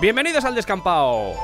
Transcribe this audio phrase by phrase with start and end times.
[0.00, 1.34] Bienvenidos al descampado.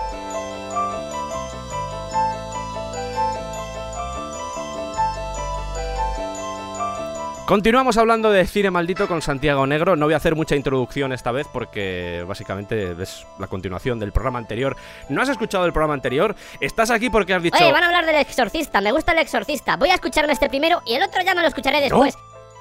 [7.45, 9.95] Continuamos hablando de cine maldito con Santiago Negro.
[9.95, 14.39] No voy a hacer mucha introducción esta vez porque básicamente es la continuación del programa
[14.39, 14.75] anterior.
[15.11, 16.35] ¿No has escuchado el programa anterior?
[16.59, 17.59] Estás aquí porque has dicho...
[17.59, 18.81] Oye, van a hablar del exorcista.
[18.81, 19.77] Me gusta el exorcista.
[19.77, 22.17] Voy a escucharme este primero y el otro ya me lo escucharé después.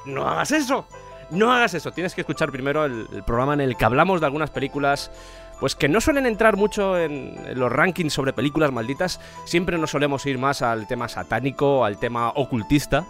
[0.06, 0.86] No, no hagas eso.
[1.32, 1.92] No hagas eso.
[1.92, 5.10] Tienes que escuchar primero el, el programa en el que hablamos de algunas películas
[5.60, 10.26] pues que no suelen entrar mucho en, los rankings sobre películas malditas, siempre nos solemos
[10.26, 13.06] ir más al tema satánico, al tema ocultista.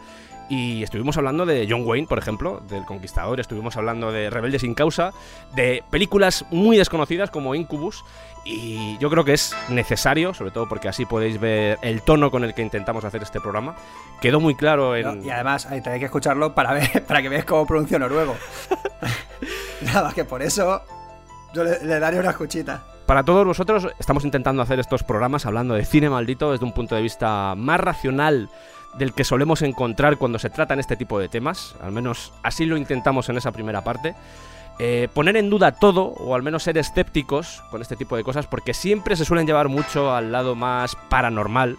[0.48, 4.76] Y estuvimos hablando de John Wayne, por ejemplo, del Conquistador, estuvimos hablando de Rebelde sin
[4.76, 5.12] causa,
[5.56, 8.06] de películas muy desconocidas como Incubus,
[8.46, 12.44] y yo creo que es necesario, sobre todo porque así podéis ver el tono con
[12.44, 13.76] el que intentamos hacer este programa.
[14.22, 15.04] Quedó muy claro en...
[15.04, 18.36] No, y además hay que escucharlo para ver para que veas cómo pronuncio noruego.
[19.82, 20.84] Nada, que por eso
[21.56, 22.84] yo le, le una escuchita.
[23.06, 26.96] Para todos vosotros estamos intentando hacer estos programas hablando de cine maldito desde un punto
[26.96, 28.50] de vista más racional
[28.98, 32.78] del que solemos encontrar cuando se tratan este tipo de temas, al menos así lo
[32.78, 34.16] intentamos en esa primera parte.
[34.78, 38.46] Eh, poner en duda todo, o al menos ser escépticos con este tipo de cosas,
[38.46, 41.78] porque siempre se suelen llevar mucho al lado más paranormal.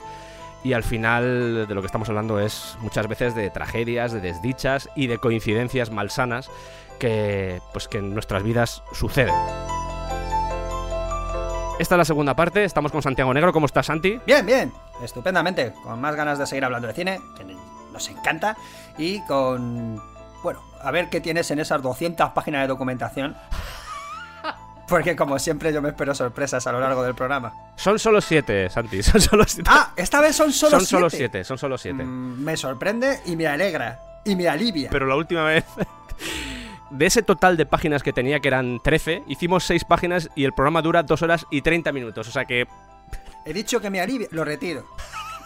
[0.64, 4.88] Y al final de lo que estamos hablando es muchas veces de tragedias, de desdichas
[4.96, 6.50] y de coincidencias malsanas
[6.96, 9.34] que, pues, que en nuestras vidas suceden.
[11.78, 13.52] Esta es la segunda parte, estamos con Santiago Negro.
[13.52, 14.18] ¿Cómo estás, Santi?
[14.26, 15.74] Bien, bien, estupendamente.
[15.82, 17.44] Con más ganas de seguir hablando de cine, que
[17.92, 18.56] nos encanta.
[18.96, 20.00] Y con.
[20.42, 23.36] Bueno, a ver qué tienes en esas 200 páginas de documentación.
[24.88, 27.52] Porque como siempre yo me espero sorpresas a lo largo del programa.
[27.76, 29.02] Son solo siete, Santi.
[29.02, 29.68] Son solo siete.
[29.70, 30.90] Ah, esta vez son solo son siete.
[30.90, 31.44] solo siete.
[31.44, 32.04] Son solo siete.
[32.04, 34.00] Mm, me sorprende y me alegra.
[34.24, 34.88] Y me alivia.
[34.90, 35.64] Pero la última vez
[36.90, 40.52] de ese total de páginas que tenía, que eran 13, hicimos 6 páginas y el
[40.52, 42.28] programa dura 2 horas y 30 minutos.
[42.28, 42.66] O sea que.
[43.44, 44.86] He dicho que me alivia, lo retiro.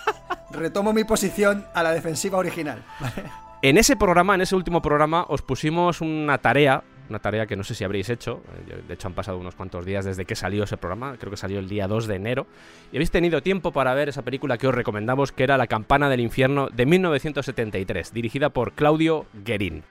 [0.51, 2.83] Retomo mi posición a la defensiva original.
[3.63, 6.83] en ese programa, en ese último programa, os pusimos una tarea.
[7.09, 8.41] Una tarea que no sé si habréis hecho.
[8.87, 11.17] De hecho, han pasado unos cuantos días desde que salió ese programa.
[11.19, 12.47] Creo que salió el día 2 de enero.
[12.93, 16.09] Y habéis tenido tiempo para ver esa película que os recomendamos, que era La Campana
[16.09, 19.83] del Infierno de 1973, dirigida por Claudio Guerin.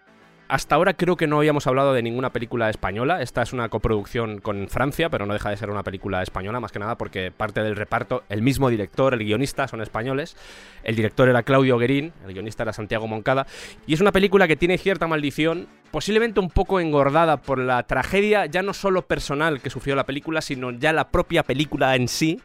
[0.50, 3.22] Hasta ahora creo que no habíamos hablado de ninguna película española.
[3.22, 6.72] Esta es una coproducción con Francia, pero no deja de ser una película española, más
[6.72, 10.36] que nada porque parte del reparto, el mismo director, el guionista son españoles.
[10.82, 13.46] El director era Claudio Guerín, el guionista era Santiago Moncada.
[13.86, 18.48] Y es una película que tiene cierta maldición, posiblemente un poco engordada por la tragedia,
[18.48, 22.42] ya no solo personal que sufrió la película, sino ya la propia película en sí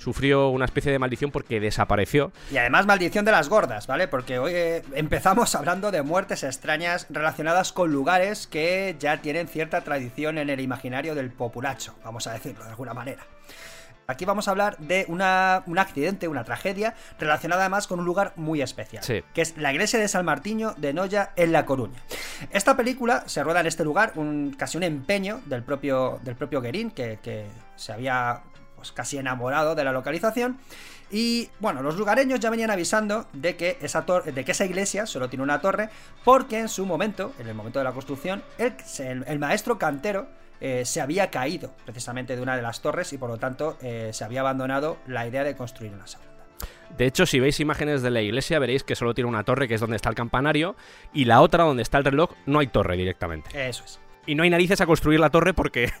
[0.00, 2.32] sufrió una especie de maldición porque desapareció.
[2.50, 4.08] Y además maldición de las gordas, ¿vale?
[4.08, 9.82] Porque hoy eh, empezamos hablando de muertes extrañas relacionadas con lugares que ya tienen cierta
[9.82, 13.24] tradición en el imaginario del populacho, vamos a decirlo de alguna manera.
[14.06, 18.32] Aquí vamos a hablar de una, un accidente, una tragedia, relacionada además con un lugar
[18.34, 19.22] muy especial, sí.
[19.34, 22.02] que es la iglesia de San Martiño de Noya en La Coruña.
[22.50, 26.60] Esta película se rueda en este lugar, un, casi un empeño del propio, del propio
[26.60, 27.46] Guerín, que, que
[27.76, 28.42] se había
[28.80, 30.58] pues casi enamorado de la localización.
[31.10, 35.28] Y bueno, los lugareños ya venían avisando de que esa, de que esa iglesia solo
[35.28, 35.90] tiene una torre,
[36.24, 40.28] porque en su momento, en el momento de la construcción, el, el, el maestro cantero
[40.60, 44.10] eh, se había caído precisamente de una de las torres y por lo tanto eh,
[44.12, 46.30] se había abandonado la idea de construir una segunda.
[46.96, 49.74] De hecho, si veis imágenes de la iglesia, veréis que solo tiene una torre, que
[49.74, 50.76] es donde está el campanario,
[51.12, 53.68] y la otra, donde está el reloj, no hay torre directamente.
[53.68, 54.00] Eso es.
[54.26, 55.92] Y no hay narices a construir la torre porque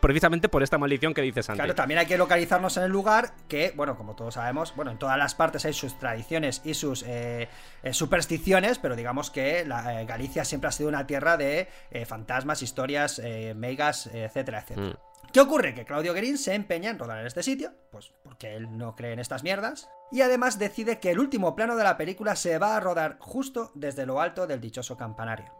[0.00, 1.58] precisamente por esta maldición que dices antes.
[1.58, 4.98] Claro, también hay que localizarnos en el lugar que, bueno, como todos sabemos, bueno, en
[4.98, 7.48] todas las partes hay sus tradiciones y sus eh,
[7.82, 11.68] eh, supersticiones, pero digamos que la, eh, Galicia siempre ha sido una tierra de
[12.06, 13.20] fantasmas, historias,
[13.54, 14.88] megas, etcétera, etcétera.
[14.88, 15.32] Mm.
[15.32, 15.74] ¿Qué ocurre?
[15.74, 19.12] Que Claudio Guerin se empeña en rodar en este sitio, pues porque él no cree
[19.12, 22.76] en estas mierdas, y además decide que el último plano de la película se va
[22.76, 25.52] a rodar justo desde lo alto del dichoso campanario.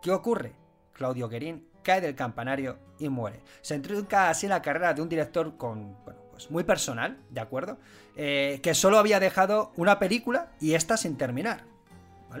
[0.00, 0.54] ¿Qué ocurre?
[0.92, 3.40] Claudio Guerin, cae del campanario y muere.
[3.62, 7.78] Se introduca así la carrera de un director con, bueno, pues muy personal, ¿de acuerdo?
[8.16, 11.64] Eh, que solo había dejado una película y esta sin terminar.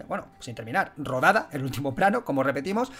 [0.06, 2.92] Bueno, sin terminar, rodada, el último plano, como repetimos,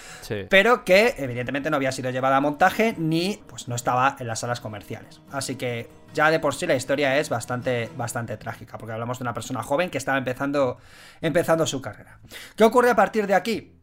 [0.48, 4.40] pero que evidentemente no había sido llevada a montaje ni pues no estaba en las
[4.40, 5.20] salas comerciales.
[5.30, 9.22] Así que ya de por sí la historia es bastante, bastante trágica, porque hablamos de
[9.22, 10.78] una persona joven que estaba empezando,
[11.20, 12.18] empezando su carrera.
[12.56, 13.79] ¿Qué ocurre a partir de aquí?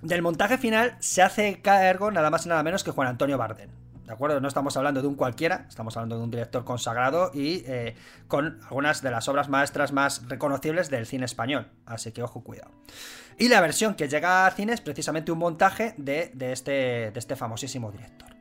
[0.00, 3.70] Del montaje final se hace cargo nada más y nada menos que Juan Antonio Bardem.
[4.06, 4.40] ¿De acuerdo?
[4.40, 7.94] No estamos hablando de un cualquiera, estamos hablando de un director consagrado y eh,
[8.26, 11.68] con algunas de las obras maestras más reconocibles del cine español.
[11.86, 12.72] Así que ojo, cuidado.
[13.38, 17.36] Y la versión que llega a cine es precisamente un montaje de, este, de este
[17.36, 18.36] famosísimo director.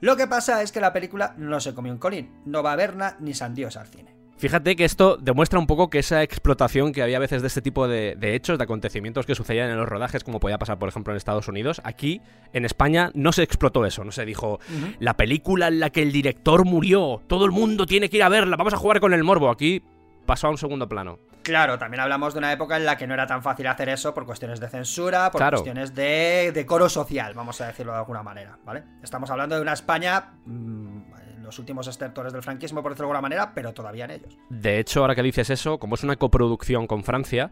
[0.00, 2.76] Lo que pasa es que la película no se comió un colín, no va a
[2.76, 4.23] ver ni sandíos al cine.
[4.36, 7.62] Fíjate que esto demuestra un poco que esa explotación que había a veces de este
[7.62, 11.12] tipo de, hechos, de acontecimientos que sucedían en los rodajes, como podía pasar, por ejemplo,
[11.12, 12.20] en Estados Unidos, aquí
[12.52, 14.58] en España no se explotó eso, no se dijo
[14.98, 18.28] la película en la que el director murió, todo el mundo tiene que ir a
[18.28, 19.50] verla, vamos a jugar con el morbo.
[19.50, 19.82] Aquí
[20.26, 21.18] pasó a un segundo plano.
[21.42, 24.14] Claro, también hablamos de una época en la que no era tan fácil hacer eso
[24.14, 28.58] por cuestiones de censura, por cuestiones de decoro social, vamos a decirlo de alguna manera,
[28.64, 28.82] ¿vale?
[29.02, 31.13] Estamos hablando de una España mm,
[31.44, 34.38] los últimos estertores del franquismo, por decirlo de alguna manera, pero todavía en ellos.
[34.50, 37.50] De hecho, ahora que dices eso, como es una coproducción con Francia,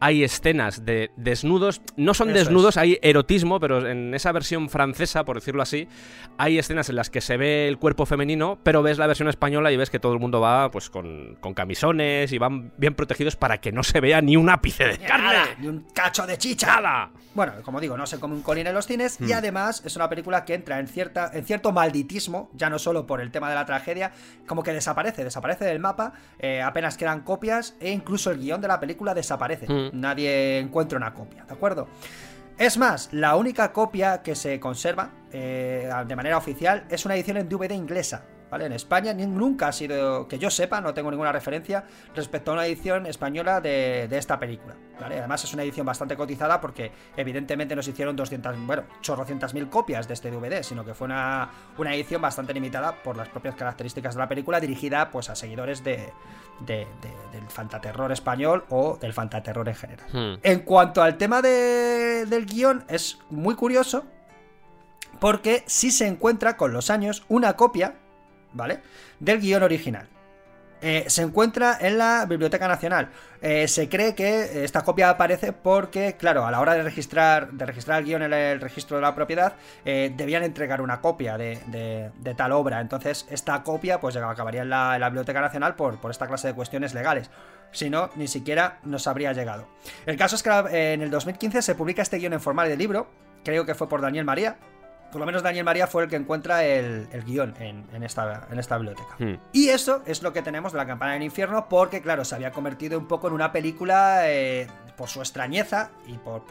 [0.00, 5.36] hay escenas de desnudos, no son desnudos, hay erotismo, pero en esa versión francesa, por
[5.36, 5.88] decirlo así,
[6.38, 9.70] hay escenas en las que se ve el cuerpo femenino, pero ves la versión española
[9.70, 13.60] y ves que todo el mundo va pues con, camisones y van bien protegidos para
[13.60, 15.56] que no se vea ni un ápice de carne.
[15.58, 16.72] ni un cacho de chicha.
[17.34, 19.32] Bueno, como digo, no se come un colín en los cines y hmm.
[19.36, 23.20] además es una película que entra en, cierta, en cierto malditismo, ya no solo por
[23.20, 24.12] el tema de la tragedia,
[24.46, 28.68] como que desaparece, desaparece del mapa, eh, apenas quedan copias e incluso el guion de
[28.68, 29.66] la película desaparece.
[29.68, 29.90] Mm.
[29.92, 31.88] Nadie encuentra una copia, ¿de acuerdo?
[32.58, 37.38] Es más, la única copia que se conserva eh, de manera oficial es una edición
[37.38, 38.24] en DVD inglesa,
[38.60, 41.84] en España nunca ha sido, que yo sepa, no tengo ninguna referencia
[42.14, 46.92] respecto a una edición española de, esta película, Además es una edición bastante cotizada porque
[47.16, 51.50] evidentemente nos hicieron 200, bueno, chorrocientas mil copias de este DVD, sino que fue una,
[51.78, 55.82] una edición bastante limitada por las propias características de la película, dirigida pues a seguidores
[55.82, 56.12] de,
[56.66, 56.86] del
[57.48, 60.06] fantaterror español o del fantaterror en general.
[60.12, 60.38] Hmm.
[60.42, 64.04] En cuanto al tema del guion, es muy curioso
[65.18, 67.96] porque sí se encuentra con los años una copia
[68.52, 68.80] ¿vale?
[69.18, 70.08] Del guion original.
[70.84, 73.08] Eh, se encuentra en la Biblioteca Nacional.
[73.40, 77.64] Eh, se cree que esta copia aparece porque, claro, a la hora de registrar, de
[77.64, 79.54] registrar el guion en el registro de la propiedad,
[79.84, 82.80] eh, debían entregar una copia de, tal obra.
[82.80, 86.94] Entonces, esta copia pues acabaría en la, Biblioteca Nacional por, por, esta clase de cuestiones
[86.94, 87.30] legales.
[87.70, 89.68] Si no, ni siquiera nos habría llegado.
[90.04, 90.50] El caso es que
[90.92, 93.06] en el 2015 se publica este guion en forma de libro.
[93.44, 94.56] Creo que fue por Daniel María,
[95.12, 98.78] por lo menos Daniel María fue el que encuentra el, guion en, esta, en esta
[98.78, 99.14] biblioteca.
[99.18, 99.34] Hmm.
[99.52, 102.50] Y eso es lo que tenemos de la campana del infierno, porque claro, se había
[102.50, 104.66] convertido un poco en una película eh,
[104.96, 106.42] por su extrañeza y por,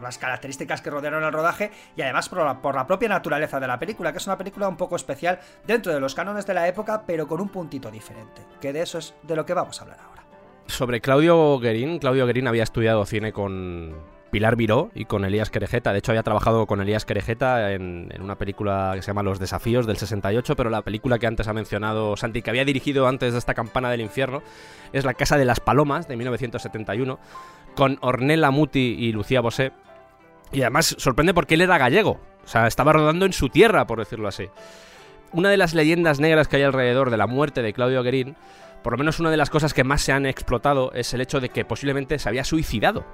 [0.00, 3.66] las características que rodearon el rodaje y además por la, por la, propia naturaleza de
[3.66, 6.66] la película, que es una película un poco especial dentro de los cánones de la
[6.66, 9.84] época, pero con un puntito diferente, que de eso es de lo que vamos a
[9.84, 10.22] hablar ahora.
[10.66, 13.94] Sobre Claudio Guerín, Claudio Guerín había estudiado cine con,
[14.32, 15.92] Pilar Miró y con Elías Querejeta.
[15.92, 19.86] De hecho, había trabajado con Elías Querejeta en, una película que se llama Los Desafíos
[19.86, 23.38] del 68, pero la película que antes ha mencionado Santi, que había dirigido antes de
[23.38, 24.42] esta campana del infierno,
[24.94, 27.18] es La Casa de las Palomas de 1971,
[27.76, 29.72] con Ornella Muti y Lucía Bosé.
[30.50, 33.98] Y además sorprende porque él era gallego, o sea, estaba rodando en su tierra, por
[33.98, 34.48] decirlo así.
[35.34, 38.34] Una de las leyendas negras que hay alrededor de la muerte de Claudio Guerín,
[38.82, 41.40] por lo menos una de las cosas que más se han explotado, es el hecho
[41.40, 43.04] de que posiblemente se había suicidado.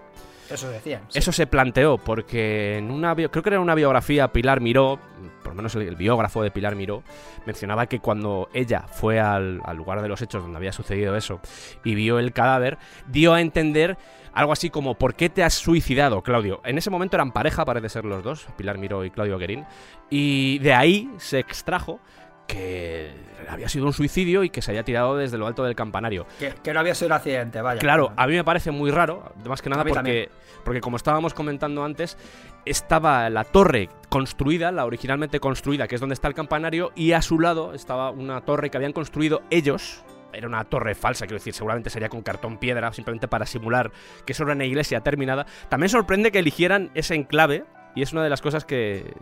[0.50, 1.02] Eso decían.
[1.12, 4.98] Eso se planteó porque en una creo que era una biografía Pilar Miró,
[5.42, 7.02] por lo menos el, biógrafo de Pilar Miró,
[7.44, 11.40] mencionaba que cuando ella fue al, lugar de los hechos donde había sucedido eso
[11.84, 13.98] y vio el cadáver, dio a entender
[14.32, 16.62] algo así como ¿por qué te has suicidado, Claudio?
[16.64, 19.66] En ese momento eran pareja, parece ser los dos, Pilar Miró y Claudio Guerín,
[20.08, 22.00] y de ahí se extrajo
[22.48, 23.12] que
[23.48, 26.26] había sido un suicidio y que se había tirado desde lo alto del campanario.
[26.38, 27.78] Que, no había sido un accidente, vaya.
[27.78, 30.28] Claro, a mí me parece muy raro, más que nada porque,
[30.64, 32.18] porque, como estábamos comentando antes,
[32.64, 37.22] estaba la torre construida, la originalmente construida, que es donde está el campanario, y a
[37.22, 40.02] su lado estaba una torre que habían construido ellos,
[40.32, 43.92] era una torre falsa, quiero decir, seguramente sería con cartón piedra, simplemente para simular
[44.24, 45.46] que eso era una iglesia terminada.
[45.68, 47.64] También sorprende que eligieran ese enclave
[47.95, 49.12] y es una de las cosas que,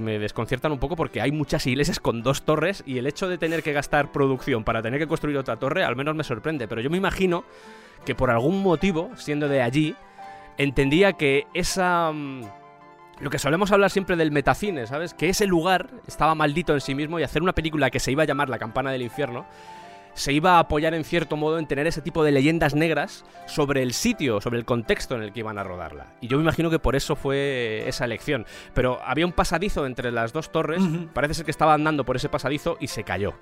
[0.00, 3.38] me desconciertan un poco porque hay muchas iglesias con dos torres y el hecho de
[3.38, 6.66] tener que gastar producción para tener que construir otra torre al menos me sorprende.
[6.66, 7.44] Pero yo me imagino
[8.04, 9.94] que por algún motivo, siendo de allí,
[10.58, 12.42] entendía que esa, mm,
[13.20, 15.14] lo que solemos hablar siempre del metacine, ¿sabes?
[15.14, 18.24] Que ese lugar estaba maldito en sí mismo y hacer una película que se iba
[18.24, 19.46] a llamar La Campana del Infierno
[20.14, 23.82] se iba a apoyar en cierto modo en tener ese tipo de leyendas negras sobre
[23.82, 26.06] el sitio, sobre el contexto en el que iban a rodarla.
[26.20, 28.46] Y yo me imagino que por eso fue esa elección.
[28.72, 32.28] Pero había un pasadizo entre las dos torres, parece ser que estaba andando por ese
[32.28, 33.34] pasadizo y se cayó.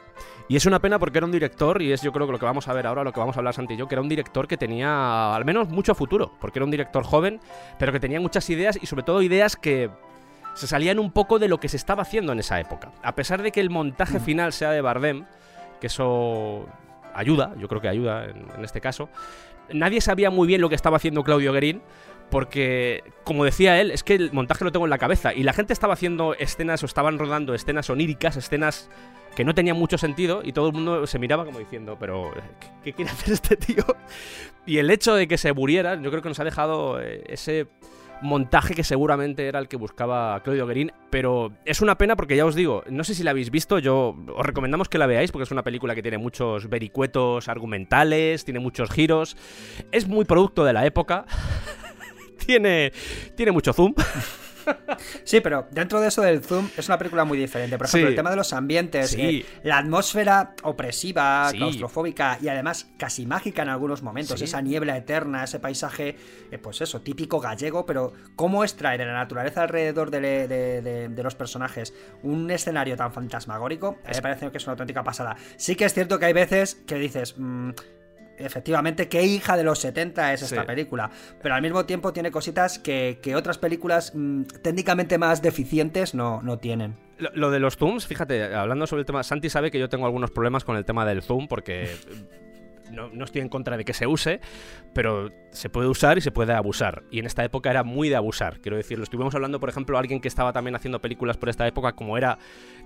[0.49, 2.47] Y es una pena porque era un director, y es yo creo que lo que
[2.47, 4.09] vamos a ver ahora, lo que vamos a hablar Santi y yo, que era un
[4.09, 7.41] director que tenía al menos mucho futuro, porque era un director joven,
[7.79, 9.91] pero que tenía muchas ideas y sobre todo ideas que
[10.55, 12.93] se salían un poco de lo que se estaba haciendo en esa época.
[13.03, 15.25] A pesar de que el montaje final sea de Bardem,
[15.83, 16.65] que eso
[17.13, 19.09] ayuda, yo creo que ayuda en, este caso.
[19.73, 21.83] Nadie sabía muy bien lo que estaba haciendo Claudio Guerín,
[22.31, 25.53] porque, como decía él, es que el montaje lo tengo en la cabeza, y la
[25.53, 28.91] gente estaba haciendo escenas o estaban rodando escenas oníricas, escenas
[29.35, 32.33] que no tenían mucho sentido, y todo el mundo se miraba como diciendo, pero,
[32.85, 33.85] ¿qué, quiere hacer este tío?
[34.65, 37.67] Y el hecho de que se muriera, yo creo que nos ha dejado eh, ese
[38.23, 42.47] montaje que seguramente era el que buscaba Claudio Guerín, pero es una pena porque ya
[42.47, 45.45] os digo, no sé si la habéis visto, yo os recomendamos que la veáis porque
[45.45, 49.37] es una película que tiene muchos vericuetos argumentales, tiene muchos giros,
[49.91, 51.27] es muy producto de la época,
[52.47, 52.93] tiene,
[53.37, 53.95] tiene mucho zoom.
[55.25, 57.79] Sí, pero dentro de eso del zoom es una película muy diferente.
[57.79, 63.27] Por ejemplo, el tema de los ambientes, eh, la atmósfera opresiva, claustrofóbica y además casi
[63.27, 64.41] mágica en algunos momentos.
[64.41, 66.17] Esa niebla eterna, ese paisaje,
[66.51, 71.95] eh, pues eso, típico gallego, pero cómo extraer en la naturaleza alrededor de, los personajes
[72.23, 75.37] un escenario tan fantasmagórico, me parece que es una auténtica pasada.
[75.57, 77.35] Sí que es cierto que hay veces que dices...
[77.39, 77.71] Mm,
[78.39, 81.11] efectivamente, qué hija de los 70 es esta película.
[81.43, 86.59] Pero al mismo tiempo tiene cositas que, otras películas mm, técnicamente más deficientes no, no
[86.59, 86.97] tienen.
[87.19, 90.31] Lo, de los zooms, fíjate, hablando sobre el tema, Santi sabe que yo tengo algunos
[90.31, 91.95] problemas con el tema del zoom porque
[92.93, 94.41] no, no, estoy en contra de que se use,
[94.95, 97.05] pero se puede usar y se puede abusar.
[97.11, 98.61] Y en esta época era muy de abusar.
[98.61, 101.67] Quiero decir, lo estuvimos hablando, por ejemplo, alguien que estaba también haciendo películas por esta
[101.67, 102.39] época, como era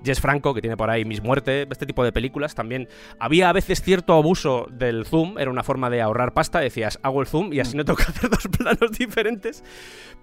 [0.04, 2.54] Jess Franco, que tiene por ahí Mis Muerte, este tipo de películas.
[2.54, 6.60] También había a veces cierto abuso del zoom, era una forma de ahorrar pasta.
[6.60, 9.62] Decías, hago el zoom y así no tengo que hacer dos planos diferentes.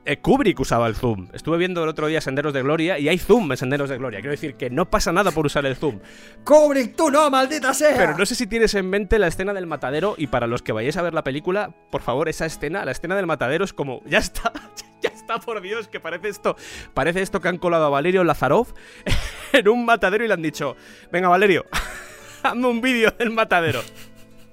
[0.06, 1.30] Eh, Kubrick usaba el zoom.
[1.34, 4.20] Estuve viendo el otro día Senderos de Gloria y hay zoom en Senderos de Gloria.
[4.20, 6.00] Quiero decir que no pasa nada por usar el zoom.
[6.44, 7.96] Kubrick, tú no, maldita sea.
[7.96, 10.72] Pero no sé si tienes en mente la escena del matadero y para los que
[10.72, 14.02] vayáis a ver la película, por favor, esa escena, la escena del matadero es como,
[14.06, 14.54] ya está,
[15.02, 16.56] ya está, por Dios, que parece esto,
[16.94, 18.68] parece esto que han colado a Valerio Lazarov
[19.54, 20.76] en un matadero y le han dicho,
[21.12, 21.66] venga Valerio,
[22.44, 23.82] hazme un vídeo del matadero.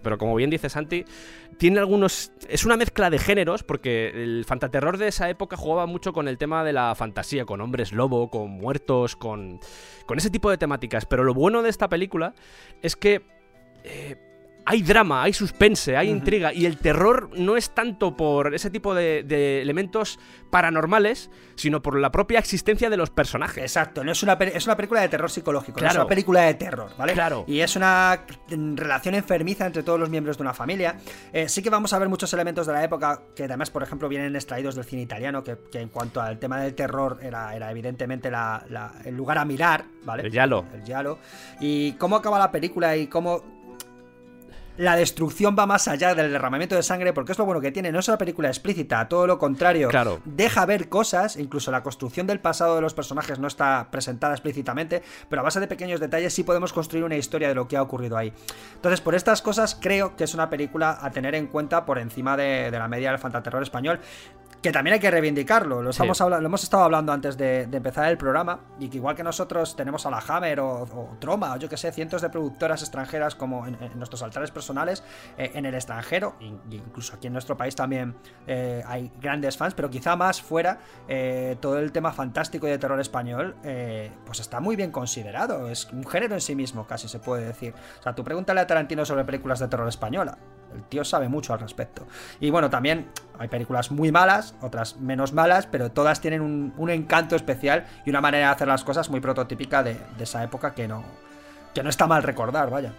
[0.03, 1.05] Pero como bien dice Santi,
[1.59, 2.33] tiene algunos.
[2.49, 6.39] Es una mezcla de géneros, porque el fantaterror de esa época jugaba mucho con el
[6.39, 9.61] tema de la fantasía, con hombres lobo, con muertos, con.
[10.07, 11.05] con ese tipo de temáticas.
[11.05, 12.35] Pero lo bueno de esta película
[12.81, 13.21] es que.
[13.85, 14.17] Eh,
[14.71, 18.95] hay drama, hay suspense, hay intriga y el terror no es tanto por ese tipo
[18.95, 23.65] de, elementos paranormales, sino por la propia existencia de los personajes.
[23.65, 26.91] Exacto, no es una, es una película de terror psicológico, es una película de terror,
[26.97, 27.15] ¿vale?
[27.15, 27.45] Claro.
[27.49, 30.99] Y es una relación enfermiza entre todos los miembros de una familia.
[31.33, 34.09] Eh, sí que vamos a ver muchos elementos de la época que además, por ejemplo,
[34.09, 38.31] vienen extraídos del cine italiano, que, en cuanto al tema del terror era, era evidentemente
[39.05, 40.23] el lugar a mirar, ¿vale?
[40.23, 40.65] El yalo.
[40.73, 41.19] El yalo.
[41.59, 43.60] Y cómo acaba la película y cómo
[44.77, 47.93] la destrucción va más allá del derramamiento de sangre, porque es lo bueno que tiene.
[47.93, 49.89] No es una película explícita, todo lo contrario.
[49.89, 50.21] Claro.
[50.25, 55.03] Deja ver cosas, incluso la construcción del pasado de los personajes no está presentada explícitamente,
[55.29, 57.83] pero a base de pequeños detalles sí podemos construir una historia de lo que ha
[57.83, 58.33] ocurrido ahí.
[58.75, 62.37] Entonces, por estas cosas, creo que es una película a tener en cuenta por encima
[62.37, 64.01] de, de la media del fantaterror español
[64.63, 65.83] que también hay que reivindicarlo.
[65.83, 69.23] Lo, estamos lo hemos estado hablando antes de, empezar el programa, y que igual que
[69.23, 73.35] nosotros tenemos a la Hammer o, Troma, o yo que sé, cientos de productoras extranjeras
[73.35, 75.03] como en, nuestros altares personales,
[75.39, 79.89] eh, en el extranjero, incluso aquí en nuestro país también eh, hay grandes fans, pero
[79.89, 83.57] quizá más fuera, eh, todo el tema fantástico y de terror español,
[84.27, 85.69] pues está muy bien considerado.
[85.69, 87.75] Es un género en sí mismo, casi se puede decir.
[87.99, 90.39] O sea, tú pregúntale a Tarantino sobre películas de terror española.
[90.75, 92.07] El tío sabe mucho al respecto.
[92.41, 97.37] Y bueno, también hay películas muy malas, otras menos malas, pero todas tienen un, encanto
[97.37, 100.89] especial y una manera de hacer las cosas muy prototípica de, de esa época que
[100.89, 101.05] no,
[101.75, 102.93] que no está mal recordar, vaya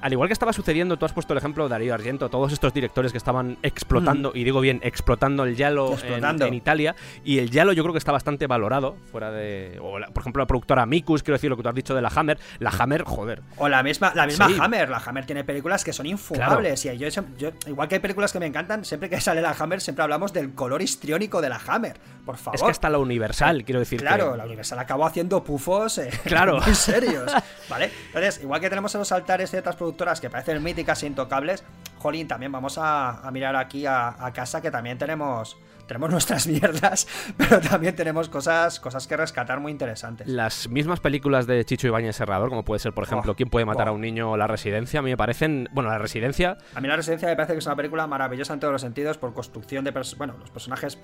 [0.00, 2.72] al igual que estaba sucediendo, tú has puesto el ejemplo de Darío Argento, todos estos
[2.72, 7.72] directores que estaban explotando, y digo bien, explotando el Yalo en, Italia, y el Yalo
[7.72, 9.78] yo creo que está bastante valorado, fuera de...
[9.80, 12.10] O por ejemplo, la productora Mikus, quiero decir lo que tú has dicho de la
[12.14, 13.42] Hammer, la Hammer, joder.
[13.56, 17.08] O la misma, la misma Hammer, la Hammer tiene películas que son infugables, y yo,
[17.66, 20.54] igual que hay películas que me encantan, siempre que sale la Hammer siempre hablamos del
[20.54, 22.56] color histriónico de la Hammer, por favor.
[22.56, 24.00] Es que hasta la Universal, quiero decir.
[24.00, 26.60] Claro, la Universal acabó haciendo pufos eh, claro.
[26.64, 27.32] muy serios,
[27.68, 27.90] ¿vale?
[28.08, 31.62] Entonces, igual que tenemos en los altares ciertas productoras que parecen míticas e intocables,
[31.98, 37.60] jolín, también vamos a, mirar aquí a, casa que también tenemos tenemos nuestras mierdas, pero
[37.60, 40.26] también tenemos cosas, cosas que rescatar muy interesantes.
[40.26, 43.64] Las mismas películas de Chicho Ibáñez Serrador, como puede ser, por ejemplo, Oh, ¿Quién puede
[43.64, 43.92] matar oh.
[43.92, 44.98] a un niño o La Residencia?
[44.98, 45.68] A mí me parecen.
[45.72, 46.58] Bueno, La Residencia.
[46.74, 49.16] A mí La Residencia me parece que es una película maravillosa en todos los sentidos,
[49.16, 49.92] por construcción de...
[50.16, 50.98] Bueno, los personajes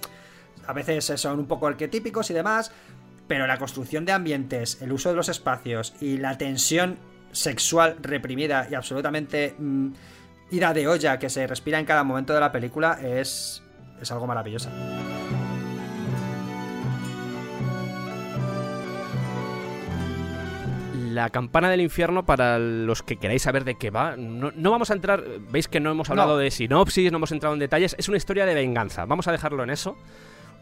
[0.67, 2.73] a veces son un poco arquetípicos y demás,
[3.29, 6.99] pero la construcción de ambientes, el uso de los espacios y la tensión
[7.33, 9.89] sexual reprimida y absolutamente mm,
[10.53, 13.63] ida de olla que se respira en cada momento de la película es,
[14.01, 14.69] es algo maravilloso.
[21.13, 24.91] La campana del infierno, para los que queráis saber de qué va, no, no vamos
[24.91, 25.23] a entrar.
[25.51, 26.39] Veis que no hemos hablado No.
[26.39, 27.95] de sinopsis, no hemos entrado en detalles.
[27.99, 29.05] Es una historia de venganza.
[29.05, 29.97] Vamos a dejarlo en eso.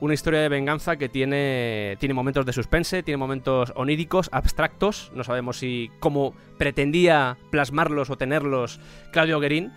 [0.01, 5.13] Una historia de venganza que tiene, tiene momentos de suspense, tiene momentos oníricos, abstractos.
[5.15, 8.81] No sabemos si cómo pretendía plasmarlos o tenerlos
[9.13, 9.73] Claudio Guerín.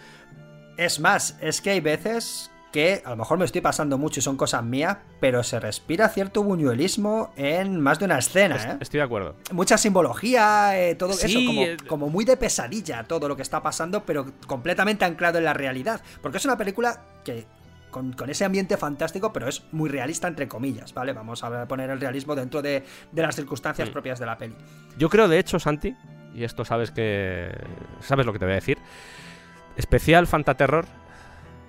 [0.78, 4.24] Es más, es que hay veces que a lo mejor me estoy pasando mucho y
[4.24, 8.78] son cosas mías, pero se respira cierto buñuelismo en más de una escena, ¿eh?
[8.82, 9.36] Estoy de acuerdo.
[9.52, 13.44] mucha simbología, eh, todo Sí, eso, como, eh, como muy de pesadilla todo lo que
[13.44, 16.02] está pasando, pero completamente anclado en la realidad.
[16.22, 17.46] Porque es una película que.
[17.94, 21.14] Con, con ese ambiente fantástico, pero es muy realista, entre comillas, ¿vale?
[21.14, 23.92] Vamos a poner el realismo dentro de, de las circunstancias Mm.
[23.94, 24.56] propias de la peli.
[24.98, 25.96] Yo creo, de hecho, Santi,
[26.34, 27.56] y esto sabes que.
[28.02, 28.80] Sabes lo que te voy a decir.
[29.78, 30.86] Especial Fantaterror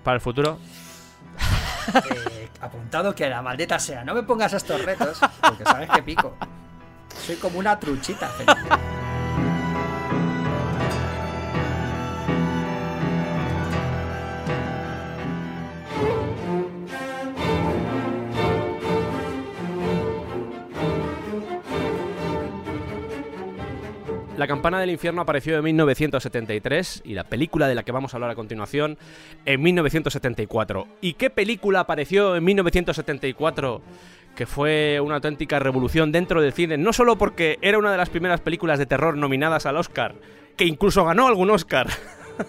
[0.02, 0.58] para el futuro.
[2.10, 6.34] Eh, apuntado que la maldita sea, no me pongas estos retos, porque sabes que pico.
[7.26, 8.28] Soy como una truchita.
[8.28, 8.60] Felipe.
[24.36, 28.16] La campana del infierno apareció en 1973 y la película de la que vamos a
[28.16, 28.98] hablar a continuación
[29.44, 30.88] en 1974.
[31.00, 33.80] ¿Y qué película apareció en 1974
[34.34, 36.76] que fue una auténtica revolución dentro del cine?
[36.76, 40.16] No solo porque era una de las primeras películas de terror nominadas al Oscar,
[40.56, 41.86] que incluso ganó algún Oscar.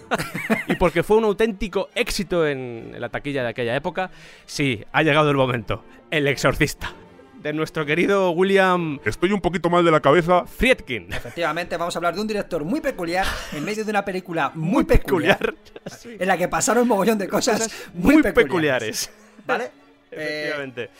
[0.66, 4.10] y porque fue un auténtico éxito en la taquilla de aquella época,
[4.44, 5.84] sí, ha llegado el momento.
[6.10, 6.92] El exorcista.
[7.46, 10.44] De nuestro querido William Estoy un poquito mal de la cabeza.
[10.46, 11.12] Friedkin.
[11.12, 14.82] Efectivamente, vamos a hablar de un director muy peculiar en medio de una película muy,
[14.82, 16.20] peculiar, peculiar.
[16.22, 19.06] en la que pasaron un mogollón de cosas muy, muy peculiares.
[19.06, 19.10] peculiares.
[19.46, 19.70] ¿Vale?
[20.10, 20.90] Eh, Efectivamente.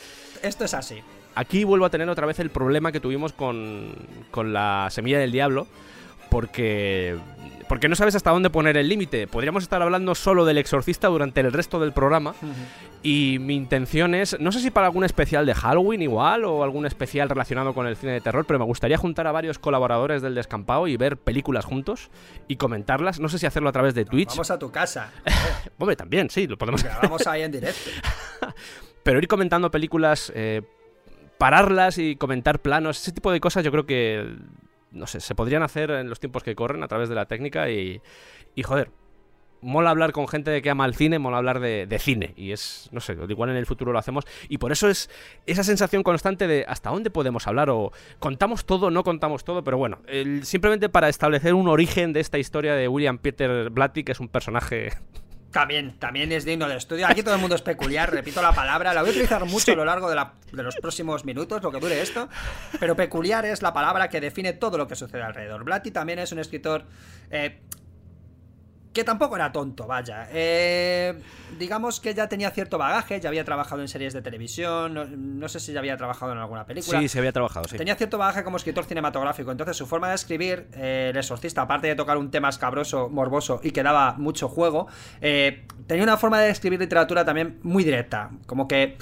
[0.42, 1.02] esto es así.
[1.35, 3.94] Aquí vuelvo a tener otra vez el problema que tuvimos con,
[4.30, 5.66] con la semilla del diablo.
[6.28, 7.16] Porque,
[7.68, 9.26] porque no sabes hasta dónde poner el límite.
[9.26, 12.35] Podríamos estar hablando solo del exorcista durante el resto del programa.
[13.02, 16.87] Y mi intención es, no sé si para algún especial de Halloween igual o algún
[16.87, 20.35] especial relacionado con el cine de terror, pero me gustaría juntar a varios colaboradores del
[20.35, 22.11] descampado y ver películas juntos
[22.48, 23.20] y comentarlas.
[23.20, 24.31] No sé si hacerlo a través de Twitch.
[24.31, 25.12] Vamos a tu casa.
[25.79, 27.90] Hombre, también, sí, lo podemos Grabamos ahí en directo.
[29.02, 30.62] pero ir comentando películas, eh,
[31.38, 34.35] pararlas y comentar planos, ese tipo de cosas yo creo que,
[34.90, 37.70] no sé, se podrían hacer en los tiempos que corren a través de la técnica
[37.70, 38.01] y,
[38.55, 38.90] y joder,
[39.61, 42.35] mola hablar con gente que ama el cine, mola hablar de, de cine.
[42.37, 44.25] Y es, no sé, igual en el futuro lo hacemos.
[44.49, 45.11] Y por eso es
[45.46, 49.79] esa sensación constante de hasta dónde podemos hablar o contamos todo, no contamos todo, pero
[49.79, 49.99] bueno,
[50.42, 54.29] simplemente para establecer un origen de esta historia de William Peter Blatty, que es un
[54.29, 54.92] personaje
[55.52, 57.06] También, también es digno de estudio.
[57.06, 58.92] Aquí todo el mundo es peculiar, repito la palabra.
[58.92, 61.70] La voy a utilizar mucho a lo largo de, la- de los próximos minutos, lo
[61.72, 62.28] que dure esto.
[62.78, 65.64] Pero peculiar es la palabra que define todo lo que sucede alrededor.
[65.64, 66.85] Blatty también es un escritor
[67.30, 67.61] eh,
[68.96, 70.26] que tampoco era tonto, vaya.
[70.32, 71.20] Eh,
[71.59, 75.48] digamos que ya tenía cierto bagaje, ya había trabajado en series de televisión, no, no
[75.50, 76.98] sé si ya había trabajado en alguna película.
[76.98, 77.76] Sí, se había trabajado, sí.
[77.76, 81.88] Tenía cierto bagaje como escritor cinematográfico, entonces su forma de escribir, eh, El Exorcista, aparte
[81.88, 84.87] de tocar un tema escabroso, morboso y que daba mucho juego,
[85.20, 88.96] eh, tenía una forma de escribir literatura también muy directa, como que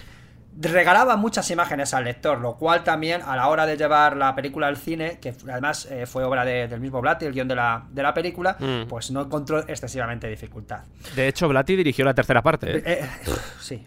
[0.60, 4.68] regalaba muchas imágenes al lector, lo cual también a la hora de llevar la película
[4.68, 7.84] al cine, que además eh, fue obra de- del mismo Blatty, el guion de la,
[7.90, 8.86] de la película, Mm.
[8.88, 10.84] pues no encontró excesivamente dificultad.
[11.16, 12.78] De hecho, Blatty dirigió la tercera parte.
[12.78, 12.82] ¿eh?
[12.86, 13.08] Eh,
[13.60, 13.84] sí.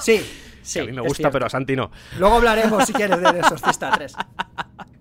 [0.00, 0.18] Sí,
[0.62, 0.78] sí.
[0.80, 1.90] Que a mí me gusta, pero a Santi no.
[2.18, 4.14] Luego hablaremos, si quieres, del Exorcista 3.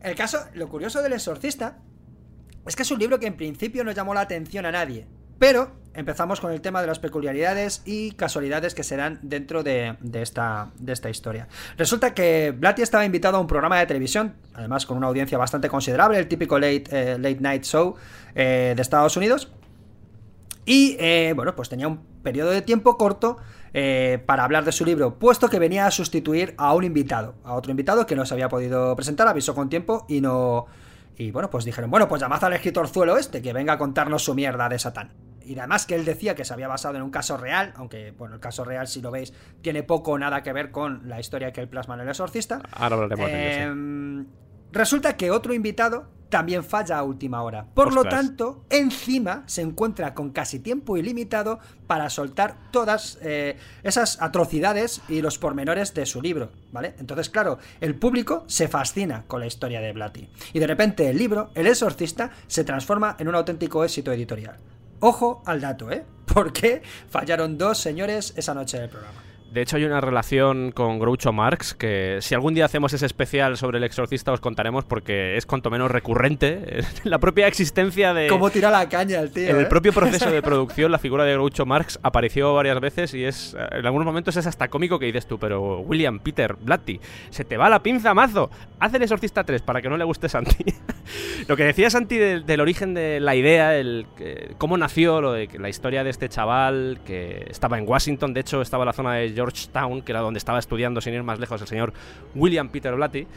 [0.02, 1.78] El caso, lo curioso del Exorcista
[2.66, 5.08] es que es un libro que en principio no llamó la atención a nadie.
[5.40, 9.96] Pero empezamos con el tema de las peculiaridades y casualidades que se dan dentro de,
[10.14, 10.72] esta,
[11.10, 11.48] historia.
[11.78, 15.70] Resulta que Blatty estaba invitado a un programa de televisión, además con una audiencia bastante
[15.70, 17.96] considerable, el típico late, eh, late night show
[18.36, 19.50] eh, de Estados Unidos.
[20.66, 23.38] Y eh, bueno, pues tenía un periodo de tiempo corto
[24.26, 27.72] para hablar de su libro, puesto que venía a sustituir a un invitado, a otro
[27.72, 30.66] invitado que no se había podido presentar, avisó con tiempo y no.
[31.18, 34.24] Y bueno, pues dijeron, bueno, pues llamad al escritor Zuelo este, que venga a contarnos
[34.24, 35.12] su mierda de Satán.
[35.46, 38.36] y además que él decía que se había basado en un caso real, aunque, bueno,
[38.36, 41.54] el caso real, si lo veis, tiene poco o nada que ver con la historia
[41.54, 42.62] que él plasma en El Exorcista.
[42.72, 44.30] Ahora hablaremos de ello, sí.
[44.76, 47.66] Resulta que otro invitado también falla a última hora.
[47.74, 54.22] Por lo tanto, encima se encuentra con casi tiempo ilimitado para soltar todas eh, esas
[54.22, 56.94] atrocidades y los pormenores de su libro, ¿vale?
[57.00, 60.28] Entonces, claro, el público se fascina con la historia de Blatty.
[60.52, 64.58] Y de repente el libro, El Exorcista, se transforma en un auténtico éxito editorial.
[65.00, 66.04] Ojo al dato, ¿eh?
[66.26, 69.25] Porque fallaron dos señores esa noche del programa.
[69.52, 73.56] De hecho, hay una relación con Groucho Marx que si algún día hacemos ese especial
[73.56, 78.28] sobre el exorcista os contaremos porque es cuanto menos recurrente en la propia existencia de...
[78.28, 79.48] ¿Cómo tira la caña el tío?
[79.48, 79.68] En el eh?
[79.68, 83.86] propio proceso de producción, la figura de Groucho Marx apareció varias veces y es en
[83.86, 87.70] algunos momentos es hasta cómico que dices tú, pero William, Peter, Blatty, se te va
[87.70, 88.50] la pinza, mazo.
[88.80, 90.66] Haz el Exorcista 3 para que no le guste Santi.
[91.48, 95.32] lo que decía Santi del, del origen de la idea, el que- cómo nació, lo
[95.32, 98.88] de que la historia de este chaval que estaba en Washington, de hecho estaba en
[98.88, 101.94] la zona de Georgetown, que era donde estaba estudiando sin ir más lejos el señor
[102.34, 103.28] William Peter Blatty.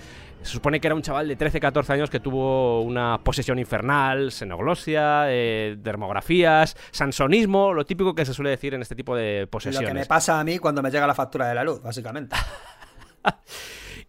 [0.42, 5.24] Se supone que era un chaval de 13-14 años que tuvo una posesión infernal, xenoglosia,
[5.26, 9.88] eh, dermografías, sansonismo, lo típico que se suele decir en este tipo de Lo posesiones.
[9.88, 12.37] que me pasa a mí cuando me llega la factura de la luz, básicamente.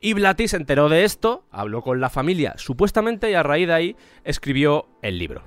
[0.02, 3.74] Y Blatty se enteró de esto, habló con la familia supuestamente y a raíz de
[3.74, 5.44] ahí escribió el libro.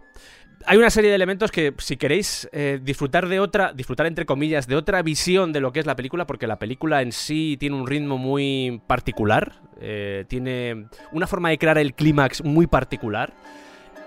[0.67, 4.67] Hay una serie de elementos que si queréis eh, disfrutar de otra, disfrutar entre comillas,
[4.67, 7.77] de otra visión de lo que es la película, porque la película en sí tiene
[7.77, 13.33] un ritmo muy particular, eh, tiene una forma de crear el clímax muy particular.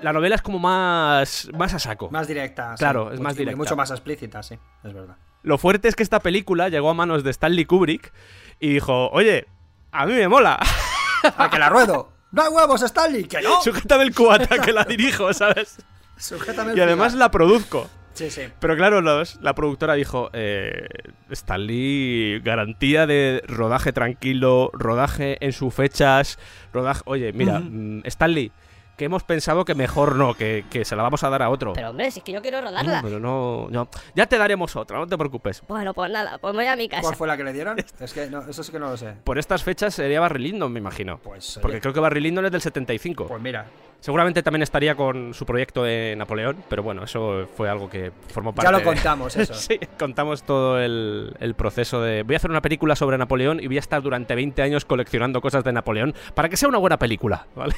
[0.02, 2.10] La novela es como más, más a saco.
[2.12, 2.76] Más directa.
[2.78, 2.80] sí.
[2.80, 3.58] Claro, es Mucho- más y directa.
[3.58, 5.16] mucho más explícita, sí, es verdad.
[5.44, 8.12] Lo fuerte es que esta película llegó a manos de Stanley Kubrick
[8.60, 9.46] y dijo, oye,
[9.92, 10.60] a mí me mola.
[11.38, 12.12] ¡A que la ruedo!
[12.32, 13.24] ¡No hay huevos, Stanley!
[13.26, 13.62] ¡Que no!
[13.62, 15.78] Sujétame el cubata que la dirijo, ¿sabes?
[16.18, 17.88] Sujétame Y además la produzco.
[18.14, 18.44] Sí, sí.
[18.60, 20.88] Pero claro, los- la productora dijo, eh,
[21.30, 26.40] Stanley, garantía de rodaje tranquilo, rodaje en sus fechas,
[26.74, 27.02] rodaje...
[27.06, 28.52] Oye, mira, mm, Stanley,
[28.98, 31.74] que hemos pensado que mejor no, que, que se la vamos a dar a otro.
[31.74, 33.02] Pero hombre, si es que yo quiero No, rodarla.
[33.04, 33.90] pero no, no.
[34.16, 35.62] Ya te daremos otra, no te preocupes.
[35.68, 37.02] Bueno, pues nada, pues me voy a mi casa.
[37.02, 37.78] ¿Cuál fue la que le dieron?
[38.00, 39.14] Es que no, eso sí que no lo sé.
[39.26, 41.18] Por estas fechas sería Barry Lyndon, me imagino.
[41.18, 43.28] Pues, oye, Porque creo que Barry Lyndon es del 75.
[43.28, 43.66] pues mira,
[44.06, 48.54] Seguramente también estaría con su proyecto de Napoleón, pero bueno, eso fue algo que formó
[48.54, 49.54] parte ya lo de- contamos eso.
[49.56, 52.22] sí, contamos todo el, el proceso de...
[52.22, 55.42] Voy a hacer una película sobre Napoleón y voy a estar durante 20 años coleccionando
[55.42, 57.74] cosas de Napoleón para que sea una buena película, ¿vale?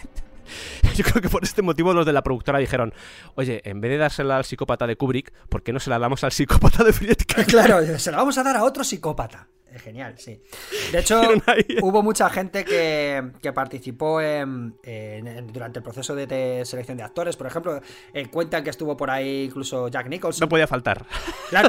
[0.96, 2.94] Yo creo que por este motivo los de la productora dijeron,
[3.36, 6.26] oye, en vez de dársela al psicópata de Kubrick, ¿por qué no se la damos
[6.26, 7.46] al psicópata de Friedkin?
[7.48, 9.48] Claro, se la vamos a dar a otro psicópata.
[9.80, 10.42] Genial, sí.
[10.92, 11.22] De hecho,
[11.82, 17.04] hubo mucha gente que, que participó en- en- durante el proceso de, de selección de
[17.04, 17.36] actores.
[17.36, 17.82] Por ejemplo,
[18.13, 20.46] eh, cuentan que estuvo por ahí incluso Jack Nicholson.
[20.46, 21.06] No podía faltar.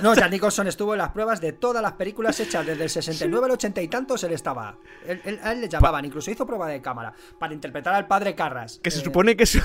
[0.03, 3.47] No, Jack Nicholson estuvo en las pruebas de todas las películas hechas desde el 69
[3.47, 4.23] al 80 y tantos.
[4.25, 4.79] Él estaba.
[5.07, 8.35] Él, él- a él le llamaban, incluso hizo prueba de cámara para interpretar al padre
[8.35, 8.81] Carras.
[8.83, 9.59] Que se Eh, supone que es,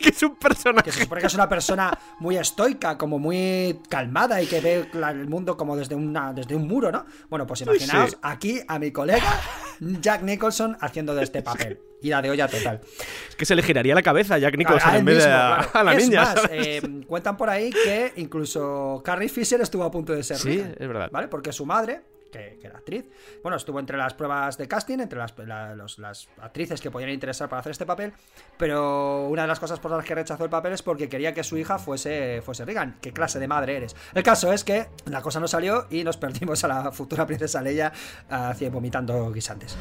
[0.02, 0.84] que es un personaje...
[0.84, 4.88] que se supone que es una persona muy estoica, como muy calmada y que ve
[4.92, 7.04] el mundo como desde, una, desde un muro, ¿no?
[7.28, 8.16] Bueno, pues imaginaos sí.
[8.22, 9.40] aquí a mi colega
[9.80, 11.80] Jack Nicholson haciendo de este papel.
[12.02, 12.80] Y la de olla total.
[13.28, 15.18] Es que se le giraría la cabeza a Jack Nicholson A- a él en vez
[15.18, 15.70] de a, claro.
[15.74, 16.34] a la Es niña.
[16.50, 20.88] eh, cuentan por ahí que incluso Carrie Fisher estuvo a punto de ser Sí, es
[20.88, 21.10] verdad.
[21.12, 21.28] ¿Vale?
[21.28, 23.04] Porque su madre, que, que era actriz,
[23.42, 27.10] bueno, estuvo entre las pruebas de casting, entre las, la- los- las actrices que podían
[27.10, 28.12] interesar para hacer este papel,
[28.56, 31.42] pero una de las cosas por las que rechazó el papel es porque quería que
[31.44, 32.96] su hija fuese, fuese Regan.
[33.00, 33.96] ¿Qué clase de madre eres?
[34.14, 37.60] El caso es que la cosa no salió y nos perdimos a la futura princesa
[37.62, 37.92] Leia
[38.28, 39.76] hacia vomitando guisantes.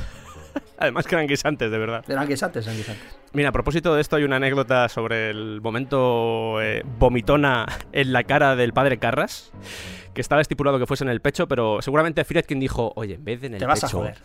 [0.77, 2.03] Además que eran guisantes, de verdad.
[2.07, 3.03] Eran guisantes, eran guisantes.
[3.33, 8.23] Mira, a propósito de esto, hay una anécdota sobre el momento eh, vomitona en la
[8.23, 9.51] cara del padre Carras,
[10.13, 13.41] que estaba estipulado que fuese en el pecho, pero seguramente Friedkin dijo, oye, en vez
[13.41, 14.17] de en el Te vas a pecho, joder.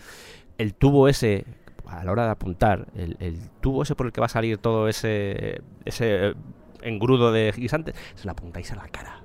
[0.59, 1.45] el tubo ese,
[1.87, 4.59] a la hora de apuntar, el, el tubo ese por el que va a salir
[4.59, 6.35] todo ese, ese
[6.83, 9.21] engrudo de guisantes, se lo apuntáis a la cara.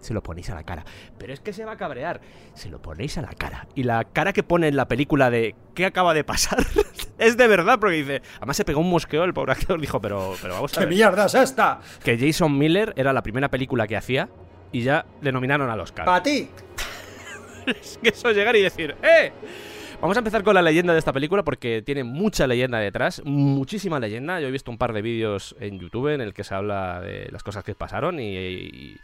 [0.00, 0.82] Se lo ponéis a la cara.
[1.18, 2.22] Pero es que se va a cabrear.
[2.54, 3.68] Se lo ponéis a la cara.
[3.74, 6.64] Y la cara que pone en la película de ¿qué acaba de pasar?
[7.18, 8.22] es de verdad, porque dice.
[8.38, 9.78] Además se pegó un mosqueo el pobre actor.
[9.78, 10.94] Dijo, pero, pero vamos a ¿Qué ver.
[10.94, 11.80] mierda es esta?
[12.02, 14.30] Que Jason Miller era la primera película que hacía
[14.72, 16.04] y ya le nominaron al Oscar.
[16.04, 16.48] Para ti.
[17.66, 19.32] Es que eso llegar y decir, ¡eh!
[20.00, 24.00] Vamos a empezar con la leyenda de esta película porque tiene mucha leyenda detrás, muchísima
[24.00, 24.40] leyenda.
[24.40, 27.28] Yo he visto un par de vídeos en YouTube en el que se habla de
[27.30, 28.96] las cosas que pasaron y, y-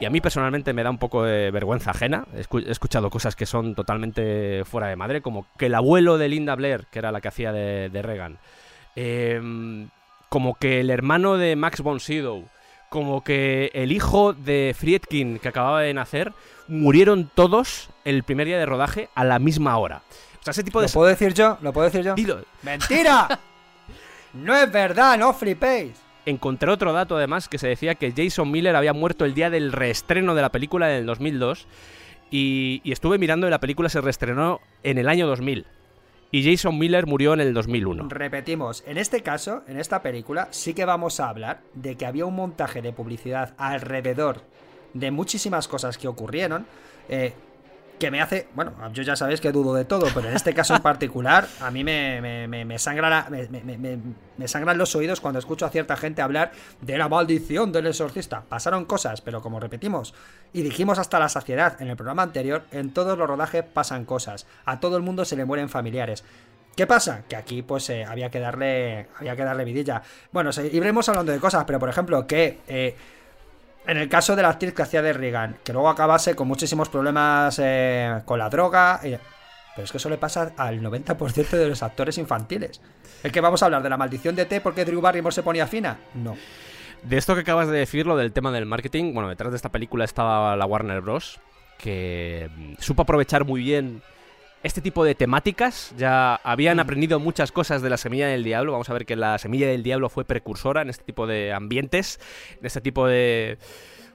[0.00, 2.24] y a mí personalmente me da un poco de vergüenza ajena.
[2.34, 6.16] He escu- he escuchado cosas que son totalmente fuera de madre, como que el abuelo
[6.16, 8.38] de Linda Blair, que era la que hacía de, de Reagan,
[8.96, 9.88] em,
[10.30, 12.48] como que el hermano de Max von Sydow,
[12.92, 16.34] como que el hijo de Friedkin que acababa de nacer
[16.68, 20.02] murieron todos el primer día de rodaje a la misma hora.
[20.38, 20.88] O sea, ese tipo de...
[20.88, 21.56] ¿Lo puedo decir yo?
[21.62, 22.14] ¿Lo puedo decir yo?
[22.14, 22.44] Dilo.
[22.60, 23.40] ¡Mentira!
[24.34, 25.94] no es verdad, no flipéis.
[26.26, 29.72] Encontré otro dato además que se decía que Jason Miller había muerto el día del
[29.72, 31.66] reestreno de la película en el 2002
[32.30, 35.64] y, y estuve mirando y la película se reestrenó en el año 2000
[36.32, 38.08] y Jason Miller murió en el 2001.
[38.08, 42.24] Repetimos, en este caso, en esta película, sí que vamos a hablar de que había
[42.24, 44.40] un montaje de publicidad alrededor
[44.94, 46.66] de muchísimas cosas que ocurrieron.
[47.08, 47.34] eh,
[48.02, 50.74] que me hace, bueno, yo ya sabéis que dudo de todo, pero en este caso
[50.74, 53.98] en particular, a mí me, me, me, me sangra la- me, me- me-
[54.36, 58.42] me sangran los oídos cuando escucho a cierta gente hablar de la maldición del exorcista.
[58.48, 60.14] Pasaron cosas, pero como repetimos
[60.52, 64.46] y dijimos hasta la saciedad en el programa anterior, en todos los rodajes pasan cosas.
[64.64, 66.24] A todo el mundo se le mueren familiares.
[66.74, 67.22] ¿Qué pasa?
[67.28, 70.02] Que aquí pues eh, había que darle había que darle vidilla.
[70.32, 72.96] Bueno, se- iremos hablando de cosas, pero por ejemplo que eh,
[73.86, 76.88] en el caso de la actriz que hacía de Regan, que luego acabase con muchísimos
[76.88, 79.00] problemas eh, con la droga.
[79.04, 79.16] y-
[79.74, 82.82] pero es que eso le pasa al 90% de los actores infantiles.
[83.22, 85.66] ¿Es que vamos a hablar de la maldición de T porque Drew Barrymore se ponía
[85.66, 85.96] fina?
[86.14, 86.36] No.
[87.02, 89.70] De esto que acabas de decir, lo del tema del marketing, bueno, detrás de esta
[89.70, 91.40] película estaba la Warner Bros.,
[91.78, 94.02] que mm, supo aprovechar muy bien
[94.62, 95.92] este tipo de temáticas.
[95.96, 98.72] Ya habían aprendido muchas cosas de la Semilla del Diablo.
[98.72, 102.20] Vamos a ver que la Semilla del Diablo fue precursora en este tipo de ambientes,
[102.60, 103.58] en este tipo de...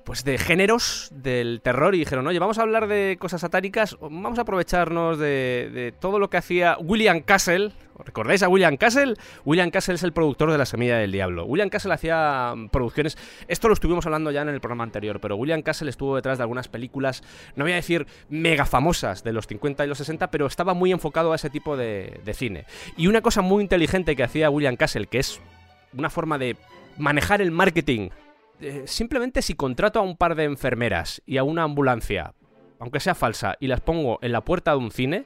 [0.08, 4.40] Pues de géneros del terror y dijeron, oye, vamos a hablar de cosas satánicas, vamos
[4.40, 7.74] a aprovecharnos de, de todo lo que hacía William Castle.
[8.06, 9.16] ¿Recordáis a William Castle?
[9.44, 11.44] William Castle es el productor de La Semilla del Diablo.
[11.44, 13.18] William Castle hacía mm, producciones.
[13.50, 16.46] Esto lo estuvimos hablando ya en el programa anterior, pero William Castle estuvo detrás de
[16.46, 17.22] algunas películas,
[17.58, 20.94] no voy a decir mega famosas de los 50 y los 60, pero estaba muy
[20.94, 22.64] enfocado a ese tipo de, de cine.
[22.96, 25.42] Y una cosa muy inteligente que hacía William Castle, que es
[25.92, 26.56] una forma de
[26.98, 28.08] manejar el marketing.
[28.60, 32.34] Eh, simplemente si contrato a un par de enfermeras y a una ambulancia,
[32.80, 35.26] aunque sea falsa, y las pongo en la puerta de un cine,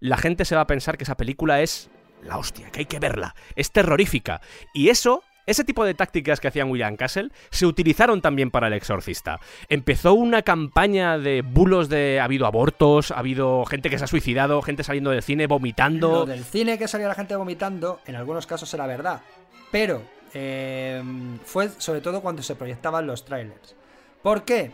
[0.00, 1.90] la gente se va a pensar que esa película es
[2.22, 3.34] la hostia, que hay que verla.
[3.56, 4.40] Es terrorífica.
[4.74, 8.72] Y eso, ese tipo de tácticas que hacían William Castle, se utilizaron también para El
[8.72, 9.38] Exorcista.
[9.68, 14.08] Empezó una campaña de bulos de ha habido abortos, ha habido gente que se ha
[14.08, 16.10] suicidado, gente saliendo del cine vomitando.
[16.10, 19.20] Lo del cine que salía la gente vomitando, en algunos casos era verdad.
[19.70, 20.02] Pero
[20.34, 21.02] eh,
[21.44, 23.74] fue sobre todo cuando se proyectaban los trailers.
[24.22, 24.72] ¿Por qué?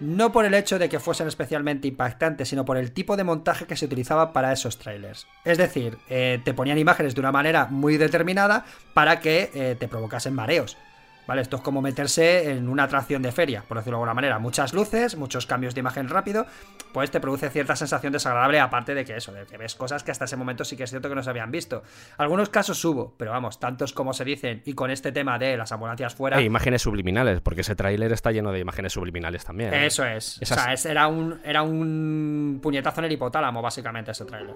[0.00, 3.66] No por el hecho de que fuesen especialmente impactantes, sino por el tipo de montaje
[3.66, 5.26] que se utilizaba para esos trailers.
[5.44, 9.88] Es decir, eh, te ponían imágenes de una manera muy determinada para que eh, te
[9.88, 10.78] provocasen mareos.
[11.26, 11.42] ¿Vale?
[11.42, 14.38] Esto es como meterse en una atracción de feria, por decirlo de alguna manera.
[14.40, 16.44] Muchas luces, muchos cambios de imagen rápido,
[16.92, 20.10] pues te produce cierta sensación desagradable, aparte de que eso, de que ves cosas que
[20.10, 21.84] hasta ese momento sí que es cierto que no se habían visto.
[22.18, 25.70] Algunos casos hubo, pero vamos, tantos como se dicen, y con este tema de las
[25.70, 26.38] ambulancias fuera.
[26.40, 29.72] E imágenes subliminales, porque ese tráiler está lleno de imágenes subliminales también.
[29.72, 29.86] ¿eh?
[29.86, 30.38] Eso es.
[30.40, 34.54] Esas- O sea, es- era, un, era un puñetazo en el hipotálamo, básicamente, ese trailer.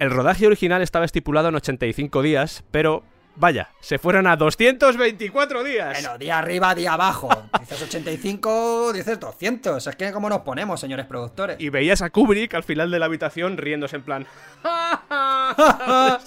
[0.00, 3.04] El rodaje original estaba estipulado en 85 días, pero
[3.36, 5.92] vaya, se fueron a 224 días.
[6.00, 7.28] Bueno, día arriba, día abajo.
[7.60, 9.86] Dices 85, dices 200.
[9.86, 11.56] Es que como nos ponemos, señores productores.
[11.60, 14.26] Y veías a Kubrick al final de la habitación riéndose en plan.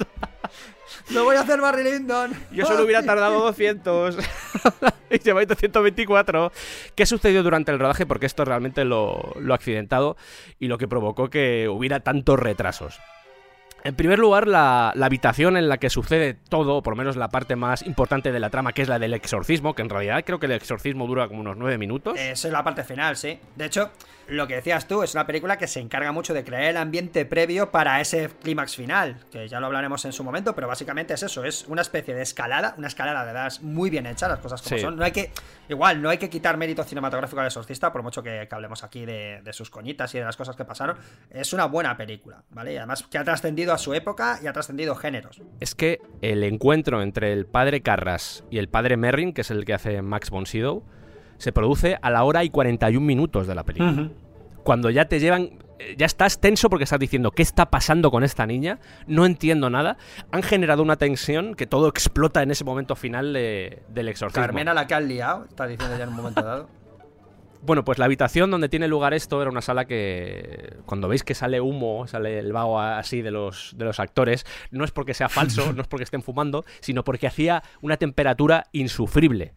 [1.09, 2.33] ¡Lo voy a hacer Barry Lyndon!
[2.51, 4.17] Yo solo hubiera tardado 200.
[5.09, 6.51] y lleváis 224.
[6.95, 8.05] ¿Qué sucedió durante el rodaje?
[8.05, 10.17] Porque esto es realmente lo, lo accidentado
[10.59, 12.99] y lo que provocó que hubiera tantos retrasos.
[13.83, 17.29] En primer lugar, la, habitación en la que sucede todo, o por lo menos la
[17.29, 20.39] parte más importante de la trama, que es la del exorcismo, que en realidad creo
[20.39, 22.19] que el exorcismo dura como unos 9 minutos.
[22.19, 23.39] Esa es la parte final, sí.
[23.55, 23.91] De hecho,
[24.29, 27.25] lo que decías tú, es una película que se encarga mucho de crear el ambiente
[27.25, 31.23] previo para ese clímax final, que ya lo hablaremos en su momento, pero básicamente es
[31.23, 34.61] eso, es una especie de escalada, una escalada de verdad muy bien hecha, las cosas
[34.61, 34.81] como Sí.
[34.83, 34.95] son.
[34.97, 35.31] No hay que,
[35.69, 39.05] igual, no hay que quitar mérito cinematográfico al exorcista, por mucho que, que hablemos aquí
[39.05, 40.97] de, de sus coñitas y de las cosas que pasaron.
[41.29, 42.73] Es una buena película, ¿vale?
[42.73, 45.41] Y además que ha trascendido a su época y ha trascendido géneros.
[45.59, 49.63] Es que el encuentro entre el padre Carras y el padre Merrin, que es el
[49.65, 50.83] que hace Max von Sydow,
[51.37, 54.09] se produce a la hora y 41 minutos de la película.
[54.63, 55.59] Cuando ya te llevan.
[55.79, 59.69] eh, Ya estás tenso porque estás diciendo qué está pasando con esta niña, no entiendo
[59.69, 59.97] nada.
[60.31, 64.41] Han generado una tensión que todo explota en ese momento final de- del exorcismo.
[64.43, 66.69] Carmena la que han liado, está diciendo ya en un momento dado.
[67.59, 71.33] Bueno, pues la habitación donde tiene lugar esto era una sala que cuando veis que
[71.33, 75.27] sale humo, sale el vaho así de los, de los actores, no es porque sea
[75.27, 79.53] falso, no es porque estén fumando, sino porque hacía una temperatura insufrible.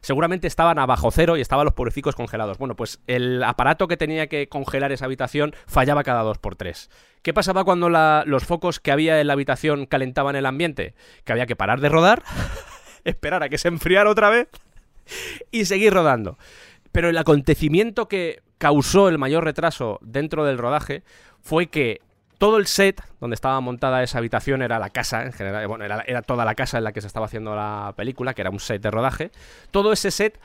[0.00, 2.58] Seguramente estaban a bajo cero y estaban los pobrecicos congelados.
[2.58, 6.90] Bueno, pues el aparato que tenía que congelar esa habitación fallaba cada dos por tres.
[7.22, 10.94] ¿Qué pasaba cuando los focos que había en la habitación calentaban el ambiente?
[11.24, 12.22] Que había que parar de rodar
[13.04, 14.48] esperar a que se enfriara otra vez
[15.50, 16.38] y seguir rodando.
[16.92, 21.02] Pero el acontecimiento que causó el mayor retraso dentro del rodaje
[21.40, 22.00] fue que
[22.38, 26.02] todo el set donde estaba montada esa habitación era la casa en general, bueno, era,
[26.06, 28.60] era toda la casa en la que se estaba haciendo la película, que era un
[28.60, 29.30] set de rodaje.
[29.70, 30.40] Todo ese set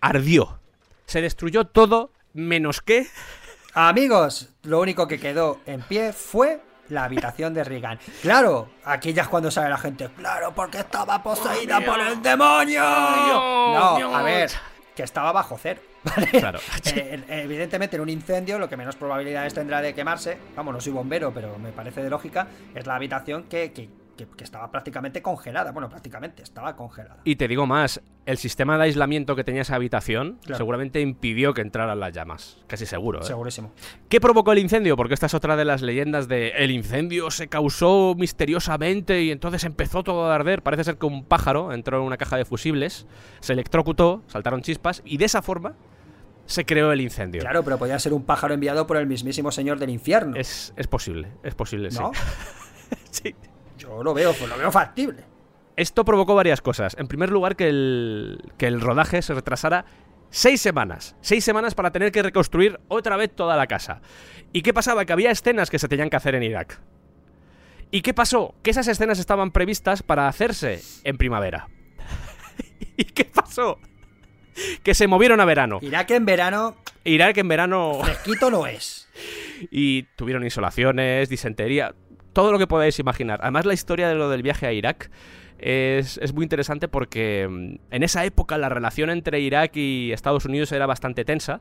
[0.00, 0.58] ardió.
[1.06, 3.06] Se destruyó todo menos que
[3.76, 7.98] Amigos, lo único que quedó en pie fue la habitación de Regan.
[8.22, 10.08] Claro, aquí ya es cuando sale la gente.
[10.10, 12.82] Claro, porque estaba poseída por el demonio.
[12.82, 14.52] No, a ver,
[14.94, 15.80] que estaba bajo cero.
[16.04, 16.26] ¿Vale?
[16.30, 16.58] Claro.
[16.96, 20.92] Eh, evidentemente, en un incendio, lo que menos probabilidades tendrá de quemarse, vamos, no soy
[20.92, 25.22] bombero, pero me parece de lógica, es la habitación que, que- que- que estaba prácticamente
[25.22, 25.72] congelada.
[25.72, 27.18] Bueno, prácticamente estaba congelada.
[27.24, 30.56] Y te digo más, el sistema de aislamiento que tenía esa habitación Claro.
[30.58, 32.58] seguramente impidió que entraran las llamas.
[32.68, 33.24] Casi seguro, ¿eh?
[33.24, 33.72] Segurísimo.
[34.08, 34.96] ¿Qué provocó el incendio?
[34.96, 39.64] Porque esta es otra de las leyendas de el incendio se causó misteriosamente y entonces
[39.64, 40.62] empezó todo a arder.
[40.62, 43.06] Parece ser que un pájaro entró en una caja de fusibles,
[43.40, 45.74] se electrocutó, saltaron chispas y de esa forma
[46.46, 47.40] se creó el incendio.
[47.40, 50.36] Claro, pero podía ser un pájaro enviado por el mismísimo señor del infierno.
[50.36, 52.12] Es, es posible, es posible, ¿No?
[53.10, 53.10] sí.
[53.10, 53.34] sí.
[53.78, 55.24] Yo lo veo, pues lo veo factible.
[55.76, 56.96] Esto provocó varias cosas.
[56.98, 59.84] En primer lugar, que el, que el rodaje se retrasara
[60.30, 61.16] seis semanas.
[61.20, 64.00] Seis semanas para tener que reconstruir otra vez toda la casa.
[64.52, 65.04] ¿Y qué pasaba?
[65.04, 66.80] Que había escenas que se tenían que hacer en Irak.
[67.90, 68.54] ¿Y qué pasó?
[68.62, 71.68] Que esas escenas estaban previstas para hacerse en primavera.
[72.96, 73.78] ¿Y qué pasó?
[74.82, 75.78] Que se movieron a verano.
[75.82, 79.08] Irak en verano, Irak en verano fresquito no es.
[79.70, 81.94] y tuvieron insolaciones, disentería,
[82.32, 83.40] todo lo que podáis imaginar.
[83.42, 85.10] Además, la historia de lo del viaje a Irak
[85.58, 90.44] es, es muy interesante porque mm, en esa época la relación entre Irak y Estados
[90.44, 91.60] Unidos era bastante tensa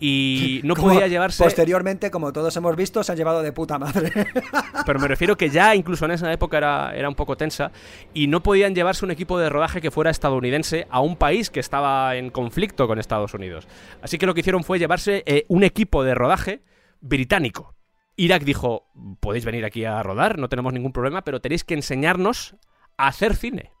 [0.00, 1.42] y no Como podía llevarse...
[1.42, 4.12] Posteriormente, como todos hemos visto, se han llevado de puta madre.
[4.86, 7.72] Pero me refiero que ya incluso en esa época era, era un poco tensa
[8.14, 11.60] y no podían llevarse un equipo de rodaje que fuera estadounidense a un país que
[11.60, 13.66] estaba en conflicto con Estados Unidos.
[14.02, 16.62] Así que lo que hicieron fue llevarse eh, un equipo de rodaje
[17.00, 17.74] británico.
[18.16, 22.56] Irak dijo, podéis venir aquí a rodar, no tenemos ningún problema, pero tenéis que enseñarnos
[22.96, 23.72] a hacer cine.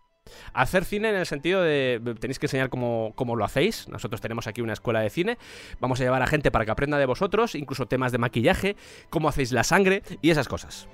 [0.52, 3.88] Hacer cine en el sentido de tenéis que enseñar cómo, cómo lo hacéis.
[3.88, 5.38] Nosotros tenemos aquí una escuela de cine.
[5.80, 8.76] Vamos a llevar a gente para que aprenda de vosotros, incluso temas de maquillaje,
[9.10, 10.88] cómo hacéis la sangre y esas cosas.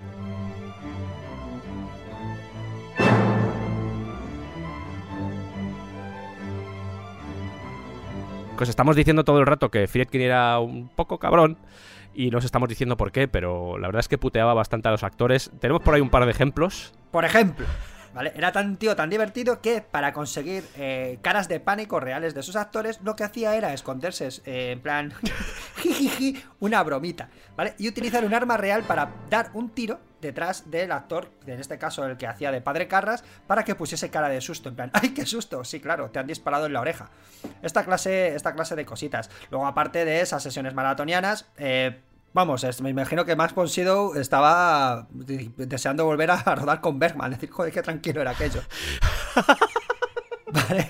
[8.56, 11.58] Pues estamos diciendo todo el rato que Friedkin era un poco cabrón
[12.14, 15.02] y nos estamos diciendo por qué, pero la verdad es que puteaba bastante a los
[15.02, 15.50] actores.
[15.60, 16.94] Tenemos por ahí un par de ejemplos.
[17.10, 17.66] Por ejemplo,
[18.14, 18.32] ¿vale?
[18.36, 22.56] Era tan tío, tan divertido que para conseguir eh, caras de pánico reales de sus
[22.56, 25.12] actores, lo que hacía era esconderse eh, en plan
[25.76, 27.74] jijiji, una bromita, ¿vale?
[27.78, 32.06] Y utilizar un arma real para dar un tiro detrás del actor, en este caso
[32.06, 35.10] el que hacía de Padre Carras, para que pusiese cara de susto, en plan, ¡ay,
[35.10, 35.64] qué susto!
[35.64, 37.10] Sí, claro, te han disparado en la oreja.
[37.62, 39.28] Esta clase, esta clase de cositas.
[39.50, 42.00] Luego, aparte de esas sesiones maratonianas, eh,
[42.34, 46.98] Vamos, es- me imagino que Max von Sydow estaba de- deseando volver a rodar con
[46.98, 47.32] Bergman.
[47.32, 48.60] Es decir, joder, qué tranquilo era aquello.
[50.52, 50.86] vale.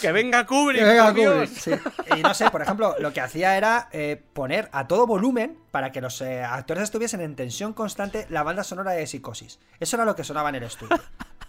[0.00, 0.80] ¡Que venga Kubrick!
[0.80, 1.12] Que venga!
[1.12, 1.70] Kubrick, sí.
[2.16, 5.92] Y no sé, por ejemplo, lo que hacía era eh, poner a todo volumen para
[5.92, 9.60] que los eh, actores estuviesen en tensión constante la banda sonora de Psicosis.
[9.78, 10.98] Eso era lo que sonaba en el estudio.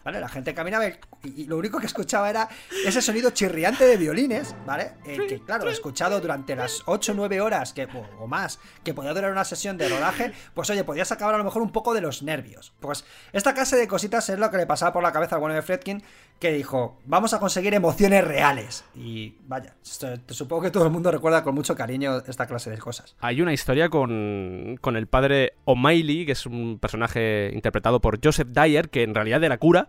[0.04, 0.20] ¿Vale?
[0.20, 2.50] La gente caminaba y, y lo único que escuchaba era
[2.86, 4.94] ese sonido chirriante de violines, ¿vale?
[5.06, 8.94] Eh, que claro, escuchado durante las 8 o 9 horas que, o, o más que
[8.94, 11.94] podía durar una sesión de rodaje, pues oye, podías acabar a lo mejor un poco
[11.94, 12.74] de los nervios.
[12.80, 15.56] Pues esta clase de cositas es lo que le pasaba por la cabeza al bueno
[15.56, 16.04] de Fredkin,
[16.44, 18.84] que dijo, vamos a conseguir emociones reales.
[18.94, 23.16] Y vaya, supongo que todo el mundo recuerda con mucho cariño esta clase de cosas.
[23.22, 28.50] Hay una historia con, con el padre O'Malley, que es un personaje interpretado por Joseph
[28.50, 29.88] Dyer, que en realidad era cura,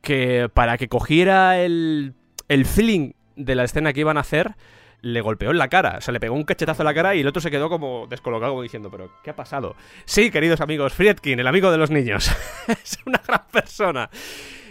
[0.00, 2.14] que para que cogiera el,
[2.48, 4.56] el feeling de la escena que iban a hacer,
[5.02, 5.96] le golpeó en la cara.
[5.98, 8.06] O sea, le pegó un cachetazo en la cara y el otro se quedó como
[8.08, 9.76] descolocado, como diciendo, ¿pero qué ha pasado?
[10.04, 12.30] Sí, queridos amigos, Friedkin, el amigo de los niños.
[12.68, 14.08] es una gran persona.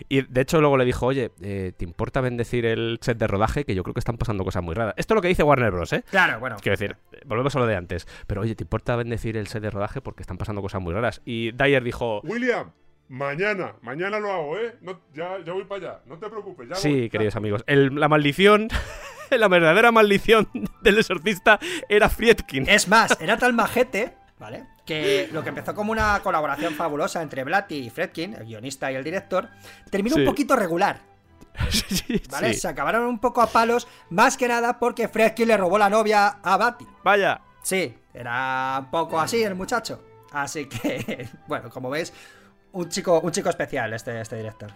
[0.10, 3.66] Y de hecho luego le dijo, oye, eh, ¿te importa bendecir el set de rodaje?
[3.66, 4.94] Que yo creo que están pasando cosas muy raras.
[4.98, 6.04] Esto es lo que dice Warner Bros., ¿eh?
[6.10, 6.58] Claro, bueno.
[6.62, 8.08] Quiero decir, volvemos a lo de antes.
[8.28, 10.02] Pero oye, ¿te importa bendecir el set de rodaje?
[10.02, 11.22] Porque están pasando cosas muy raras.
[11.26, 12.72] Y Dyer dijo, William,
[13.12, 14.76] mañana, mañana lo hago, ¿eh?
[14.82, 16.68] No, ya, ya voy para allá, no te preocupes.
[16.70, 17.10] Ya voy, sí, ya.
[17.10, 18.70] queridos amigos, el- la maldición,
[19.30, 20.50] la verdadera maldición
[20.82, 21.60] del exorcista
[21.90, 22.68] era Friedkin.
[22.70, 24.66] Es más, era tal majete, ¿vale?
[24.86, 28.96] Que lo que empezó como una colaboración fabulosa entre Blatty y Fredkin, el guionista y
[28.96, 29.50] el director,
[29.90, 30.22] terminó Sí.
[30.22, 31.02] un poquito regular,
[31.70, 32.54] Sí, sí, ¿vale?
[32.54, 32.62] sí.
[32.62, 36.40] Se acabaron un poco a palos, más que nada porque Fredkin le robó la novia
[36.42, 36.88] a Blatty.
[37.04, 37.42] Vaya.
[37.62, 40.02] Sí, era un poco así el muchacho.
[40.32, 42.14] Así que, bueno, como veis,
[42.74, 44.72] un chico, un chico especial este, este director.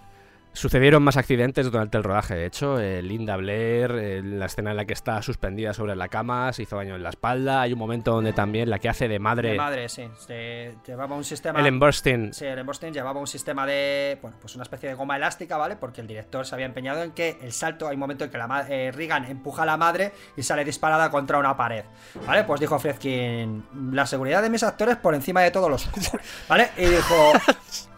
[0.56, 2.80] Sucedieron más accidentes durante el rodaje, de hecho.
[2.80, 6.64] eh, Linda Blair, eh, la escena en la que está suspendida sobre la cama, se
[6.64, 7.62] hizo daño en la espalda.
[7.62, 10.08] Hay un momento donde también la que hace de madre, De madre, sí.
[10.18, 11.60] Se llevaba un sistema.
[11.60, 14.18] Ellen Burstyn, Sí, el Burstyn llevaba un sistema de.
[14.22, 15.76] Bueno, pues una especie de goma elástica, ¿vale?
[15.76, 18.38] Porque el director se había empeñado en que el salto, hay un momento en que
[18.38, 21.84] la ma- eh, Regan empuja a la madre y sale disparada contra una pared.
[22.26, 22.46] ¿Vale?
[22.46, 25.90] Pues dijo Fredkin, la seguridad de mis actores por encima de todos los.
[26.48, 26.70] ¿Vale?
[26.78, 27.34] Y dijo.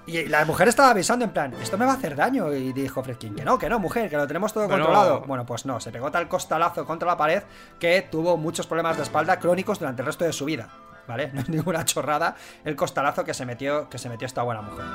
[0.07, 2.53] Y la mujer estaba avisando en plan, esto me va a hacer daño.
[2.53, 4.85] Y dijo Fredkin, que no, que no, mujer, que lo tenemos todo Bueno.
[4.85, 5.21] controlado.
[5.27, 7.43] Bueno, pues no, se pegó tal costalazo contra la pared
[7.77, 10.69] que tuvo muchos problemas de espalda crónicos durante el resto de su vida.
[11.07, 11.27] ¿Vale?
[11.33, 12.35] No es ninguna chorrada
[12.65, 14.85] el costalazo que se metió, que se metió esta buena mujer.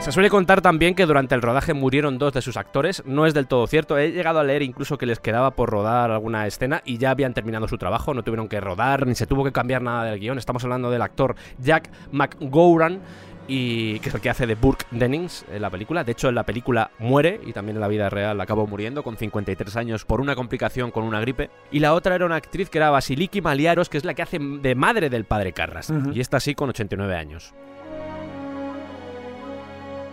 [0.00, 3.02] Se suele contar también que durante el rodaje murieron dos de sus actores.
[3.04, 3.98] No es del todo cierto.
[3.98, 7.34] He llegado a leer incluso que les quedaba por rodar alguna escena y ya habían
[7.34, 8.14] terminado su trabajo.
[8.14, 10.38] No tuvieron que rodar ni se tuvo que cambiar nada del guion.
[10.38, 13.00] Estamos hablando del actor Jack McGowran.
[13.46, 16.04] Y que es el que hace de Burke Dennings en la película.
[16.04, 19.16] De hecho, en la película muere y también en la vida real acabó muriendo con
[19.16, 21.50] 53 años por una complicación con una gripe.
[21.72, 24.38] Y la otra era una actriz que era Basiliki Maliaros, que es la que hace
[24.38, 25.92] de madre del padre Carras.
[26.14, 27.52] Y esta sí con 89 años.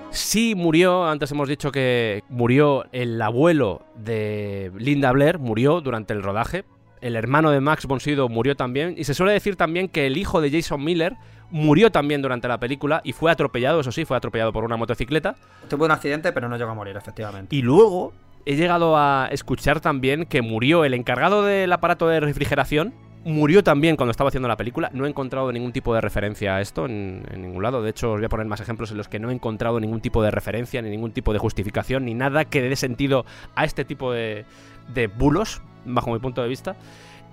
[0.09, 6.23] Sí murió, antes hemos dicho que murió el abuelo de Linda Blair, murió durante el
[6.23, 6.65] rodaje.
[7.01, 8.95] El hermano de Max von Sydow murió también.
[8.97, 11.15] Y se suele decir también que el hijo de Jason Miller
[11.51, 15.35] murió también durante la película y fue atropellado, eso sí, fue atropellado por una motocicleta.
[15.69, 17.55] Tuvo un accidente, pero no llegó a morir, efectivamente.
[17.55, 18.13] Y luego
[18.45, 22.93] he llegado a escuchar también que murió el encargado del aparato de refrigeración.
[23.25, 24.89] Murió también cuando estaba haciendo la película.
[24.93, 27.81] No he encontrado ningún tipo de referencia a esto en, ningún lado.
[27.81, 29.99] De hecho, os voy a poner más ejemplos en los que no he encontrado ningún
[29.99, 33.83] tipo de referencia, ni ningún tipo de justificación, ni nada que dé sentido a este
[33.83, 34.45] tipo de,
[34.93, 36.77] de bulos, bajo mi punto de vista.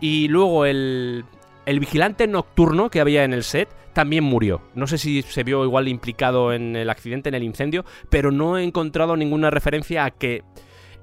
[0.00, 1.24] Y luego el,
[1.66, 4.60] el vigilante nocturno que había en el set también murió.
[4.74, 8.58] No sé si se vio igual implicado en el accidente, en el incendio, pero no
[8.58, 10.42] he encontrado ninguna referencia a que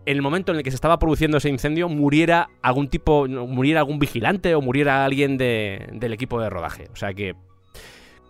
[0.06, 3.82] en el momento en el que se estaba produciendo ese incendio muriera algún tipo, muriera
[3.82, 6.88] algún vigilante o muriera alguien de- del equipo de rodaje.
[6.92, 7.36] O sea que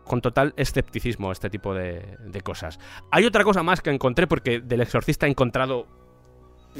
[0.03, 2.79] con total escepticismo este tipo de, de cosas.
[3.11, 5.87] Hay otra cosa más que encontré porque del exorcista he encontrado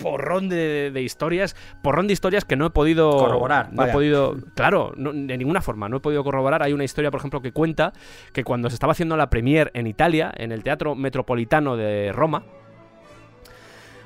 [0.01, 4.35] porrón de, de historias, porrón de historias que no he podido Corroborar, no he podido,
[4.55, 6.63] claro, no- de ninguna forma, no he podido corroborar.
[6.63, 7.91] Hay una historia, por ejemplo, que cuenta
[8.33, 12.43] que cuando se estaba haciendo la premier en Italia, en el Teatro Metropolitano de Roma,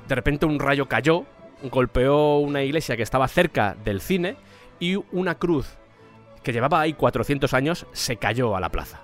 [0.08, 1.24] de repente un rayo cayó,
[1.70, 4.36] golpeó una iglesia que estaba cerca del cine
[4.78, 5.76] y una cruz
[6.42, 9.00] que llevaba ahí 400 años se cayó a la plaza.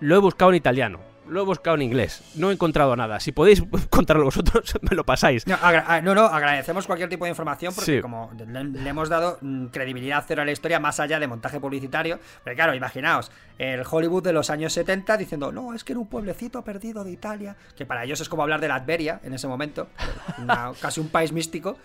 [0.00, 3.20] Lo he buscado en italiano, lo he buscado en inglés, no he encontrado nada.
[3.20, 5.46] Si podéis contarlo vosotros, me lo pasáis.
[5.46, 8.00] No, agra- ah, no, no, agradecemos cualquier tipo de información porque Sí.
[8.02, 11.60] como le, le hemos dado mm, credibilidad cero a la historia más allá de montaje
[11.60, 12.18] publicitario.
[12.44, 16.08] Pero claro, imaginaos, el Hollywood de los años 70 diciendo, no, es que era un
[16.08, 19.88] pueblecito perdido de Italia, que para ellos es como hablar de Latveria en ese momento,
[20.38, 21.76] una- casi un país místico,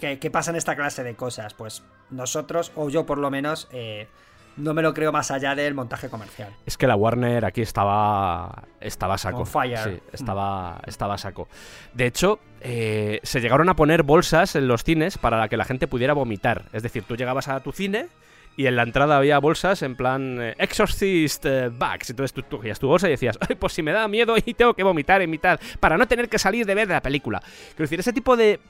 [0.00, 1.54] que, que pasan esta clase de cosas.
[1.54, 4.08] Pues nosotros, o yo por lo menos, eh,
[4.56, 6.54] no me lo creo más allá del montaje comercial.
[6.66, 9.44] Es que la Warner aquí estaba estaba saco.
[9.44, 9.78] Fire.
[9.78, 11.48] Sí, estaba, estaba a saco.
[11.94, 15.86] De hecho, eh, se llegaron a poner bolsas en los cines para que la gente
[15.86, 16.64] pudiera vomitar.
[16.72, 18.08] Es decir, tú llegabas a tu cine
[18.56, 22.10] y en la entrada había bolsas en plan eh, Exorcist eh, Bags.
[22.10, 24.74] Entonces tú, cogías tu bolsa y decías, Ay, pues si me da miedo y tengo
[24.74, 27.40] que vomitar en mitad para no tener que salir de ver la película.
[27.40, 28.60] Quiero decir, ese tipo de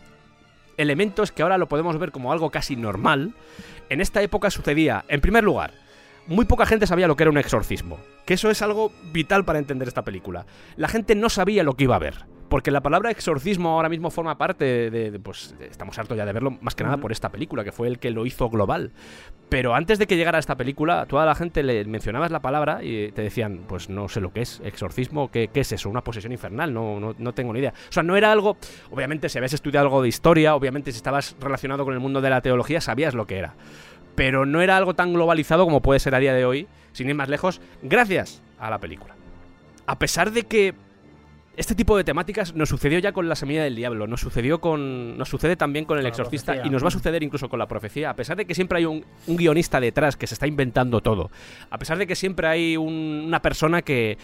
[0.77, 3.35] elementos que ahora lo podemos ver como algo casi normal,
[3.89, 5.73] en esta época sucedía, en primer lugar,
[6.27, 7.99] muy poca gente sabía lo que era un exorcismo.
[8.25, 10.47] Que eso es algo vital para entender esta película.
[10.77, 12.32] La gente no sabía lo que iba a ver.
[12.53, 15.11] Porque la palabra exorcismo ahora mismo forma parte de.
[15.11, 17.89] de- pues estamos hartos ya de verlo, más que nada por esta película, que fue
[17.89, 18.93] el que lo hizo global.
[19.49, 23.11] Pero antes de que llegara esta película, toda la gente le mencionabas la palabra y
[23.13, 25.89] te decían, pues no sé lo que es, exorcismo, ¿qué, qué es eso?
[25.89, 27.73] Una posesión infernal, no, no, no tengo ni idea.
[27.89, 28.59] O sea, no era algo.
[28.91, 32.29] Obviamente, si habías estudiado algo de historia, obviamente, si estabas relacionado con el mundo de
[32.29, 33.55] la teología, sabías lo que era
[34.15, 37.15] pero no era algo tan globalizado como puede ser a día de hoy, sin ir
[37.15, 39.15] más lejos, gracias a la película.
[39.87, 40.75] A pesar de que
[41.57, 45.19] este tipo de temáticas nos sucedió ya con La Semilla del Diablo, nos sucedió con.
[45.19, 46.67] nos sucede también con El Exorcista profecía.
[46.69, 48.11] y nos va a suceder incluso con la profecía.
[48.11, 51.31] A pesar de que siempre hay un, un guionista detrás que se está inventando todo.
[51.71, 54.17] A pesar de que siempre hay un- una persona que.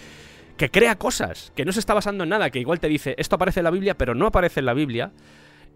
[0.56, 3.36] que crea cosas, que no se está basando en nada, que igual te dice esto
[3.36, 5.12] aparece en la Biblia, pero no aparece en la Biblia.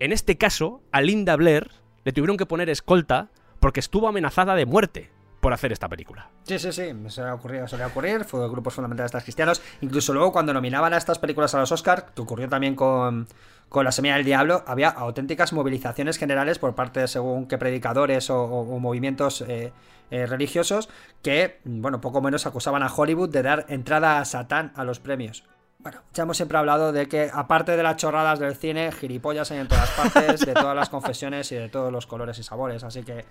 [0.01, 1.71] En este caso, a Linda Blair
[2.05, 3.29] le tuvieron que poner escolta
[3.61, 5.11] porque estuvo amenazada de muerte
[5.43, 6.30] por hacer esta película.
[6.45, 9.61] Sí, sí, sí, se le ha se le ocurrir, fue grupos fundamentalistas cristianos.
[9.80, 13.26] Incluso luego cuando nominaban a estas películas a los Oscar, que ocurrió también con,
[13.68, 18.30] con La Semilla del Diablo, había auténticas movilizaciones generales por parte de según qué predicadores
[18.30, 19.72] o movimientos eh,
[20.12, 20.88] eh, religiosos
[21.22, 25.43] que, bueno, poco menos acusaban a Hollywood de dar entrada a Satán a los premios.
[25.78, 29.59] Bueno, ya hemos siempre hablado de que, aparte de las chorradas del cine, gilipollas hay
[29.59, 32.84] en todas partes, de todas las confesiones y de todos los colores y sabores.
[32.84, 33.24] Así que,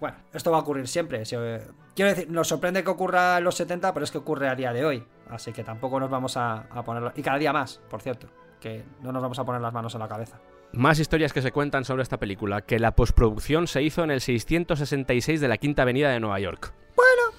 [0.00, 1.24] bueno, esto va a ocurrir siempre.
[1.24, 1.62] Si, eh,
[1.94, 4.72] quiero decir, nos sorprende que ocurra en los 70, pero es que ocurre a día
[4.72, 5.06] de hoy.
[5.30, 7.12] Así que tampoco nos vamos a, a poner.
[7.16, 8.28] Y cada día más, por cierto.
[8.60, 10.38] Que no nos vamos a poner las manos en la cabeza.
[10.72, 14.20] Más historias que se cuentan sobre esta película, que la postproducción se hizo en el
[14.20, 16.72] 666 de la Quinta Avenida de Nueva York.
[16.96, 17.36] Bueno.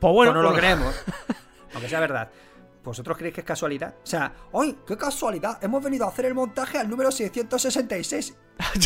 [0.00, 1.04] Pues bueno, Pues no lo pues- creemos.
[1.74, 2.30] Aunque sea verdad.
[2.84, 3.94] ¿Vosotros creéis que es casualidad?
[4.02, 4.78] O sea, ¡ay!
[4.86, 5.58] ¡Qué casualidad!
[5.62, 8.36] Hemos venido a hacer el montaje al número 666.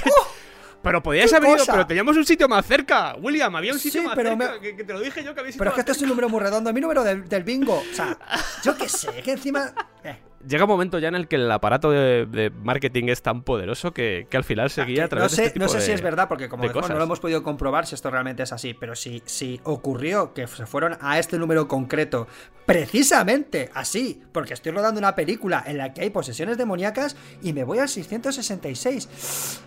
[0.83, 3.15] Pero podías ¡Qué haber ido, pero teníamos un sitio más cerca.
[3.21, 4.53] William, había un sitio Sí, más pero cerca.
[4.55, 6.03] me- Que, que te lo dije yo que había sitio Pero es que este es
[6.03, 6.71] un número muy redondo.
[6.71, 7.79] Es mi número del, del bingo.
[7.79, 8.19] O sea,
[8.65, 9.73] yo qué sé, que encima.
[10.05, 10.17] eh,
[10.49, 13.93] Llega un momento ya en el que el aparato de, de marketing es tan poderoso
[13.93, 15.79] que, que al final seguía a Ah, no través de sé, este tipo no sé
[15.79, 18.11] de- si es verdad, porque como de decimos, no lo hemos podido comprobar si esto
[18.11, 22.27] realmente es así, pero si, si ocurrió que se fueron a este número concreto,
[22.67, 27.63] precisamente así, porque estoy rodando una película en la que hay posesiones demoníacas y me
[27.63, 29.61] voy al 666.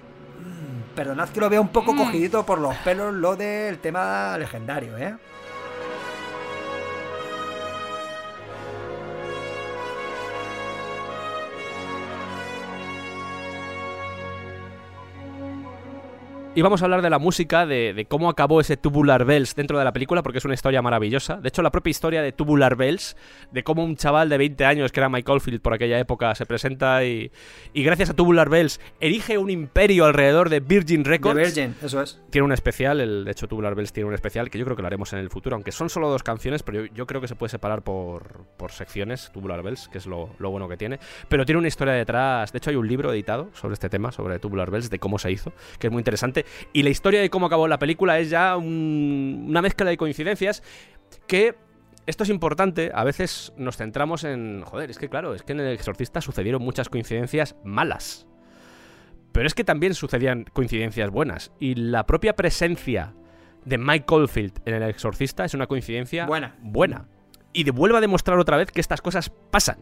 [0.95, 1.97] Perdonad que lo veo un poco Mm.
[1.97, 5.15] cogidito por los pelos lo del tema legendario, ¿eh?
[16.57, 19.77] Y vamos a hablar de la música, de, de cómo acabó ese Tubular Bells dentro
[19.77, 21.35] de la película, porque es una historia maravillosa.
[21.35, 23.17] De hecho, la propia historia de Tubular Bells,
[23.51, 26.45] de cómo un chaval de 20 años, que era Mike Oldfield por aquella época, se
[26.45, 27.29] presenta y,
[27.73, 31.35] y gracias a Tubular Bells erige un imperio alrededor de Virgin De Records.
[31.35, 32.21] Virgin, eso es.
[32.29, 34.81] Tiene un especial, el, de hecho Tubular Bells tiene un especial que yo creo que
[34.81, 37.27] lo haremos en el futuro, aunque son solo dos canciones, pero yo, yo creo que
[37.27, 40.99] se puede separar por, por secciones, Tubular Bells, que es lo, lo bueno que tiene.
[41.27, 44.39] Pero tiene una historia detrás, de hecho hay un libro editado sobre este tema, sobre
[44.39, 46.44] Tubular Bells, de cómo se hizo, que es muy interesante.
[46.73, 50.63] Y la historia de cómo acabó la película es ya un- una mezcla de coincidencias
[51.27, 51.55] que...
[52.07, 54.61] Esto es importante, a veces nos centramos en...
[54.61, 58.27] Joder, es que claro, es que en El Exorcista sucedieron muchas coincidencias malas.
[59.31, 61.51] Pero es que también sucedían coincidencias buenas.
[61.59, 63.15] Y la propia presencia
[63.65, 66.55] de Mike Oldfield en El Exorcista es una coincidencia Buena.
[66.61, 67.07] buena.
[67.53, 69.79] Y de- vuelve a demostrar otra vez que estas cosas pasan.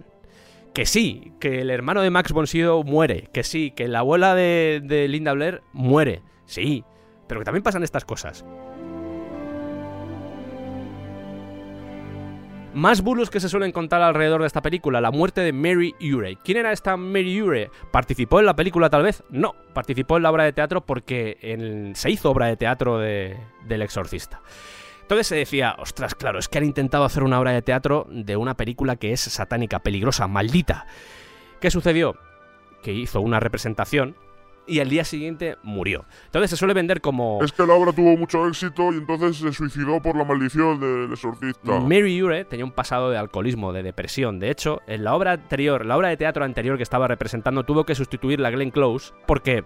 [0.73, 3.27] Que sí, que el hermano de Max von Sydow muere.
[3.33, 6.21] Que sí, que la abuela de, de Linda Blair muere.
[6.53, 6.83] Sí,
[7.27, 8.45] pero que también pasan estas cosas.
[12.75, 16.35] Más bulos que se suelen contar alrededor de esta película, la muerte de Mary Urey.
[16.43, 17.69] ¿Quién era esta Mary Urey?
[17.91, 19.23] ¿Participó en la película tal vez?
[19.29, 23.35] No, participó en la obra de teatro porque en- se hizo obra de teatro de-
[23.65, 24.41] del exorcista.
[25.01, 28.37] Entonces se decía, ostras, claro, es que han intentado hacer una obra de teatro de
[28.37, 30.85] una película que es satánica, peligrosa, maldita.
[31.59, 32.15] ¿Qué sucedió?
[32.83, 34.15] Que hizo una representación
[34.67, 36.05] y al día siguiente murió.
[36.25, 37.39] Entonces se suele vender como...
[37.43, 41.11] Es que la obra tuvo mucho éxito y entonces se suicidó por la maldición del
[41.11, 41.79] exorcista.
[41.79, 44.39] Mary Ure tenía un pasado de alcoholismo, de depresión.
[44.39, 47.85] De hecho, en la obra anterior, la obra de teatro anterior que estaba representando, tuvo
[47.85, 49.65] que sustituir la Glenn Close porque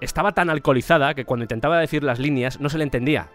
[0.00, 3.30] estaba tan alcoholizada que cuando intentaba decir las líneas no se le entendía.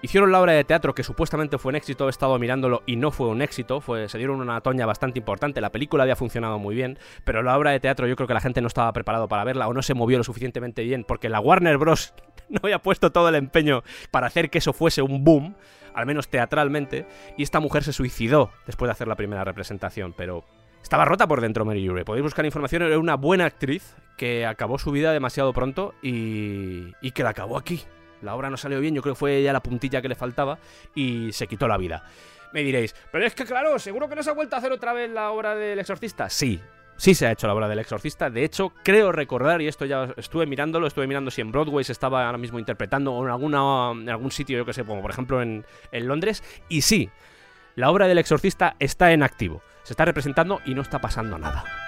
[0.00, 3.10] Hicieron la obra de teatro que supuestamente fue un éxito, he estado mirándolo y no
[3.10, 6.76] fue un éxito, fue, se dieron una toña bastante importante, la película había funcionado muy
[6.76, 9.42] bien, pero la obra de teatro yo creo que la gente no estaba preparado para
[9.42, 12.14] verla o no se movió lo suficientemente bien porque la Warner Bros.
[12.48, 13.82] no había puesto todo el empeño
[14.12, 15.56] para hacer que eso fuese un boom,
[15.94, 17.04] al menos teatralmente,
[17.36, 20.44] y esta mujer se suicidó después de hacer la primera representación, pero
[20.80, 22.04] estaba rota por dentro Mary Ure.
[22.04, 27.10] Podéis buscar información, era una buena actriz que acabó su vida demasiado pronto y, y
[27.10, 27.82] que la acabó aquí.
[28.22, 30.58] La obra no salió bien, yo creo que fue ya la puntilla que le faltaba
[30.94, 32.04] y se quitó la vida.
[32.52, 34.92] Me diréis, pero es que claro, seguro que no se ha vuelto a hacer otra
[34.92, 36.30] vez la obra del exorcista.
[36.30, 36.60] Sí,
[36.96, 38.30] sí se ha hecho la obra del exorcista.
[38.30, 41.92] De hecho, creo recordar, y esto ya estuve mirándolo, estuve mirando si en Broadway se
[41.92, 45.10] estaba ahora mismo interpretando o en, alguna, en algún sitio, yo que sé, como por
[45.10, 46.42] ejemplo en, en Londres.
[46.68, 47.10] Y sí,
[47.76, 49.62] la obra del exorcista está en activo.
[49.82, 51.87] Se está representando y no está pasando nada.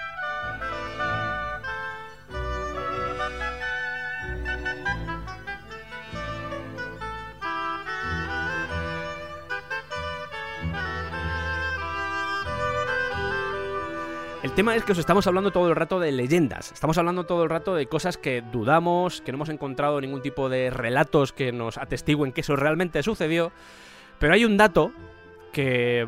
[14.43, 17.43] El tema es que os estamos hablando todo el rato de leyendas, estamos hablando todo
[17.43, 21.51] el rato de cosas que dudamos, que no hemos encontrado ningún tipo de relatos que
[21.51, 23.51] nos atestiguen que eso realmente sucedió,
[24.17, 24.93] pero hay un dato
[25.53, 26.07] que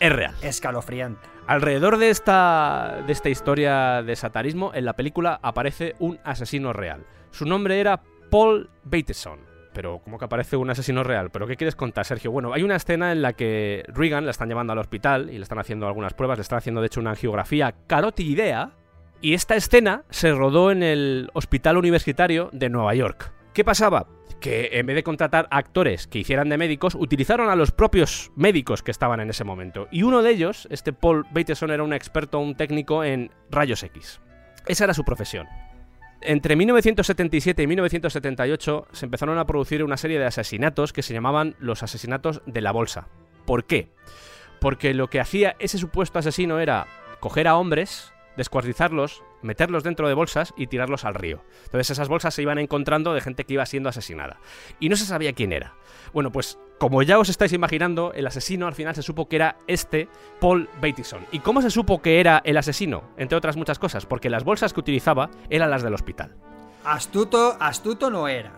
[0.00, 0.34] es real.
[0.40, 1.28] Escalofriante.
[1.46, 7.04] Alrededor de esta, de esta historia de satanismo, en la película aparece un asesino real.
[7.30, 9.55] Su nombre era Paul Bateson.
[9.76, 11.28] Pero ¿cómo que aparece un asesino real?
[11.30, 12.30] ¿Pero qué quieres contar, Sergio?
[12.30, 15.42] Bueno, hay una escena en la que Regan la están llevando al hospital y le
[15.42, 18.70] están haciendo algunas pruebas, le están haciendo de hecho una angiografía carotiidea
[19.20, 23.34] y esta escena se rodó en el Hospital Universitario de Nueva York.
[23.52, 24.06] ¿Qué pasaba?
[24.40, 28.82] Que en vez de contratar actores que hicieran de médicos, utilizaron a los propios médicos
[28.82, 29.88] que estaban en ese momento.
[29.90, 34.22] Y uno de ellos, este Paul Bateson, era un experto, un técnico en rayos X.
[34.66, 35.46] Esa era su profesión.
[36.20, 41.54] Entre 1977 y 1978 se empezaron a producir una serie de asesinatos que se llamaban
[41.58, 43.08] los asesinatos de la bolsa.
[43.44, 43.90] ¿Por qué?
[44.60, 46.86] Porque lo que hacía ese supuesto asesino era
[47.20, 51.42] coger a hombres, descuartizarlos, meterlos dentro de bolsas y tirarlos al río.
[51.64, 54.38] Entonces esas bolsas se iban encontrando de gente que iba siendo asesinada.
[54.80, 55.74] Y no se sabía quién era.
[56.12, 59.56] Bueno, pues como ya os estáis imaginando, el asesino al final se supo que era
[59.66, 60.08] este
[60.40, 61.20] Paul Bateson.
[61.32, 63.04] ¿Y cómo se supo que era el asesino?
[63.16, 66.34] Entre otras muchas cosas, porque las bolsas que utilizaba eran las del hospital.
[66.84, 68.52] Astuto, astuto no era.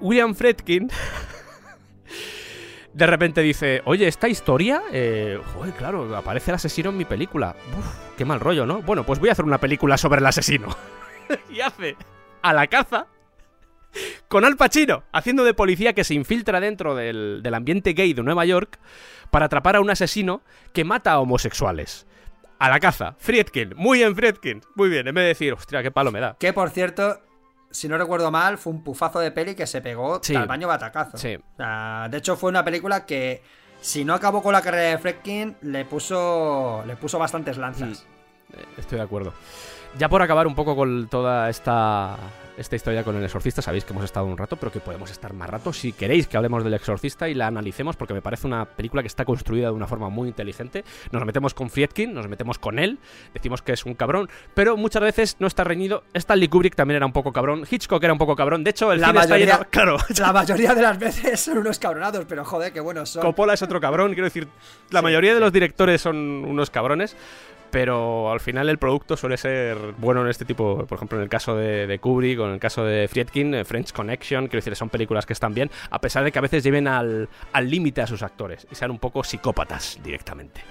[0.00, 0.88] William Fredkin
[2.92, 7.54] de repente dice, oye, esta historia, eh, joder, claro, aparece el asesino en mi película.
[7.78, 8.82] Uf, qué mal rollo, ¿no?
[8.82, 10.68] Bueno, pues voy a hacer una película sobre el asesino.
[11.50, 11.96] y hace
[12.42, 13.06] a la caza
[14.28, 18.22] con Al Pacino, haciendo de policía que se infiltra dentro del, del ambiente gay de
[18.22, 18.78] Nueva York
[19.30, 22.06] para atrapar a un asesino que mata a homosexuales.
[22.58, 23.14] A la caza.
[23.18, 23.72] Friedkin.
[23.76, 24.62] Muy bien, Friedkin.
[24.74, 25.06] Muy bien.
[25.06, 26.36] En vez de decir, hostia, qué palo me da.
[26.40, 27.20] Que por cierto,
[27.70, 30.34] si no recuerdo mal, fue un pufazo de peli que se pegó Sí.
[30.34, 31.16] al baño batacazo.
[31.18, 31.36] Sí.
[31.36, 33.42] O sea, de hecho, fue una película que,
[33.80, 38.04] si no acabó con la carrera de Fredkin, le puso, le puso bastantes lanzas.
[38.52, 39.32] Eh, Estoy de acuerdo.
[39.96, 42.16] Ya por acabar un poco con toda esta,
[42.58, 45.32] esta historia con el exorcista, sabéis que hemos estado un rato, pero que podemos estar
[45.32, 48.64] más rato si queréis que hablemos del exorcista y la analicemos, porque me parece una
[48.64, 50.84] película que está construida de una forma muy inteligente.
[51.12, 52.98] Nos metemos con Friedkin, nos metemos con él,
[53.32, 56.02] decimos que es un cabrón, pero muchas veces no está reñido.
[56.14, 58.64] Stanley Kubrick también era un poco cabrón, Hitchcock era un poco cabrón.
[58.64, 61.58] De hecho, el La cine está mayoría- lleno- Claro, La mayoría de las veces son
[61.58, 63.22] unos cabronados, pero joder, qué buenos son.
[63.22, 64.48] Coppola es otro cabrón, quiero decir,
[64.90, 65.42] la Sí, mayoría de sí.
[65.44, 67.16] los directores son unos cabrones,
[67.70, 71.28] pero al final el producto suele ser bueno en este tipo, por ejemplo, en el
[71.28, 74.76] caso de, de Kubrick o en el caso de Friedkin, eh, French Connection, quiero decir,
[74.76, 78.02] son películas que están bien, a pesar de que a veces lleven al al límite
[78.02, 80.62] a sus actores y sean un poco psicópatas directamente.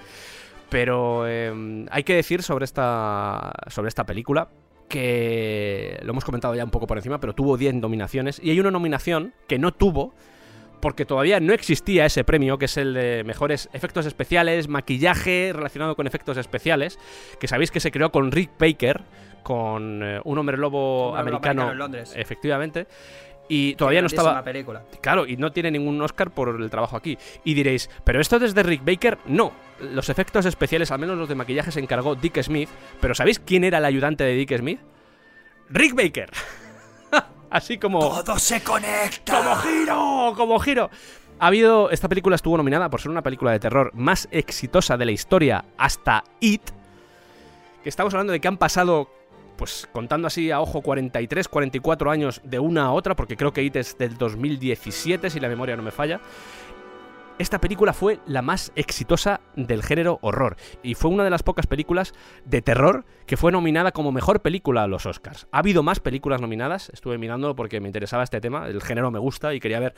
[0.68, 4.48] Pero eh, hay que decir sobre esta, sobre esta película
[4.88, 8.60] que lo hemos comentado ya un poco por encima, pero tuvo 10 nominaciones y hay
[8.60, 10.14] una nominación que no tuvo
[10.80, 15.96] porque todavía no existía ese premio, que es el de mejores efectos especiales, maquillaje relacionado
[15.96, 16.98] con efectos especiales,
[17.40, 19.02] que sabéis que se creó con Rick Baker,
[19.42, 22.12] con eh, un hombre lobo Un hombre lobo americano, americano en Londres.
[22.16, 22.86] efectivamente,
[23.48, 24.42] y todavía no estaba...
[24.44, 24.84] película.
[25.00, 27.16] Claro, y no tiene ningún Oscar por el trabajo aquí.
[27.44, 29.18] Y diréis, ¿pero esto desde Rick Baker?
[29.26, 29.52] No.
[29.80, 32.68] Los efectos especiales, al menos los de maquillaje, se encargó Dick Smith.
[33.00, 34.80] ¿Pero sabéis quién era el ayudante de Dick Smith?
[35.70, 36.30] Rick Baker.
[37.50, 38.00] Así como...
[38.00, 39.38] Todo se conecta.
[39.38, 40.34] ¡Como giro!
[40.36, 40.90] ¡Como giro!
[41.40, 41.90] Ha habido.
[41.90, 45.64] Esta película estuvo nominada por ser una película de terror más exitosa de la historia
[45.76, 46.62] hasta It.
[47.82, 49.10] Que estamos hablando de que han pasado.
[49.56, 53.64] Pues contando así a ojo, 43, 44 años de una a otra, porque creo que
[53.64, 56.20] It es del 2017, si la memoria no me falla.
[57.38, 61.68] Esta película fue la más exitosa del género horror y fue una de las pocas
[61.68, 62.12] películas
[62.44, 65.46] de terror que fue nominada como mejor película a los Oscars.
[65.52, 69.20] Ha habido más películas nominadas, estuve mirándolo porque me interesaba este tema, el género me
[69.20, 69.94] gusta y quería ver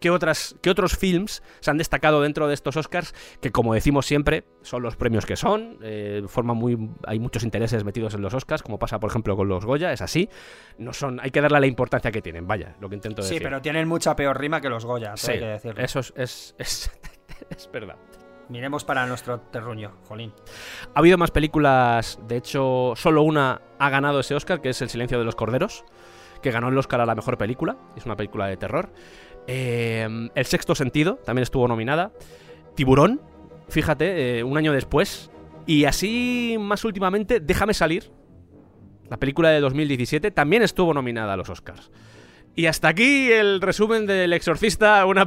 [0.00, 4.06] qué, otras, qué otros films se han destacado dentro de estos Oscars, que como decimos
[4.06, 6.76] siempre, son los premios que son, eh, forman muy,
[7.06, 10.00] hay muchos intereses metidos en los Oscars, como pasa por ejemplo con los Goya, es
[10.02, 10.28] así,
[10.78, 13.42] no son, hay que darle la importancia que tienen, vaya, lo que intento Sí, decir.
[13.42, 15.82] pero tienen mucha peor rima que los Goya, Sí, hay que decirlo.
[15.84, 16.90] eso es, es, es,
[17.50, 17.96] es verdad.
[18.48, 20.32] Miremos para nuestro terruño, jolín.
[20.94, 24.88] Ha habido más películas, de hecho, solo una ha ganado ese Oscar, que es El
[24.88, 25.84] silencio de los corderos,
[26.40, 28.90] que ganó el Oscar a la mejor película, es una película de terror.
[29.48, 32.12] Eh, el sexto sentido también estuvo nominada.
[32.76, 33.20] Tiburón,
[33.68, 35.30] fíjate, eh, un año después.
[35.66, 38.10] Y así, más últimamente, Déjame salir,
[39.10, 41.90] la película de 2017, también estuvo nominada a los Oscars.
[42.54, 45.26] Y hasta aquí el resumen del Exorcista, una,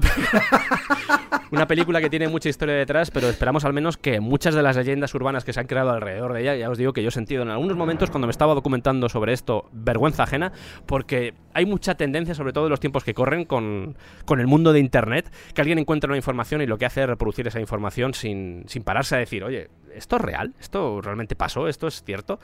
[1.52, 4.78] una película que tiene mucha historia detrás, pero esperamos al menos que muchas de las
[4.78, 7.12] leyendas urbanas que se han creado alrededor de ella, ya os digo que yo he
[7.12, 10.54] sentido en algunos momentos cuando me estaba documentando sobre esto vergüenza ajena,
[10.86, 14.72] porque hay mucha tendencia, sobre todo en los tiempos que corren con, con el mundo
[14.72, 18.14] de Internet, que alguien encuentra una información y lo que hace es reproducir esa información
[18.14, 20.54] sin, sin pararse a decir, oye, ¿esto es real?
[20.60, 21.68] ¿Esto realmente pasó?
[21.68, 22.40] ¿Esto es cierto?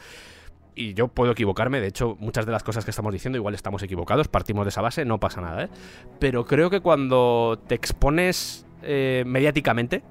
[0.77, 3.81] y yo puedo equivocarme, de hecho, muchas de las cosas que estamos diciendo igual estamos
[3.81, 5.69] equivocados, partimos de esa base, no pasa nada, ¿eh?
[6.19, 10.01] Pero creo que cuando te expones eh, mediáticamente,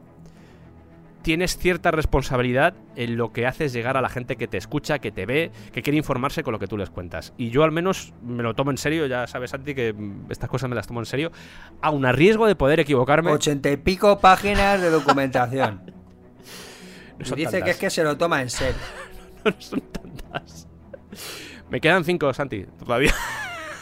[1.27, 5.11] tienes cierta responsabilidad en lo que haces llegar a la gente que te escucha, que
[5.11, 7.33] te ve, que quiere informarse con lo que tú les cuentas.
[7.37, 9.93] Y yo al menos me lo tomo en serio, ya sabes, Santi, que
[10.31, 11.33] estas cosas me las tomo en serio,
[11.83, 13.33] aun a riesgo de poder equivocarme.
[13.33, 15.93] Ochenta y pico páginas de documentación.
[17.19, 18.77] No Y dice que es que se lo toma en serio.
[19.45, 20.69] No son tantas.
[21.71, 23.15] Me quedan cinco, Santi, todavía.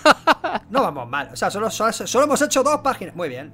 [0.71, 1.31] No vamos mal.
[1.33, 3.15] O sea, solo, solo, solo hemos hecho dos páginas.
[3.17, 3.53] Muy bien.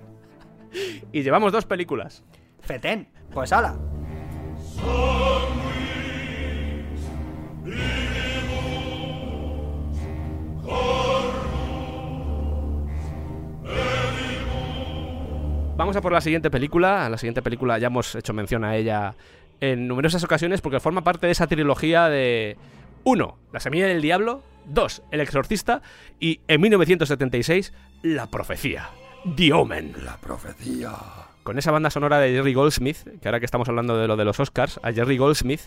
[1.12, 2.22] Y llevamos dos películas.
[2.60, 3.08] Fetén.
[3.32, 3.76] Pues ala.
[15.76, 17.08] Vamos a por la siguiente película.
[17.08, 19.14] La siguiente película ya hemos hecho mención a ella
[19.60, 22.58] en numerosas ocasiones porque forma parte de esa trilogía de
[23.04, 23.38] 1.
[23.52, 24.42] La semilla del diablo.
[24.66, 25.02] 2.
[25.10, 25.80] El exorcista.
[26.20, 28.90] Y en 1976, La profecía.
[29.36, 29.94] The Omen.
[30.04, 30.92] La profecía.
[31.42, 34.24] Con esa banda sonora de Jerry Goldsmith, que ahora que estamos hablando de lo de
[34.24, 35.60] los Oscars, a Jerry Goldsmith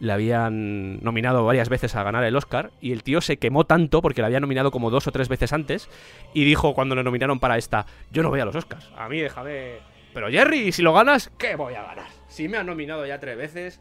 [0.00, 4.00] le habían nominado varias veces a ganar el Oscar y el tío se quemó tanto
[4.00, 5.88] porque le había nominado como dos o tres veces antes
[6.32, 9.20] y dijo cuando le nominaron para esta, yo no voy a los Oscars, a mí
[9.20, 9.74] déjame...
[10.14, 12.06] Pero Jerry, si lo ganas, ¿qué voy a ganar?
[12.28, 13.80] Si me han nominado ya tres veces,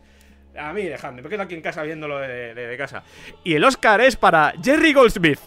[0.60, 3.04] a mí dejadme, me quedo aquí en casa viéndolo de, de- de casa.
[3.46, 5.40] Y el Oscar es para Jerry Goldsmith.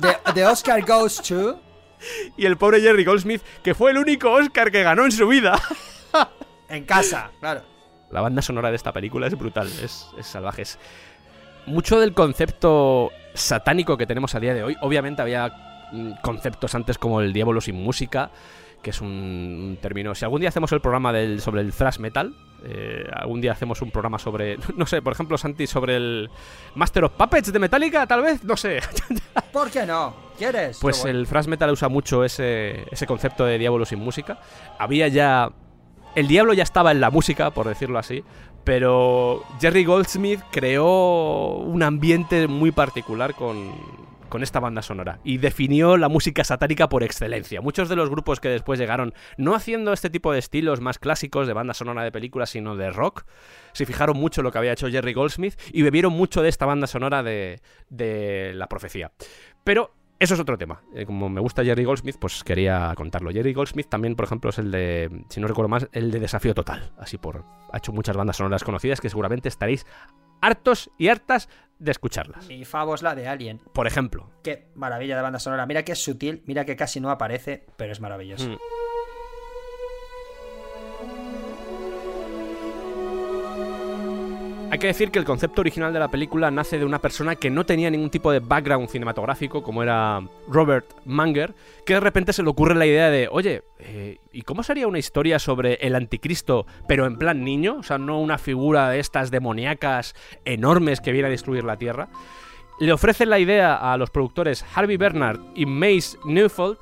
[0.00, 1.60] The, the Oscar goes to.
[2.36, 5.60] Y el pobre Jerry Goldsmith, que fue el único Oscar que ganó en su vida.
[6.68, 7.62] En casa, claro.
[8.10, 10.62] La banda sonora de esta película es brutal, es, es salvaje.
[10.62, 10.78] es-
[11.66, 15.52] Mucho del concepto satánico que tenemos a día de hoy, obviamente había
[15.92, 18.30] mm, conceptos antes como el diablo sin música,
[18.82, 20.14] que es un, un término...
[20.16, 22.34] Si algún día hacemos el programa del, sobre el thrash metal,
[22.64, 26.30] eh, algún día hacemos un programa sobre, no sé, por ejemplo, Santi, sobre el
[26.74, 28.80] Master of Puppets de Metallica, tal vez, no sé.
[29.52, 30.14] ¿Por qué no?
[30.38, 30.78] ¿Quieres?
[30.80, 31.18] Pues bueno.
[31.18, 34.38] el thrash metal usa mucho ese, ese concepto de diablo sin música.
[34.78, 35.50] Había ya.
[36.14, 38.24] El diablo ya estaba en la música, por decirlo así.
[38.64, 43.72] Pero Jerry Goldsmith creó un ambiente muy particular con,
[44.28, 45.20] con esta banda sonora.
[45.24, 47.60] Y definió la música satánica por excelencia.
[47.60, 51.46] Muchos de los grupos que después llegaron, no haciendo este tipo de estilos más clásicos
[51.46, 53.24] de banda sonora de películas, sino de rock,
[53.72, 56.66] se fijaron mucho en lo que había hecho Jerry Goldsmith y bebieron mucho de esta
[56.66, 59.12] banda sonora de, de La Profecía.
[59.64, 60.80] Pero eso es otro tema.
[60.94, 63.30] Eh, como me gusta Jerry Goldsmith, pues quería contarlo.
[63.30, 66.54] Jerry Goldsmith también, por ejemplo, es el de, si no recuerdo más, el de Desafío
[66.54, 66.90] Total.
[66.98, 67.44] Así por.
[67.72, 69.84] Ha hecho muchas bandas sonoras conocidas que seguramente estaréis
[70.40, 72.46] hartos y hartas de escucharlas.
[72.48, 73.60] Mi favos la de Alien.
[73.72, 74.30] Por ejemplo.
[74.42, 75.66] Qué maravilla de banda sonora.
[75.66, 78.48] Mira que es sutil, mira que casi no aparece, pero es maravilloso.
[78.48, 78.58] Mm.
[84.76, 87.48] Hay que decir que el concepto original de la película nace de una persona que
[87.48, 91.54] no tenía ningún tipo de background cinematográfico, como era Robert Manger,
[91.86, 94.98] que de repente se le ocurre la idea de, oye, eh, ¿y cómo sería una
[94.98, 97.76] historia sobre el anticristo, pero en plan niño?
[97.78, 100.14] O sea, no una figura de estas demoníacas
[100.44, 102.10] enormes que viene a destruir la Tierra.
[102.78, 106.76] Le ofrecen la idea a los productores Harvey Bernard y Mace Neufeld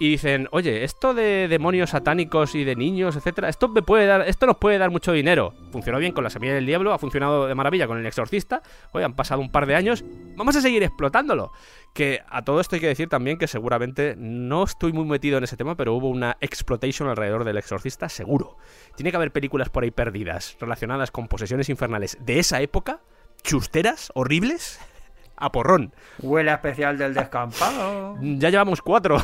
[0.00, 4.26] y dicen, oye, esto de demonios satánicos y de niños, etcétera, esto me puede dar,
[4.26, 5.52] esto nos puede dar mucho dinero.
[5.72, 8.62] Funcionó bien con la semilla del diablo, ha funcionado de maravilla con el exorcista.
[8.92, 10.02] Oye, han pasado un par de años,
[10.36, 11.52] vamos a seguir explotándolo.
[11.92, 15.44] Que a todo esto hay que decir también que seguramente no estoy muy metido en
[15.44, 18.56] ese tema, pero hubo una exploitation alrededor del exorcista, seguro.
[18.96, 23.00] Tiene que haber películas por ahí perdidas relacionadas con posesiones infernales de esa época,
[23.42, 24.80] chusteras, horribles,
[25.36, 25.92] a porrón.
[26.20, 28.16] Huele a especial del descampado.
[28.22, 29.18] Ya llevamos cuatro.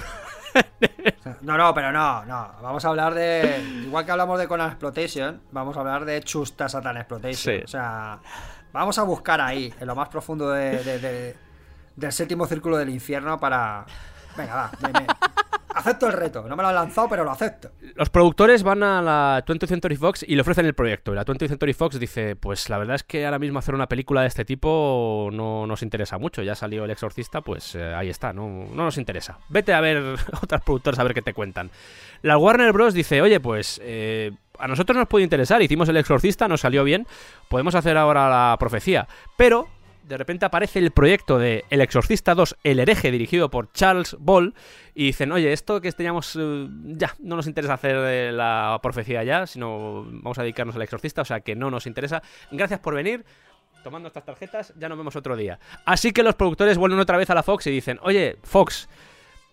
[1.42, 2.50] No, no, pero no, no.
[2.62, 3.82] Vamos a hablar de.
[3.86, 7.56] Igual que hablamos de Conan Exploitation, vamos a hablar de Chusta Satan Exploitation.
[7.58, 7.62] Sí.
[7.64, 8.18] O sea,
[8.72, 11.36] vamos a buscar ahí, en lo más profundo de- de- de-
[11.96, 13.84] del séptimo círculo del infierno para.
[14.36, 14.70] Venga, va.
[14.80, 15.06] me- me-
[15.76, 16.42] Acepto el reto.
[16.48, 17.70] No me lo han lanzado, pero lo acepto.
[17.96, 21.12] Los productores van a la 20th Century Fox y le ofrecen el proyecto.
[21.12, 23.86] Y la 20th Century Fox dice, pues la verdad es que ahora mismo hacer una
[23.86, 26.42] película de este tipo no nos interesa mucho.
[26.42, 29.38] Ya salió El Exorcista, pues eh, ahí está, no, no nos interesa.
[29.50, 31.70] Vete a ver otras productoras a ver qué te cuentan.
[32.22, 32.94] La Warner Bros.
[32.94, 35.60] dice, oye, pues eh, a nosotros nos puede interesar.
[35.60, 37.06] Hicimos El Exorcista, nos salió bien.
[37.50, 39.06] Podemos hacer ahora la profecía.
[39.36, 39.68] Pero...
[40.06, 44.54] De repente aparece el proyecto de El Exorcista 2, El hereje, dirigido por Charles Ball,
[44.94, 49.48] y dicen, oye, esto que teníamos, eh, ya, no nos interesa hacer la profecía ya,
[49.48, 52.22] sino vamos a dedicarnos al exorcista, o sea que no nos interesa.
[52.52, 53.24] Gracias por venir,
[53.82, 55.58] tomando estas tarjetas, ya nos vemos otro día.
[55.84, 58.88] Así que los productores vuelven otra vez a la Fox y dicen, oye, Fox,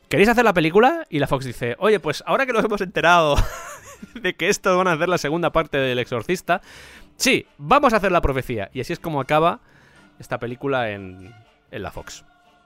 [0.08, 1.08] ¿queréis hacer la película?
[1.10, 3.38] Y la Fox dice, oye, pues ahora que nos hemos enterado
[4.22, 6.62] de que esto van a hacer la segunda parte del exorcista,
[7.16, 8.70] sí, vamos a hacer la profecía.
[8.72, 9.62] Y así es como acaba
[10.20, 11.34] esta película en,
[11.72, 12.24] en la Fox.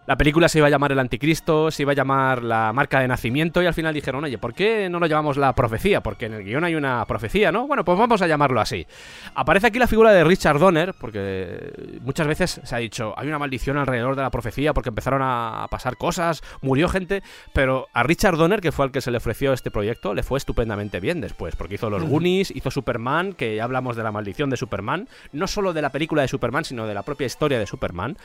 [0.08, 3.10] La película se iba a llamar El Anticristo, se iba a llamar La Marca de
[3.10, 6.01] Nacimiento y al final dijeron, oye, ¿por qué no lo llamamos La Profecía?
[6.01, 7.68] Porque en el guion hay una profecía, ¿no?
[7.68, 8.88] Bueno, pues vamos a llamarlo así.
[9.36, 13.38] Aparece aquí la figura de Richard Donner, porque muchas veces se ha dicho, hay una
[13.38, 18.38] maldición alrededor de la profecía porque empezaron a pasar cosas, murió gente, pero a Richard
[18.38, 21.58] Donner, que fue al que se le ofreció este proyecto, le fue estupendamente bien después,
[21.58, 25.47] porque hizo Los Goonies, hizo Superman, que ya hablamos de la maldición de Superman, no
[25.47, 28.16] solo de la película de Superman, sino de la propia historia de Superman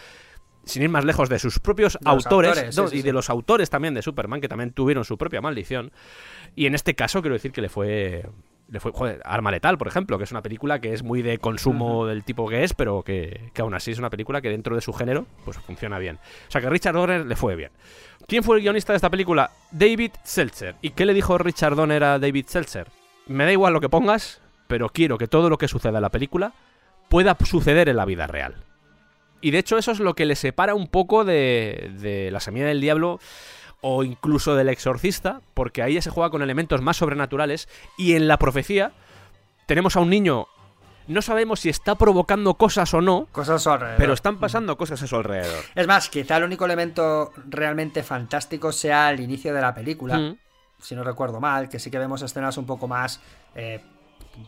[0.65, 3.11] sin ir más lejos, de sus propios De autores, autores, no, sí, sí, y de
[3.11, 3.13] sí.
[3.13, 5.93] los autores también de Superman, que también tuvieron su propia maldición.
[6.55, 8.27] Y en este caso quiero decir que le fue...
[8.69, 11.37] Le fue, joder, Arma Letal, por ejemplo, que es una película que es muy de
[11.37, 14.75] consumo del tipo que es, pero que, que aún así es una película que dentro
[14.75, 16.17] de su género pues funciona bien.
[16.49, 17.71] O sea que Richard Donner le fue bien.
[18.27, 19.51] ¿Quién fue el guionista de esta película?
[19.73, 20.77] David Seltzer.
[20.81, 22.89] ¿Y qué le dijo Richard Donner a David Seltzer?
[23.27, 26.11] Me da igual lo que pongas, pero quiero que todo lo que suceda en la
[26.11, 26.55] película
[27.11, 28.65] pueda suceder en la vida real.
[29.43, 32.67] Y de hecho eso es lo que le separa un poco de, de La Semilla
[32.67, 33.21] del Diablo
[33.83, 37.69] o incluso del Exorcista, porque ahí ya se juega con elementos más sobrenaturales
[37.99, 38.93] y en la profecía
[39.67, 40.47] tenemos a un niño,
[41.09, 43.99] no sabemos si está provocando cosas o no, Cosas alrededor.
[43.99, 45.65] pero están pasando cosas a su alrededor.
[45.75, 50.19] Es más, quizá el único elemento realmente fantástico sea el inicio de la película.
[50.19, 50.37] Mm.
[50.81, 53.21] si no recuerdo mal, que sí que vemos escenas un poco más,
[53.55, 53.81] eh,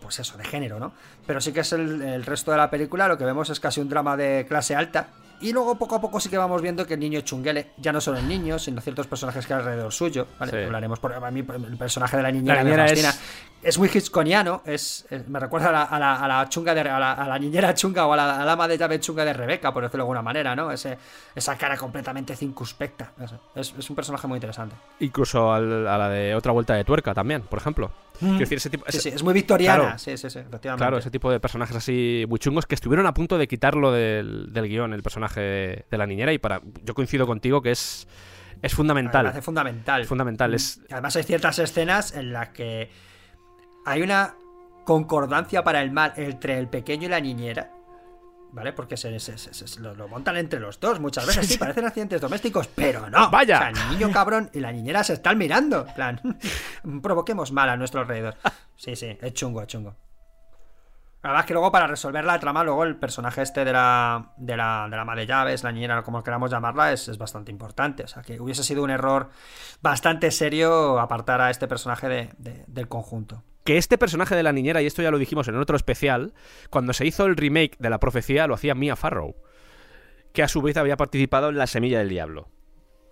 [0.01, 0.93] pues eso, de género, ¿no?
[1.27, 3.81] Pero sí que es el, el resto de la película, lo que vemos es casi
[3.81, 5.09] un drama de clase alta.
[5.41, 8.01] Y luego poco a poco sí que vamos viendo que el niño chunguele, ya no
[8.01, 10.53] solo el niño, sino ciertos personajes que hay alrededor suyo, ¿vale?
[10.53, 10.59] Sí.
[10.59, 13.11] Hablaremos por a mí el personaje de la niñera, La me niñera fascina.
[13.11, 13.21] es-
[13.65, 16.83] Es muy hitchconiano, es, es- me recuerda a la, a la- a la chunga de
[16.83, 19.73] a la, a la niñera chunga o a la, ama de llave chunga de Rebeca,
[19.73, 20.71] por decirlo de alguna manera, ¿no?
[20.71, 20.99] Ese,
[21.35, 23.13] esa cara completamente circunspecta.
[23.55, 24.77] Es, es un personaje muy interesante.
[25.01, 27.91] Incluso al- a la de otra vuelta de tuerca también, por ejemplo.
[28.19, 29.79] Quiero decir, ese tipo, Sí, ese- sí, es muy victoriana.
[29.83, 29.99] Claro.
[29.99, 30.83] Sí, sí, sí, efectivamente.
[30.83, 34.53] Claro, ese tipo de personajes así muy chungos que estuvieron a punto de quitarlo del,
[34.53, 36.61] del guion, el personaje de, de la niñera, y para.
[36.85, 38.07] Yo coincido contigo que es.
[38.63, 39.25] Es Me fundamental.
[39.27, 40.01] parece fundamental.
[40.03, 40.55] Es fundamental.
[40.55, 42.89] Es, Además, hay ciertas escenas en las que
[43.85, 44.35] hay una
[44.85, 47.71] concordancia para el mal entre el pequeño y la niñera.
[48.53, 48.73] ¿Vale?
[48.73, 51.49] Porque se, se- se- se- lo, lo montan entre los dos muchas veces.
[51.49, 53.29] Sí, parecen accidentes domésticos, pero no.
[53.29, 53.57] Vaya.
[53.57, 55.85] O sea, el niño cabrón y la niñera se están mirando.
[55.89, 56.21] En plan,
[57.03, 58.37] provoquemos mal a nuestro alrededor.
[58.77, 59.97] Sí, sí, es chungo, es chungo.
[61.25, 64.33] La verdad es que luego para resolver la trama, luego el personaje este de la,
[64.37, 67.51] de la, de la ama de llaves, la niñera, como queramos llamarla, es, es bastante
[67.51, 68.05] importante.
[68.05, 69.31] O sea, que hubiese sido un error
[69.81, 73.43] bastante serio apartar a este personaje de- de- del conjunto.
[73.65, 76.35] Que este personaje de la niñera, y esto ya lo dijimos en otro especial,
[76.71, 79.35] cuando se hizo el remake de La Profecía, lo hacía Mia Farrow,
[80.33, 82.49] que a su vez había participado en La Semilla del Diablo.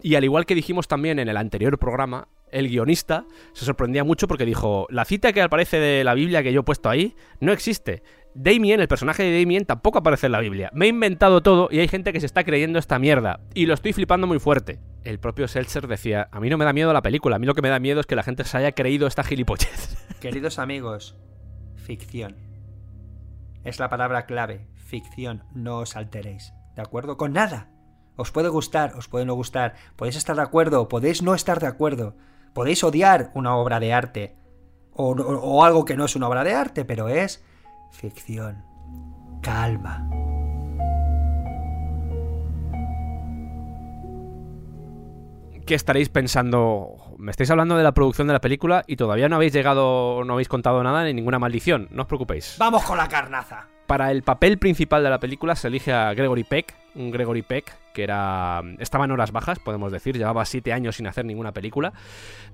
[0.03, 3.24] Y al igual que dijimos también en el anterior programa, el guionista
[3.55, 6.64] se sorprendía mucho porque dijo, la cita que aparece de la Biblia que yo he
[6.64, 8.03] puesto ahí no existe.
[8.34, 10.70] Damien, el personaje de Damien, tampoco aparece en la Biblia.
[10.74, 13.40] Me he inventado todo y hay gente que se está creyendo esta mierda.
[13.55, 14.80] Y lo estoy flipando muy fuerte.
[15.05, 17.55] El propio Seltzer decía, a mí no me da miedo la película, a mí lo
[17.55, 19.96] que me da miedo es que la gente se haya creído esta gilipollez.
[20.20, 21.16] Queridos amigos,
[21.76, 22.36] ficción.
[23.64, 26.53] Es la palabra clave, ficción, no os alteréis.
[26.76, 27.16] ¿De acuerdo?
[27.16, 27.70] Con nada.
[28.16, 31.66] Os puede gustar, os puede no gustar, podéis estar de acuerdo, podéis no estar de
[31.66, 32.16] acuerdo,
[32.53, 34.36] podéis odiar una obra de arte
[34.94, 37.42] o, algo que no es una obra de arte, pero es
[37.90, 38.64] ficción.
[39.42, 40.09] Calma.
[45.66, 47.14] ¿Qué estaréis pensando?
[47.18, 50.32] Me estáis hablando de la producción de la película y todavía no habéis llegado, no
[50.32, 52.56] habéis contado nada ni ninguna maldición, no os preocupéis.
[52.58, 53.68] Vamos con la carnaza.
[53.86, 57.76] Para el papel principal de la película se elige a Gregory Peck, un Gregory Peck
[57.92, 61.92] que era estaba en horas bajas, podemos decir, llevaba siete años sin hacer ninguna película.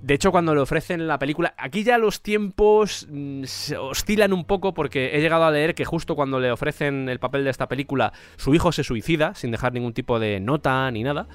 [0.01, 4.45] De hecho, cuando le ofrecen la película, aquí ya los tiempos mm, se oscilan un
[4.45, 7.67] poco porque he llegado a leer que justo cuando le ofrecen el papel de esta
[7.67, 11.27] película, su hijo se suicida sin dejar ningún tipo de nota ni nada.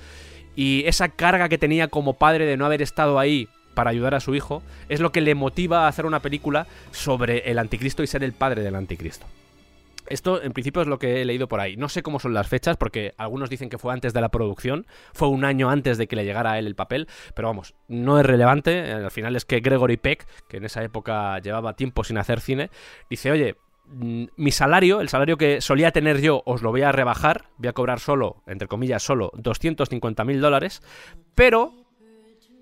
[0.57, 4.20] Y esa carga que tenía como padre de no haber estado ahí para ayudar a
[4.20, 8.07] su hijo es lo que le motiva a hacer una película sobre el anticristo y
[8.07, 9.26] ser el padre del anticristo.
[10.07, 11.76] Esto en principio es lo que he leído por ahí.
[11.76, 14.86] No sé cómo son las fechas porque algunos dicen que fue antes de la producción,
[15.14, 18.20] fue un año antes de que le llegara a él el papel, pero vamos, no
[18.20, 18.92] es relevante.
[18.92, 22.70] Al final es que Gregory Peck, que en esa época llevaba tiempo sin hacer cine,
[23.09, 23.57] dice, oye,
[23.87, 27.72] mi salario, el salario que solía tener yo, os lo voy a rebajar, voy a
[27.72, 30.82] cobrar solo, entre comillas, solo 250 mil dólares,
[31.35, 31.72] pero,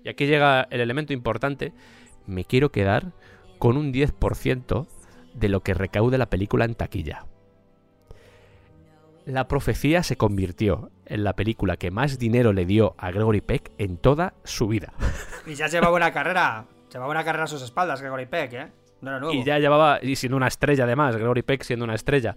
[0.03, 1.73] y aquí llega el elemento importante,
[2.27, 3.13] me quiero quedar
[3.57, 4.87] con un 10%
[5.33, 7.25] de lo que recaude la película en taquilla.
[9.25, 13.71] La profecía se convirtió en la película que más dinero le dio a Gregory Peck
[13.77, 14.93] en toda su vida.
[15.45, 16.65] Y ya lleva buena carrera.
[16.91, 18.71] Lleva buena carrera a sus espaldas, Gregory Peck, ¿eh?
[19.03, 19.33] No.
[19.33, 22.35] Y ya llevaba, y siendo una estrella además, Gregory Peck siendo una estrella.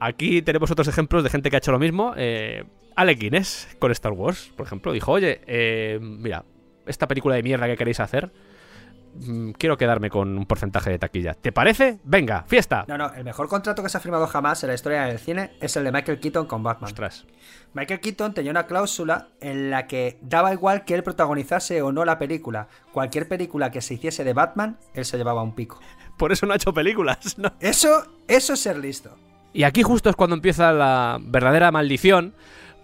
[0.00, 2.14] Aquí tenemos otros ejemplos de gente que ha hecho lo mismo.
[2.16, 2.64] Eh,
[2.96, 6.44] Alec Guinness con Star Wars, por ejemplo, dijo, oye, eh, mira,
[6.86, 8.30] esta película de mierda que queréis hacer,
[9.18, 11.34] mm, quiero quedarme con un porcentaje de taquilla.
[11.34, 11.98] ¿Te parece?
[12.04, 12.84] Venga, fiesta.
[12.88, 15.52] No, no, el mejor contrato que se ha firmado jamás en la historia del cine
[15.60, 16.88] es el de Michael Keaton con Batman.
[16.90, 17.26] Ostras.
[17.74, 22.04] Michael Keaton tenía una cláusula en la que daba igual que él protagonizase o no
[22.04, 22.68] la película.
[22.92, 25.80] Cualquier película que se hiciese de Batman, él se llevaba un pico.
[26.16, 27.52] Por eso no ha hecho películas, ¿no?
[27.60, 29.16] Eso, eso es ser listo.
[29.52, 32.34] Y aquí justo es cuando empieza la verdadera maldición,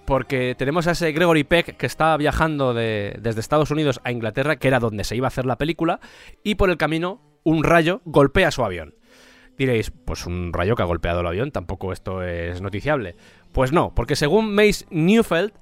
[0.06, 4.56] porque tenemos a ese Gregory Peck que estaba viajando de- desde Estados Unidos a Inglaterra,
[4.56, 6.00] que era donde se iba a hacer la película,
[6.42, 8.94] y por el camino un rayo golpea su avión.
[9.56, 13.14] Diréis, pues un rayo que ha golpeado el avión, tampoco esto es noticiable.
[13.52, 15.52] Pues no, porque según Mace Newfeld,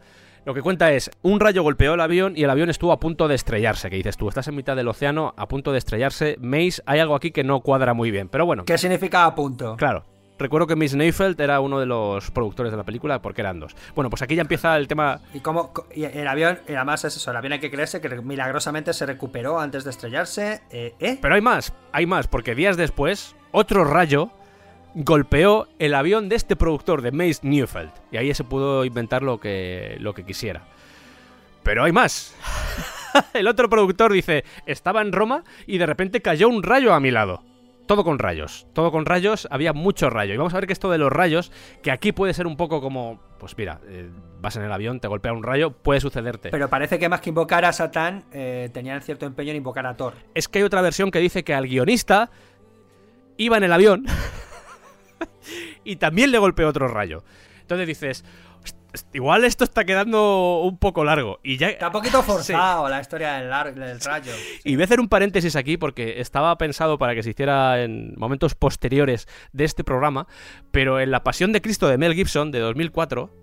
[0.47, 3.29] lo que cuenta es, un rayo golpeó el avión y el avión estuvo a punto
[3.29, 3.91] de estrellarse.
[3.91, 6.37] Que dices tú, estás en mitad del océano, a punto de estrellarse.
[6.41, 8.29] Mace, hay algo aquí que no cuadra muy bien.
[8.29, 9.77] Pero bueno, ¿Qué significa a punto?
[9.77, 10.05] Claro.
[10.43, 13.77] Recuerdo que Miss Neufeld era uno de los productores de la película porque eran dos.
[13.95, 15.21] Bueno, pues aquí ya empieza el tema.
[15.33, 18.01] Y cómo co- y el avión, y además es eso, el avión hay que creerse
[18.01, 20.63] que milagrosamente se recuperó antes de estrellarse.
[20.71, 21.19] Eh, ¿eh?
[21.23, 24.31] Pero hay más, hay más, porque días después, otro rayo
[24.95, 27.93] golpeó el avión de este productor, de Mace Neufeld.
[28.11, 30.65] Y ahí se pudo inventar lo que, lo que quisiera.
[31.63, 32.35] Pero hay más.
[33.35, 37.11] el otro productor dice, estaba en Roma y de repente cayó un rayo a mi
[37.13, 37.43] lado.
[37.87, 40.33] Todo con rayos, todo con rayos, había mucho rayo.
[40.35, 41.51] Y vamos a ver que esto de los rayos,
[41.83, 44.09] que aquí puede ser un poco como, pues mira, eh,
[44.41, 46.51] vas en el avión, te golpea un rayo, puede sucederte.
[46.51, 49.97] Pero parece que más que invocar a Satán, eh, tenían cierto empeño en invocar a
[49.97, 50.15] Thor.
[50.35, 52.31] es que hay otra versión que dice que al guionista
[53.37, 54.07] iba en el avión
[55.85, 57.25] y también le golpeó otro rayo.
[57.63, 58.27] Entonces dices, "Host-
[59.13, 61.41] igual esto está quedando un poco largo.
[61.43, 61.71] Y ya.
[61.71, 63.51] Está un poquito forzado la historia del,
[64.01, 64.33] rayo.
[64.65, 68.15] Y voy a hacer un paréntesis aquí porque estaba pensado para que se hiciera en
[68.17, 70.27] momentos posteriores de este programa,
[70.71, 73.43] pero en La Pasión de Cristo de Mel Gibson de 2004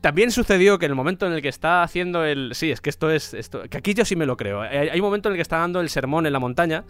[0.00, 2.50] también sucedió que en el momento en el que está haciendo el...
[2.54, 3.34] Sí, es que esto es...
[3.34, 3.62] Esto...
[3.70, 4.60] Que aquí yo sí me lo creo.
[4.60, 6.84] Hay hay un momento en el que está dando el sermón en la montaña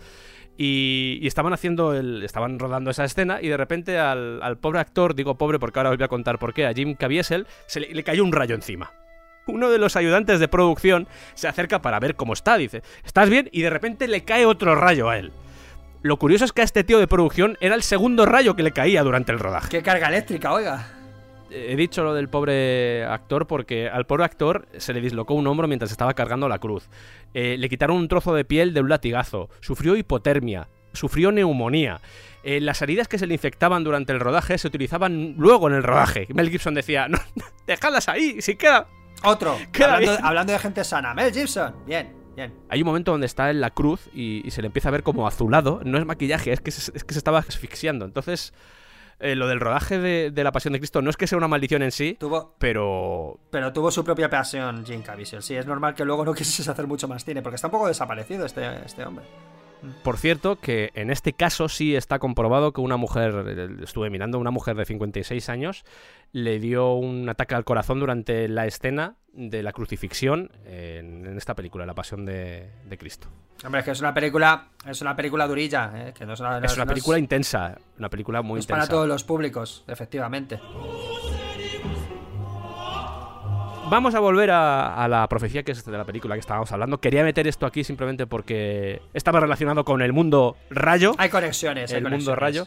[0.56, 2.22] y, y estaban haciendo el...
[2.22, 5.90] Estaban rodando esa escena y de repente al, al pobre actor, digo pobre porque ahora
[5.90, 8.54] os voy a contar por qué, a Jim Caviezel se le, le cayó un rayo
[8.54, 8.92] encima.
[9.46, 13.48] Uno de los ayudantes de producción se acerca para ver cómo está, dice, ¿estás bien?
[13.52, 15.32] Y de repente le cae otro rayo a él.
[16.02, 18.72] Lo curioso es que a este tío de producción era el segundo rayo que le
[18.72, 19.68] caía durante el rodaje.
[19.68, 21.01] Qué carga eléctrica, oiga.
[21.54, 25.68] He dicho lo del pobre actor porque al pobre actor se le dislocó un hombro
[25.68, 26.88] mientras estaba cargando la cruz.
[27.34, 29.48] Eh, le quitaron un trozo de piel de un latigazo.
[29.60, 30.68] Sufrió hipotermia.
[30.92, 32.00] Sufrió neumonía.
[32.42, 35.82] Eh, las heridas que se le infectaban durante el rodaje se utilizaban luego en el
[35.82, 36.26] rodaje.
[36.34, 37.18] Mel Gibson decía, no,
[37.66, 38.88] déjalas ahí, si queda.
[39.24, 39.56] Otro.
[39.72, 41.14] Queda Hablando, de gente sana.
[41.14, 41.74] Mel Gibson.
[41.86, 42.52] Bien, bien.
[42.68, 45.02] Hay un momento donde está en la cruz y, y se le empieza a ver
[45.02, 45.80] como azulado.
[45.84, 48.04] No es maquillaje, es que se, es que se estaba asfixiando.
[48.04, 48.52] Entonces,
[49.22, 51.48] eh, lo del rodaje de, de La Pasión de Cristo no es que sea una
[51.48, 55.42] maldición en sí, Tuvo, pero pero tuvo su propia pasión, Jim Caviezel.
[55.42, 57.88] Sí, es normal que luego no quisiese hacer mucho más cine, porque está un poco
[57.88, 59.24] desaparecido este, este hombre.
[60.02, 64.38] Por cierto, que en este caso sí está comprobado que una mujer, eh, estuve mirando,
[64.38, 65.84] una mujer de 56 años
[66.32, 71.54] le dio un ataque al corazón durante la escena de la crucifixión en, en esta
[71.54, 73.28] película, La Pasión de, de Cristo.
[73.64, 76.12] Hombre, es que es una película, es una película durilla, ¿eh?
[76.12, 78.64] que no es una, no es una no película intensa, una película muy no es
[78.64, 78.80] intensa.
[78.80, 80.58] para todos los públicos, efectivamente.
[83.90, 86.98] Vamos a volver a, a la profecía que es de la película que estábamos hablando.
[86.98, 91.14] Quería meter esto aquí simplemente porque estaba relacionado con el mundo rayo.
[91.18, 92.38] Hay conexiones, hay el mundo conexiones.
[92.40, 92.66] rayo.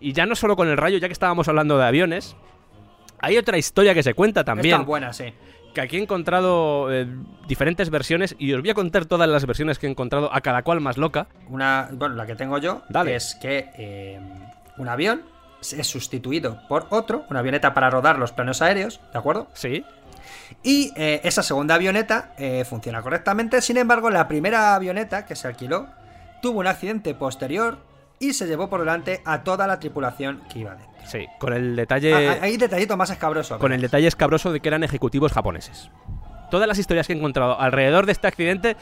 [0.00, 2.36] Y ya no solo con el rayo, ya que estábamos hablando de aviones,
[3.20, 4.74] hay otra historia que se cuenta también.
[4.74, 5.32] Está buena, sí.
[5.72, 7.06] Que aquí he encontrado eh,
[7.48, 10.62] diferentes versiones y os voy a contar todas las versiones que he encontrado, a cada
[10.62, 11.28] cual más loca.
[11.48, 13.14] Una, bueno, la que tengo yo Dale.
[13.14, 14.20] es que eh,
[14.76, 15.22] un avión
[15.60, 19.48] es sustituido por otro, una avioneta para rodar los planos aéreos, ¿de acuerdo?
[19.54, 19.84] Sí.
[20.62, 25.48] Y eh, esa segunda avioneta eh, funciona correctamente, sin embargo, la primera avioneta que se
[25.48, 25.88] alquiló
[26.42, 27.78] tuvo un accidente posterior
[28.18, 30.90] y se llevó por delante a toda la tripulación que iba dentro.
[31.04, 32.14] Sí, con el detalle.
[32.14, 33.58] Ah, hay detallito más escabroso.
[33.58, 35.90] con el detalle escabroso de que eran ejecutivos japoneses.
[36.50, 38.76] Todas las historias que he encontrado alrededor de este accidente,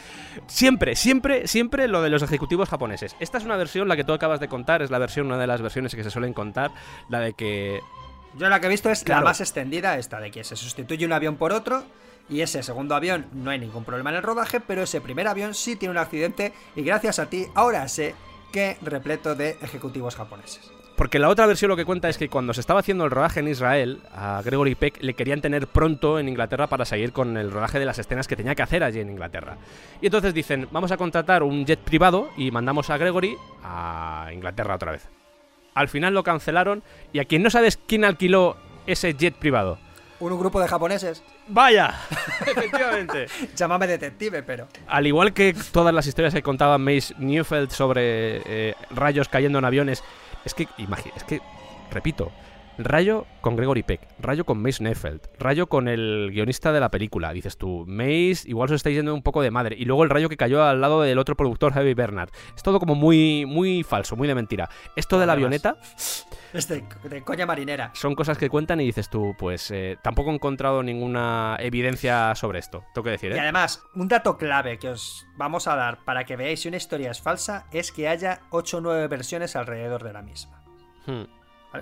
[0.47, 3.17] siempre, siempre, siempre lo de los ejecutivos japoneses.
[3.21, 5.47] Esta es una versión, la que tú acabas de contar, es la versión, una de
[5.47, 6.73] las versiones que se suelen contar,
[7.09, 7.81] la de que
[8.37, 9.21] Yo la que he visto es Claro.
[9.23, 11.85] la más extendida, esta de que se sustituye un avión por otro.
[12.29, 15.53] Y ese segundo avión no hay ningún problema en el rodaje, pero ese primer avión
[15.53, 18.15] sí tiene un accidente y gracias a ti ahora sé
[18.51, 20.71] que repleto de ejecutivos japoneses.
[20.97, 23.41] Porque la otra versión lo que cuenta es que cuando se estaba haciendo el rodaje
[23.41, 27.51] en Israel, a Gregory Peck le querían tener pronto en Inglaterra para seguir con el
[27.51, 29.59] rodaje de las escenas que tenía que hacer allí en Inglaterra.
[30.01, 34.77] Y entonces dicen, vamos a contratar un jet privado y mandamos a Gregory a Inglaterra
[34.77, 35.09] otra vez.
[35.75, 38.57] Al final lo cancelaron y a quien no sabes quién alquiló
[38.87, 39.79] ese jet privado.
[40.21, 41.23] Un grupo de japoneses.
[41.49, 41.95] Vaya,
[42.47, 43.27] efectivamente.
[43.55, 44.69] Llámame detective, pero.
[44.87, 49.65] Al igual que todas las historias que contaba Mace Newfeld sobre eh, rayos cayendo en
[49.65, 50.03] aviones,
[50.45, 51.41] es que, imagina, es que,
[51.91, 52.31] repito,
[52.79, 57.33] Rayo con Gregory Peck, Rayo con Mace Neffeld, Rayo con el guionista de la película.
[57.33, 59.77] Dices tú, Mace, igual os estáis yendo un poco de madre.
[59.79, 62.31] Y luego el rayo que cayó al lado del otro productor, Heavy Bernard.
[62.57, 64.69] Es todo como muy, muy falso, muy de mentira.
[64.97, 65.77] Esto de la avioneta
[66.53, 66.85] Es de,
[67.25, 67.91] coña marinera.
[67.95, 72.59] son cosas que cuentan y dices tú, pues eh, tampoco he encontrado ninguna evidencia sobre
[72.59, 72.85] esto.
[72.93, 73.41] Tengo que decir, Y ¿eh?
[73.41, 77.11] además, un dato clave que os vamos a dar para que veáis si una historia
[77.11, 80.63] es falsa es que haya 8 o 9 versiones alrededor de la misma.
[81.07, 81.25] Hmm.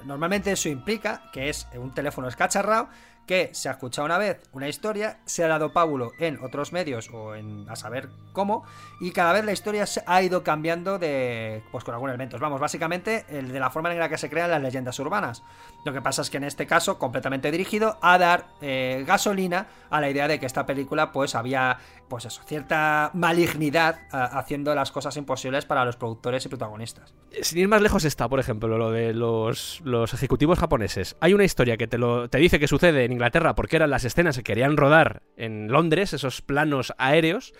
[0.04, 2.88] Normalmente eso implica que es un teléfono escacharrado
[3.26, 7.10] que se ha escuchado una vez una historia, se ha dado pábulo en otros medios
[7.10, 8.64] o en a saber cómo,
[9.00, 12.40] y cada vez la historia se ha ido cambiando de pues con algunos elementos.
[12.40, 15.42] Vamos, básicamente el de la forma en la que se crean las leyendas urbanas.
[15.84, 20.00] Lo que pasa es que en este caso, completamente dirigido a dar eh, gasolina a
[20.00, 25.16] la idea de que esta película, pues había, pues eso, cierta malignidad haciendo las cosas
[25.16, 27.14] imposibles para los productores y protagonistas.
[27.42, 31.16] Sin ir más lejos está, por ejemplo, lo de los, los ejecutivos japoneses.
[31.20, 34.04] Hay una historia que te, lo, te dice que sucede en Inglaterra porque eran las
[34.04, 37.52] escenas que querían rodar en Londres, esos planos aéreos,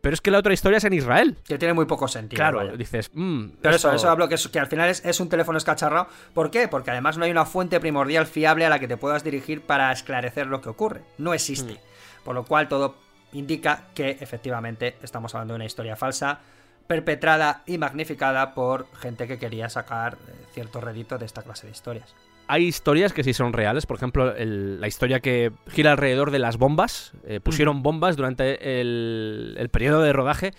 [0.00, 1.36] pero es que la otra historia es en Israel.
[1.46, 2.38] Que tiene muy poco sentido.
[2.38, 2.72] Claro, vaya.
[2.76, 5.28] dices, mm, Pero eso, esto- eso hablo que, es- que al final es, es un
[5.28, 6.06] teléfono escacharrado.
[6.32, 6.68] ¿Por qué?
[6.68, 9.90] Porque además no hay una fuente primordial fiable a la que te puedas dirigir para
[9.92, 11.02] esclarecer lo que ocurre.
[11.18, 11.72] No existe.
[11.74, 12.24] Hmm.
[12.24, 12.96] Por lo cual todo
[13.32, 16.38] indica que efectivamente estamos hablando de una historia falsa,
[16.86, 21.72] perpetrada y magnificada por gente que quería sacar eh, cierto rédito de esta clase de
[21.72, 22.14] historias.
[22.48, 26.38] Hay historias que sí son reales, por ejemplo, el- la historia que gira alrededor de
[26.38, 27.12] las bombas.
[27.26, 30.52] Eh, pusieron bombas durante el, el periodo de rodaje.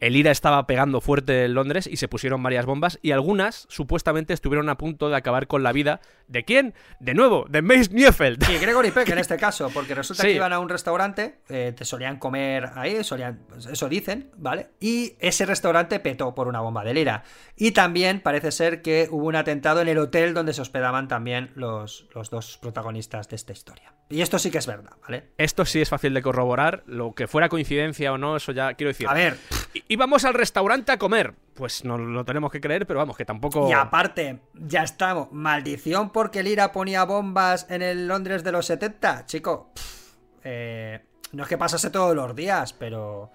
[0.00, 4.32] El IRA estaba pegando fuerte en Londres y se pusieron varias bombas y algunas supuestamente
[4.32, 6.72] estuvieron a punto de acabar con la vida de quién?
[7.00, 8.42] De nuevo, de Mace Neufeld.
[8.50, 10.30] Y Gregory Peck en este caso, porque resulta Sí.
[10.30, 14.70] que iban a un restaurante, eh, te solían comer ahí, solían, pues eso dicen, ¿vale?
[14.80, 17.22] Y ese restaurante petó por una bomba de lira.
[17.54, 21.50] Y también parece ser que hubo un atentado en el hotel donde se hospedaban también
[21.56, 23.92] los, los dos protagonistas de esta historia.
[24.10, 25.28] Y esto sí que es verdad, ¿vale?
[25.38, 28.88] Esto sí es fácil de corroborar, lo que fuera coincidencia o no, eso ya quiero
[28.88, 29.08] decir.
[29.08, 29.38] A ver,
[29.86, 31.34] íbamos al restaurante a comer.
[31.54, 33.68] Pues no lo tenemos que creer, pero vamos, que tampoco...
[33.68, 35.30] y aparte, ya estamos.
[35.30, 39.70] Maldición porque Lira ponía bombas en el Londres de los 70, chico.
[39.74, 43.30] pff, eh, no es que pasase todos los días, pero.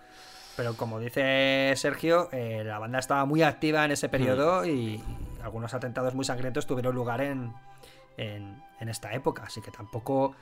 [0.58, 5.04] Pero como dice Sergio, eh, la banda estaba muy activa en ese periodo y, y
[5.44, 7.54] algunos atentados muy sangrientos tuvieron lugar en,
[8.16, 9.44] en, en esta época.
[9.46, 10.34] Así que tampoco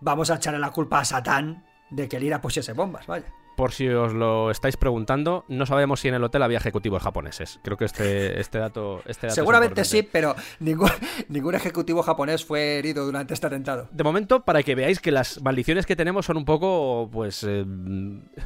[0.00, 3.26] vamos a echarle la culpa a Satán de que Lira pusiese bombas, vaya.
[3.56, 7.58] Por si os lo estáis preguntando, no sabemos si en el hotel había ejecutivos japoneses.
[7.64, 9.02] Creo que este, este dato...
[9.04, 10.90] Este dato Seguramente sí, pero ningún,
[11.28, 13.88] ningún ejecutivo japonés fue herido durante este atentado.
[13.90, 17.64] De momento, para que veáis que las maldiciones que tenemos son un poco, pues, eh,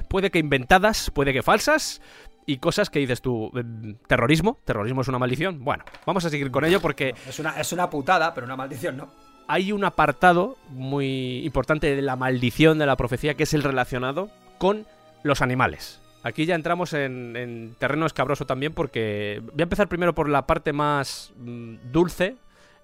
[0.08, 2.00] puede que inventadas, puede que falsas,
[2.46, 5.62] y cosas que dices tú, eh, terrorismo, terrorismo es una maldición.
[5.62, 8.96] Bueno, vamos a seguir con ello porque Es una, es una putada, pero una maldición
[8.96, 9.10] no.
[9.52, 14.30] Hay un apartado muy importante de la maldición de la profecía que es el relacionado
[14.56, 14.86] con
[15.24, 16.00] los animales.
[16.22, 20.46] Aquí ya entramos en, en terreno escabroso también porque voy a empezar primero por la
[20.46, 22.36] parte más mm, dulce,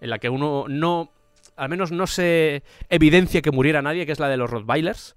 [0.03, 1.11] en la que uno no,
[1.57, 5.17] al menos no se evidencia que muriera nadie, que es la de los Rottweilers.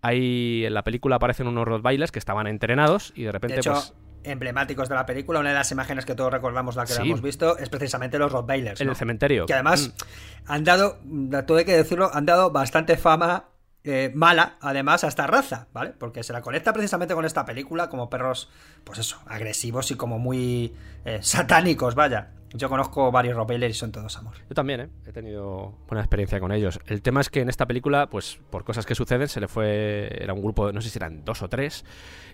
[0.00, 3.72] Ahí en la película aparecen unos Rottweilers que estaban entrenados y de repente De hecho,
[3.72, 3.94] pues
[4.24, 7.02] emblemáticos de la película, una de las imágenes que todos recordamos la que Sí.
[7.02, 8.80] hemos visto es precisamente los Rottweilers.
[8.80, 8.92] en ¿no?
[8.92, 9.46] el cementerio.
[9.46, 10.52] Que además Mm.
[10.52, 10.98] han dado,
[11.46, 13.44] todo hay que decirlo, han dado bastante fama
[13.84, 15.94] eh, mala, además, a esta raza, ¿vale?
[15.98, 18.50] Porque se la conecta precisamente con esta película como perros,
[18.84, 20.74] pues eso, agresivos y como muy
[21.06, 22.32] eh, satánicos, vaya.
[22.54, 24.34] Yo conozco varios Rottweilers y son todos amor.
[24.48, 24.88] Yo también, ¿eh?
[25.06, 26.80] He tenido buena experiencia con ellos.
[26.86, 30.08] El tema es que en esta película, pues por cosas que suceden, se le fue.
[30.22, 31.84] Era un grupo, de- no sé si eran dos o tres,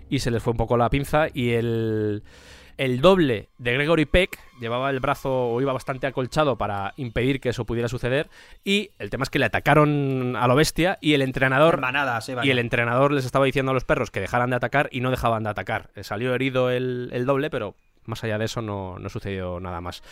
[0.09, 1.27] y se les fue un poco la pinza.
[1.33, 2.23] Y el.
[2.77, 7.47] El doble de Gregory Peck llevaba el brazo o iba bastante acolchado para impedir que
[7.47, 8.29] eso pudiera suceder.
[8.65, 11.79] Y el tema es que le atacaron a lo bestia y el entrenador
[12.43, 15.09] y el entrenador les estaba diciendo a los perros que dejaran de atacar y no
[15.09, 15.89] dejaban de atacar.
[15.95, 17.75] Eh, Salió herido el, el doble, pero
[18.05, 20.03] Más allá de eso no, no sucedió nada más.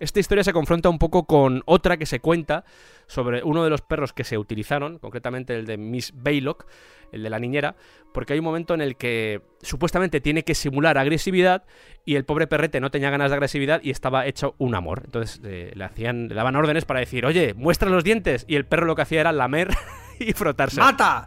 [0.00, 2.64] Esta historia se confronta un poco con otra que se cuenta
[3.06, 6.66] sobre uno de los perros que se utilizaron, concretamente el de Miss Baylock,
[7.12, 7.76] el de la niñera,
[8.14, 11.64] porque hay un momento en el que supuestamente tiene que simular agresividad
[12.06, 15.02] y el pobre perrete no tenía ganas de agresividad y estaba hecho un amor.
[15.04, 18.64] Entonces eh, le hacían, le daban órdenes para decir, oye, muestra los dientes y el
[18.64, 19.68] perro lo que hacía era lamer
[20.18, 20.80] y frotarse.
[20.80, 21.26] ¡Mata!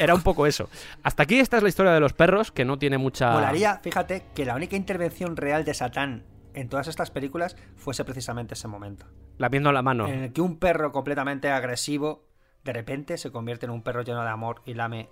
[0.00, 0.68] Era un poco eso.
[1.02, 3.30] Hasta aquí esta es la historia de los perros, que no tiene mucha...
[3.32, 6.24] Molaría, fíjate, que la única intervención real de Satán
[6.54, 9.06] en todas estas películas fuese precisamente ese momento.
[9.38, 10.08] Lamiendo la mano.
[10.08, 12.24] En el que un perro completamente agresivo
[12.64, 15.08] de repente se convierte en un perro lleno de amor y lame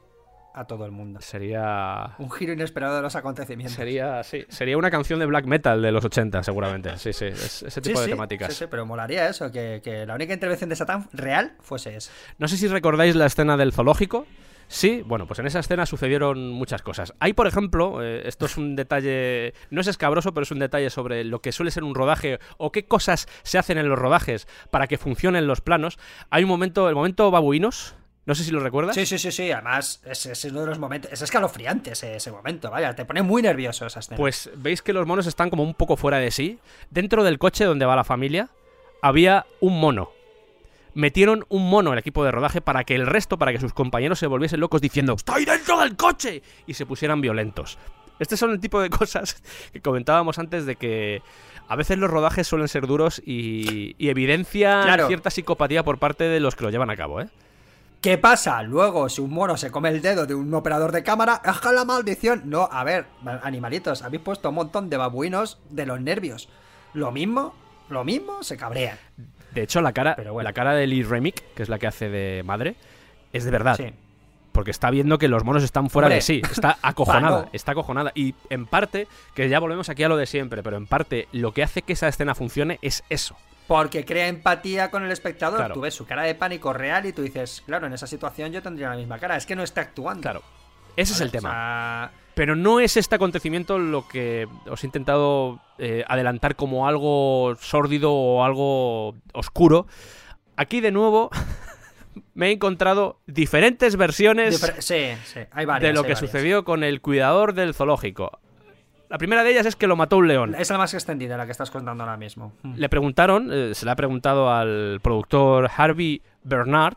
[0.55, 1.21] a todo el mundo.
[1.21, 2.15] Sería...
[2.19, 3.77] Un giro inesperado de los acontecimientos.
[3.77, 6.99] Sería, sí, sería una canción de black metal de los 80, seguramente.
[6.99, 8.49] Sí, sí, es- ese tipo Sí, de sí, temáticas.
[8.53, 12.11] Sí, sí, pero molaría eso, que, que la única intervención de Satán real fuese esa.
[12.39, 14.27] No sé si recordáis la escena del zoológico.
[14.69, 17.15] Sí, bueno, pues en esa escena sucedieron muchas cosas.
[17.21, 20.91] Hay, por ejemplo, eh, esto es un detalle, no es escabroso, pero es un detalle
[20.91, 24.47] sobre lo que suele ser un rodaje o qué cosas se hacen en los rodajes
[24.71, 25.99] para que funcionen los planos.
[26.31, 27.97] Hay un momento, el momento babuinos,
[28.27, 28.95] no sé si lo recuerdas.
[28.95, 29.51] Sí, sí, sí, sí.
[29.51, 31.11] Además, ese es uno de los momentos.
[31.11, 32.95] Es escalofriante ese, ese momento, vaya.
[32.95, 34.19] Te pone muy nervioso esa escena.
[34.19, 36.59] Pues veis que los monos están como un poco fuera de sí.
[36.91, 38.51] Dentro del coche donde va la familia
[39.01, 40.11] había un mono.
[40.99, 44.19] Metieron un mono el equipo de rodaje para que el resto, para que sus compañeros
[44.19, 46.43] se volviesen locos diciendo ¡Estoy dentro del coche!
[46.67, 47.79] y se pusieran violentos.
[48.19, 49.41] Este son el tipo de cosas
[49.73, 51.23] que comentábamos antes de que
[51.69, 55.07] a veces los rodajes suelen ser duros y, y evidencia Claro.
[55.07, 57.29] cierta psicopatía por parte de los que lo llevan a cabo, ¿eh?
[58.01, 58.61] ¿Qué pasa?
[58.65, 61.85] Luego, si un mono se come el dedo de un operador de cámara, ¡ajá la
[61.85, 62.43] maldición!
[62.47, 63.07] No, a ver,
[63.45, 66.49] animalitos, habéis puesto un montón de babuinos de los nervios.
[66.93, 67.55] Lo mismo,
[67.89, 68.99] lo mismo, se cabrean.
[69.55, 70.49] De hecho, la cara, Pero bueno.
[70.49, 72.77] la cara de Lee Remick, que es la que hace de madre,
[73.33, 73.77] es de verdad.
[73.77, 73.93] Sí.
[74.53, 76.17] Porque está viendo que los monos están fuera Hombre.
[76.17, 76.43] de sí.
[76.51, 77.49] Está acojonada.
[77.53, 78.13] Está acojonada.
[78.15, 81.53] Y en parte, que ya volvemos aquí a lo de siempre, pero en parte lo
[81.53, 83.37] que hace que esa escena funcione es eso.
[83.67, 85.59] Porque crea empatía con el espectador.
[85.59, 85.75] Claro.
[85.75, 88.63] Tú ves su cara de pánico real y tú dices, claro, en esa situación yo
[88.63, 89.37] tendría la misma cara.
[89.37, 90.23] Es que no está actuando.
[90.23, 90.43] Claro.
[90.97, 91.51] Ese es el O tema.
[91.51, 97.57] sea, Pero no es este acontecimiento lo que os he intentado eh, adelantar como algo
[97.61, 99.89] sórdido o algo oscuro.
[100.55, 101.31] Aquí de nuevo
[102.35, 105.89] me he encontrado diferentes versiones difer- sí, sí, hay varias.
[105.89, 106.19] de lo hay que varias.
[106.21, 108.39] sucedió con el cuidador del zoológico.
[109.09, 110.55] La primera de ellas es que lo mató un león.
[110.57, 112.53] Es la más extendida, la que estás contando ahora mismo.
[112.63, 112.75] Mm.
[112.77, 116.95] Le preguntaron, eh, se le ha preguntado al productor Harvey Bernard,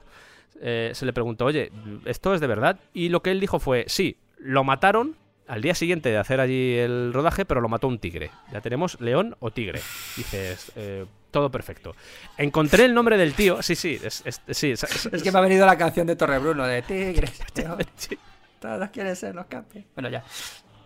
[0.62, 1.72] eh, se le preguntó, oye,
[2.06, 2.78] ¿esto es de verdad?
[2.94, 5.20] Y lo que él dijo fue, sí, lo mataron
[5.52, 8.32] al día siguiente de hacer allí el rodaje, pero lo mató un tigre.
[8.54, 9.80] Ya tenemos león o tigre.
[10.16, 11.94] Dices, eh, todo perfecto.
[12.38, 15.40] Encontré el nombre del tío, sí, sí, es, es- sí, es- es- Es que me
[15.40, 17.42] ha venido la canción de Torrebruno de Tigres.
[17.96, 18.18] sí.
[18.60, 19.90] Todos quieren ser los campeones.
[19.96, 20.24] Bueno, ya.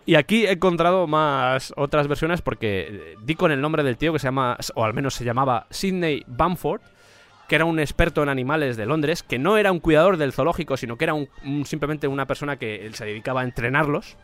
[0.07, 4.13] Y aquí he encontrado más otras versiones porque eh, di con el nombre del tío
[4.13, 6.81] que se llama, o al menos se llamaba Sidney Bamford,
[7.49, 10.77] que era un experto en animales de Londres, que no era un cuidador del zoológico,
[10.77, 14.15] sino que era un- un- simplemente una persona que se dedicaba a entrenarlos.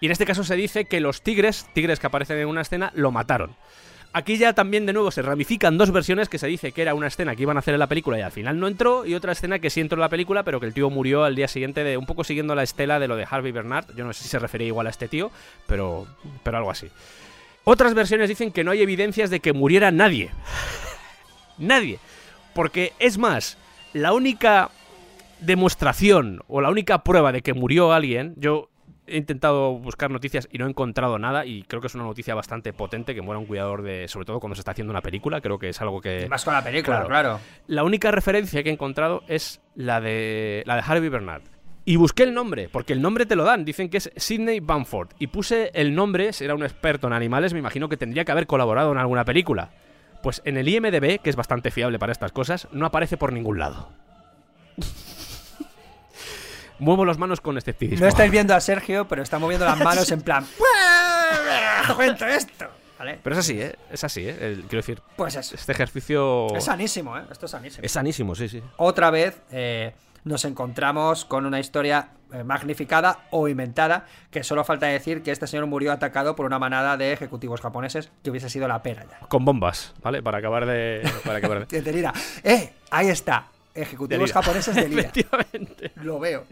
[0.00, 2.92] Y en este caso se dice que los tigres, tigres que aparecen en una escena,
[2.94, 3.56] lo mataron.
[4.16, 7.08] Aquí ya también de nuevo se ramifican dos versiones que se dice que era una
[7.08, 9.32] escena que iban a hacer en la película y al final no entró y otra
[9.32, 11.82] escena que sí entró en la película pero que el tío murió al día siguiente
[11.82, 13.86] de un poco siguiendo la estela de lo de Harvey Bernard.
[13.96, 15.32] Yo no sé si se refería igual a este tío,
[15.66, 16.06] pero,
[16.44, 16.88] pero algo así.
[17.64, 20.30] Otras versiones dicen que no hay evidencias de que muriera nadie.
[21.58, 21.98] nadie.
[22.54, 23.58] Porque es más,
[23.92, 24.70] la única
[25.40, 28.70] demostración o la única prueba de que murió alguien, yo
[29.06, 32.34] he intentado buscar noticias y no he encontrado nada y creo que es una noticia
[32.34, 35.40] bastante potente que muera un cuidador de, sobre todo cuando se está haciendo una película,
[35.40, 36.26] creo que es algo que...
[36.28, 37.08] Más con la película, claro.
[37.08, 37.40] claro.
[37.66, 41.42] La única referencia que he encontrado es la de, la de Harvey Bernard.
[41.86, 45.10] Y busqué el nombre, porque el nombre te lo dan, dicen que es Sidney Bamford.
[45.18, 48.32] Y puse el nombre, si era un experto en animales, me imagino que tendría que
[48.32, 49.70] haber colaborado en alguna película.
[50.22, 53.58] Pues en el IMDB, que es bastante fiable para estas cosas, no aparece por ningún
[53.58, 53.90] lado.
[56.78, 58.02] Muevo las manos con escepticismo.
[58.04, 60.44] No estáis viendo a Sergio, pero está moviendo las manos en plan.
[61.96, 62.66] ¡Cuento esto!
[62.98, 63.18] ¿Vale?
[63.22, 63.74] Pero es así, ¿eh?
[63.90, 64.36] Es así, ¿eh?
[64.40, 65.54] El- quiero decir, Pues eso.
[65.54, 66.54] este ejercicio...
[66.56, 67.22] Es sanísimo, ¿eh?
[67.30, 67.84] Esto es sanísimo.
[67.84, 68.62] Es sanísimo, sí, sí.
[68.76, 74.86] Otra vez eh, nos encontramos con una historia eh, magnificada o inventada, que solo falta
[74.86, 78.68] decir que este señor murió atacado por una manada de ejecutivos japoneses que hubiese sido
[78.68, 79.26] la pera ya.
[79.26, 80.22] Con bombas, ¿vale?
[80.22, 81.02] Para acabar de...
[81.24, 81.76] Para acabar de...
[82.44, 82.72] ¡Eh!
[82.90, 83.48] Ahí está.
[83.74, 85.02] Ejecutivos japoneses de Lira.
[85.02, 85.92] Efectivamente.
[85.96, 86.44] Lo veo.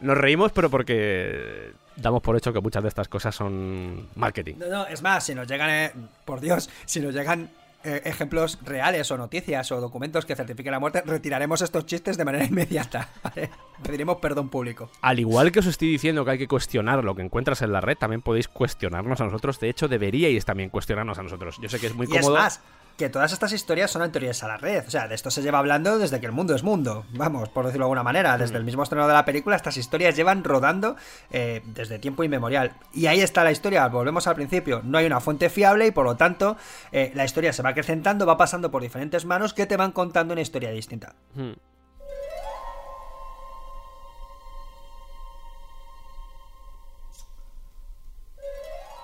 [0.00, 4.56] Nos reímos, pero porque damos por hecho que muchas de estas cosas son marketing.
[4.58, 5.92] No, no, es más, si nos llegan, eh,
[6.24, 7.50] por Dios, si nos llegan
[7.84, 12.24] eh, ejemplos reales o noticias o documentos que certifiquen la muerte, retiraremos estos chistes de
[12.24, 13.08] manera inmediata.
[13.22, 13.50] ¿vale?
[13.82, 14.90] Pediremos perdón público.
[15.02, 17.80] Al igual que os estoy diciendo que hay que cuestionar lo que encuentras en la
[17.80, 19.60] red, también podéis cuestionarnos a nosotros.
[19.60, 21.58] De hecho, deberíais también cuestionarnos a nosotros.
[21.60, 22.42] Yo sé que es muy Y es cómodo.
[22.42, 22.60] más,
[23.02, 24.84] que todas estas historias son anteriores a la red.
[24.86, 27.04] O sea, de esto se lleva hablando desde que el mundo es mundo.
[27.10, 28.38] Vamos, por decirlo de alguna manera.
[28.38, 30.94] Desde el mismo estreno de la película, estas historias llevan rodando
[31.30, 32.74] eh, desde tiempo inmemorial.
[32.92, 33.88] Y ahí está la historia.
[33.88, 34.82] Volvemos al principio.
[34.84, 36.56] No hay una fuente fiable y por lo tanto
[36.92, 40.32] eh, la historia se va acrecentando, va pasando por diferentes manos que te van contando
[40.32, 41.16] una historia distinta.
[41.34, 41.54] Hmm.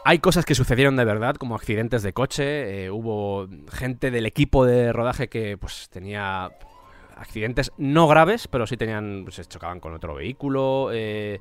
[0.08, 2.86] Hay cosas que sucedieron de verdad, como accidentes de coche.
[2.86, 6.50] eh, hubo gente del equipo de rodaje que pues tenía
[7.14, 9.24] accidentes no graves, pero sí tenían.
[9.24, 10.88] pues, se chocaban con otro vehículo.
[10.94, 11.40] eh,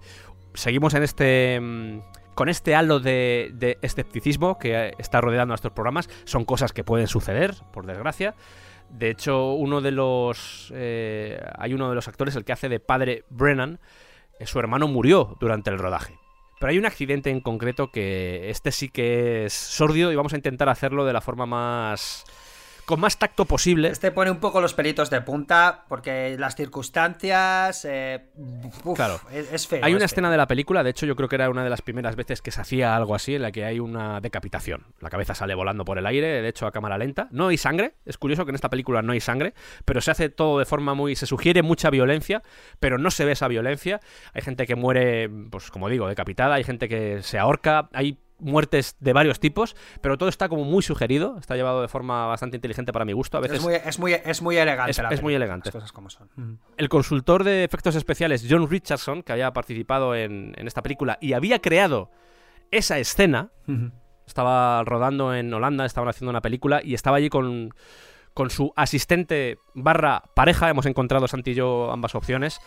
[0.53, 1.57] seguimos en este.
[1.61, 2.01] mm,
[2.35, 6.09] Con este halo de, escepticismo que está rodeando a estos programas.
[6.25, 8.35] Son cosas que pueden suceder, por desgracia.
[8.89, 10.73] De hecho, uno de los.
[10.75, 13.79] eh, hay uno de los actores, el que hace de padre Brennan.
[14.43, 16.16] su hermano murió durante el rodaje.
[16.59, 20.37] Pero hay un accidente en concreto que este sí que es sordio y vamos a
[20.37, 22.25] intentar hacerlo de la forma más.
[22.87, 23.89] Con más tacto posible.
[23.89, 27.83] Este pone un poco los pelitos de punta porque las circunstancias...
[27.83, 28.29] eh,
[28.85, 29.19] uf, Claro.
[29.29, 29.83] es, es feo.
[29.83, 30.31] Hay una es escena feo.
[30.31, 32.49] de la película, de hecho yo creo que era una de las primeras veces que
[32.49, 34.85] se hacía algo así, en la que hay una decapitación.
[35.01, 37.27] La cabeza sale volando por el aire, de hecho a cámara lenta.
[37.29, 39.53] No hay sangre, es curioso que en esta película no hay sangre,
[39.83, 41.17] pero se hace todo de forma muy...
[41.17, 42.41] se sugiere mucha violencia,
[42.79, 43.99] pero no se ve esa violencia.
[44.33, 48.95] Hay gente que muere, pues como digo, decapitada, hay gente que se ahorca, hay muertes
[48.99, 52.93] de varios tipos, pero todo está como muy sugerido, está llevado de forma bastante inteligente
[52.93, 53.37] para mi gusto.
[53.37, 54.91] A veces Es muy, es, muy, es muy elegante.
[54.91, 55.67] Es- la es muy elegante.
[55.69, 56.59] Las cosas como son.
[56.77, 61.33] el consultor de efectos especiales John Richardson, que había participado en, en esta película y
[61.33, 62.11] había creado
[62.71, 63.49] esa escena,
[64.25, 67.73] estaba rodando en Holanda, estaban haciendo una película y estaba allí con,
[68.33, 72.59] con su asistente barra pareja, hemos encontrado Santi y yo ambas opciones,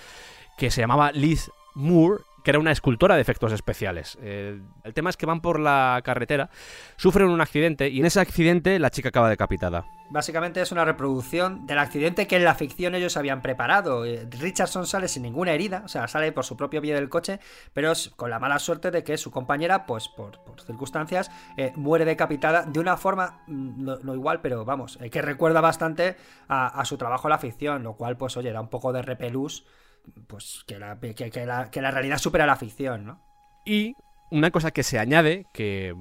[0.56, 4.18] que se llamaba Liz Moore, que era una escultora de efectos especiales.
[4.22, 6.50] Eh, el tema es que van por la carretera,
[6.96, 9.84] sufren un accidente y en ese accidente la chica acaba decapitada.
[10.10, 14.04] Básicamente es una reproducción del accidente que en la ficción ellos habían preparado.
[14.04, 17.38] Eh, Richardson sale sin ninguna herida, o sea, sale por su propio pie del coche,
[17.72, 22.64] pero con la mala suerte de que su compañera, pues por, circunstancias, eh, muere decapitada
[22.64, 26.16] de una forma mm, no, igual, pero vamos, que recuerda bastante
[26.48, 29.02] a, a su trabajo en la ficción, lo cual, pues oye, da un poco de
[29.02, 29.64] repelús,
[30.26, 33.20] pues que la, que, que la, que la realidad supera la ficción, ¿no?
[33.64, 33.94] Y
[34.30, 35.94] una cosa que se añade, que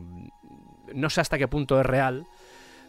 [0.94, 2.26] no sé hasta qué punto es real,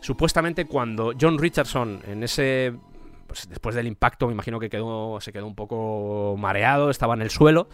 [0.00, 2.74] supuestamente cuando John Richardson en ese...
[3.26, 7.22] Pues después del impacto me imagino que quedó, se quedó un poco mareado, estaba en
[7.22, 7.68] el suelo,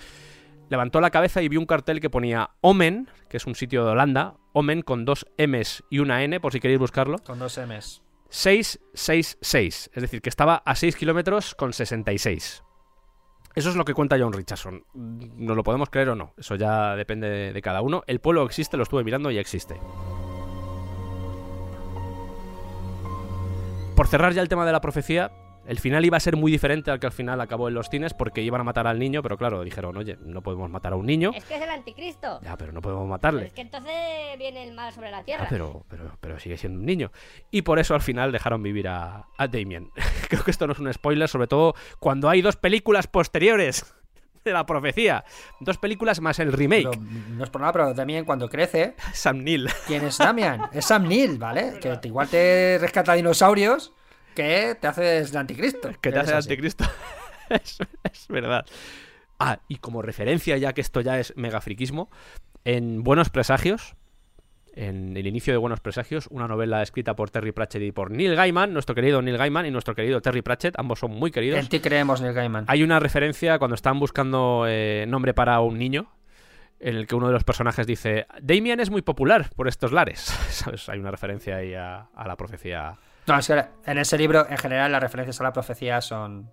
[0.68, 3.92] levantó la cabeza y vio un cartel que ponía Omen, que es un sitio de
[3.92, 8.02] Holanda, Omen con dos M's y una N, por si queréis buscarlo, Con dos M's.
[8.28, 12.62] 666, es decir, que estaba a 6 kilómetros con 66.
[13.56, 14.84] Eso es lo que cuenta John Richardson.
[14.92, 16.34] ¿Nos lo podemos creer o no?
[16.36, 18.04] Eso ya depende de, cada uno.
[18.06, 19.80] El pueblo existe, lo estuve mirando y existe.
[23.96, 25.32] Por cerrar ya el tema de la profecía,
[25.66, 28.14] el final iba a ser muy diferente al que al final acabó en los cines
[28.14, 31.06] porque iban a matar al niño, pero claro, dijeron, oye, no podemos matar a un
[31.06, 31.30] niño.
[31.34, 32.40] Es que es el anticristo.
[32.42, 33.46] Ya, pero no podemos matarle.
[33.46, 33.92] Es que entonces
[34.38, 35.46] viene el mal sobre la Ah, tierra.
[35.50, 37.10] pero, pero, pero sigue siendo un niño.
[37.50, 39.90] Y por eso al final dejaron vivir a, a Damien.
[40.28, 43.92] Creo que esto no es un spoiler, sobre todo cuando hay dos películas posteriores
[44.44, 45.24] de la profecía.
[45.60, 46.88] Dos películas más el remake.
[46.90, 49.68] Pero, no es por nada, pero también cuando crece, Sam Neill.
[49.86, 50.62] ¿Quién es Damian?
[50.72, 51.80] Es Sam Neill, ¿vale?
[51.80, 53.92] Que igual te rescata dinosaurios
[54.36, 55.90] que te haces el anticristo.
[56.00, 56.84] que te Es hace el anticristo.
[57.50, 58.64] es, es verdad.
[59.40, 62.08] Ah, y como referencia, ya que esto ya es mega friquismo,
[62.64, 63.96] en Buenos Presagios,
[64.74, 68.34] en el inicio de Buenos Presagios, una novela escrita por Terry Pratchett y por Neil
[68.34, 71.58] Gaiman, nuestro querido Neil Gaiman y nuestro querido Terry Pratchett, ambos son muy queridos.
[71.58, 72.66] En ti creemos, Neil Gaiman.
[72.68, 76.12] Hay una referencia cuando están buscando eh, nombre para un niño,
[76.78, 80.20] en el que uno de los personajes dice, Damien es muy popular por estos lares.
[80.50, 80.88] ¿Sabes?
[80.90, 82.96] Hay una referencia ahí a, a la profecía.
[83.26, 86.50] No, es que en ese libro, en general, las referencias a la profecía son,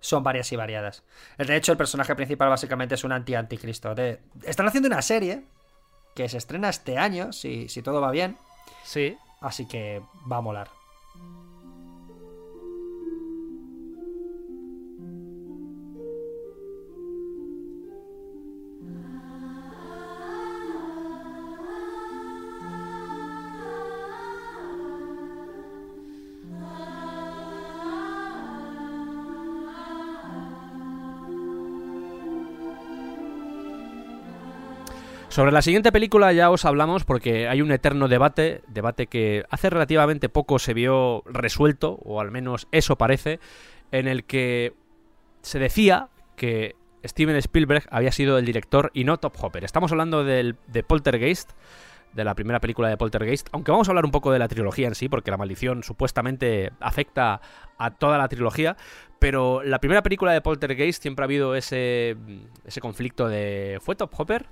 [0.00, 1.02] son varias y variadas.
[1.38, 3.94] De hecho, el personaje principal básicamente es un anti-anticristo.
[3.94, 5.44] De- Están haciendo una serie
[6.14, 8.36] que se estrena este año, si, si todo va bien,
[8.84, 9.16] Sí.
[9.40, 10.68] así que va a molar.
[35.32, 39.70] Sobre la siguiente película ya os hablamos porque hay un eterno debate, debate que hace
[39.70, 43.40] relativamente poco se vio resuelto, o al menos eso parece,
[43.92, 44.74] en el que
[45.40, 49.64] se decía que Steven Spielberg había sido el director y no Top Hopper.
[49.64, 51.52] Estamos hablando del, de Poltergeist,
[52.12, 54.86] de la primera película de Poltergeist, aunque vamos a hablar un poco de la trilogía
[54.86, 57.40] en sí, porque la maldición supuestamente afecta
[57.78, 58.76] a toda la trilogía,
[59.18, 62.18] pero la primera película de Poltergeist siempre ha habido ese,
[62.66, 64.44] ese conflicto de ¿fue Top Hopper?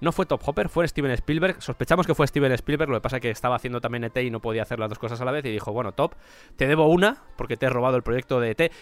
[0.00, 1.60] No fue Top Hopper, fue Steven Spielberg.
[1.60, 4.30] Sospechamos que fue Steven Spielberg, lo que pasa es que estaba haciendo también ET y
[4.30, 6.14] no podía hacer las dos cosas a la vez y dijo, bueno, Top,
[6.56, 8.72] te debo una porque te he robado el proyecto de ET.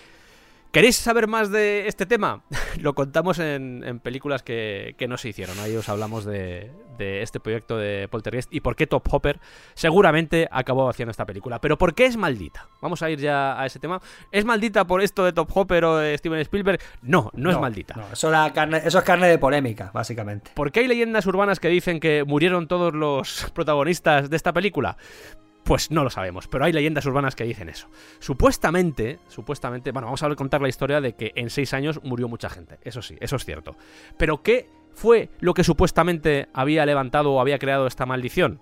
[0.79, 2.45] ¿Queréis saber más de este tema?
[2.81, 5.59] Lo contamos en, en películas que, que, no se hicieron.
[5.59, 9.41] Ahí os hablamos de, de, este proyecto de Poltergeist y por qué Top Hopper
[9.75, 11.61] seguramente acabó haciendo esta película.
[11.61, 12.69] Pero ¿por qué es maldita?
[12.81, 14.01] Vamos a ir ya a ese tema.
[14.31, 16.79] ¿Es maldita por esto de Top Hopper o de Steven Spielberg?
[17.03, 17.95] No, no, no es maldita.
[17.97, 20.53] No, eso, carne, eso es carne de polémica, básicamente.
[20.55, 24.97] ¿Por qué hay leyendas urbanas que dicen que murieron todos los protagonistas de esta película?
[25.65, 27.89] Pues no lo sabemos, pero hay leyendas urbanas que dicen eso.
[28.21, 32.49] Supuestamente, supuestamente, bueno, vamos a contar la historia de que en seis años murió mucha
[32.49, 33.77] gente, eso sí, eso es cierto.
[34.17, 38.61] Pero ¿qué fue lo que supuestamente había levantado o había creado esta maldición?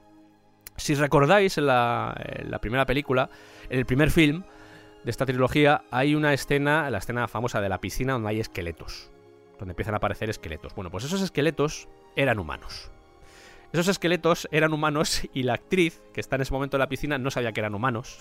[0.77, 3.31] Si recordáis la, en la primera película,
[3.71, 4.43] en el primer film
[5.05, 9.11] de esta trilogía, hay una escena, la escena famosa de la piscina donde hay esqueletos,
[9.59, 10.75] donde empiezan a aparecer esqueletos.
[10.75, 12.91] Bueno, pues esos esqueletos eran humanos.
[13.73, 17.19] Esos esqueletos eran humanos y la actriz, que está en ese momento en la piscina,
[17.19, 18.19] no sabía que eran humanos.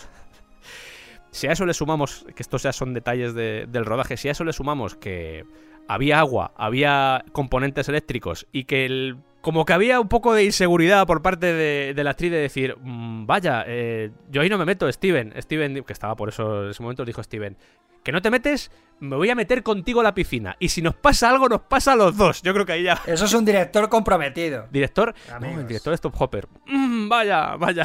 [1.31, 4.31] si a eso le sumamos, que estos ya son detalles de, del rodaje, si a
[4.31, 5.45] eso le sumamos que
[5.87, 11.05] había agua, había componentes eléctricos y que el, como que había un poco de inseguridad
[11.05, 14.65] por parte de, de la actriz de decir, mmm, vaya, eh, yo ahí no me
[14.65, 15.35] meto, Steven.
[15.39, 17.55] Steven, que estaba por eso en ese momento, dijo Steven,
[18.03, 20.55] que no te metes, me voy a meter contigo a la piscina.
[20.59, 22.41] Y si nos pasa algo, nos pasa a los dos.
[22.41, 22.99] Yo creo que ahí ya.
[23.05, 24.67] Eso es un director comprometido.
[24.71, 25.13] ¿Director?
[25.39, 26.47] No, el director es Top Hopper.
[26.65, 27.83] Mm, vaya, vaya.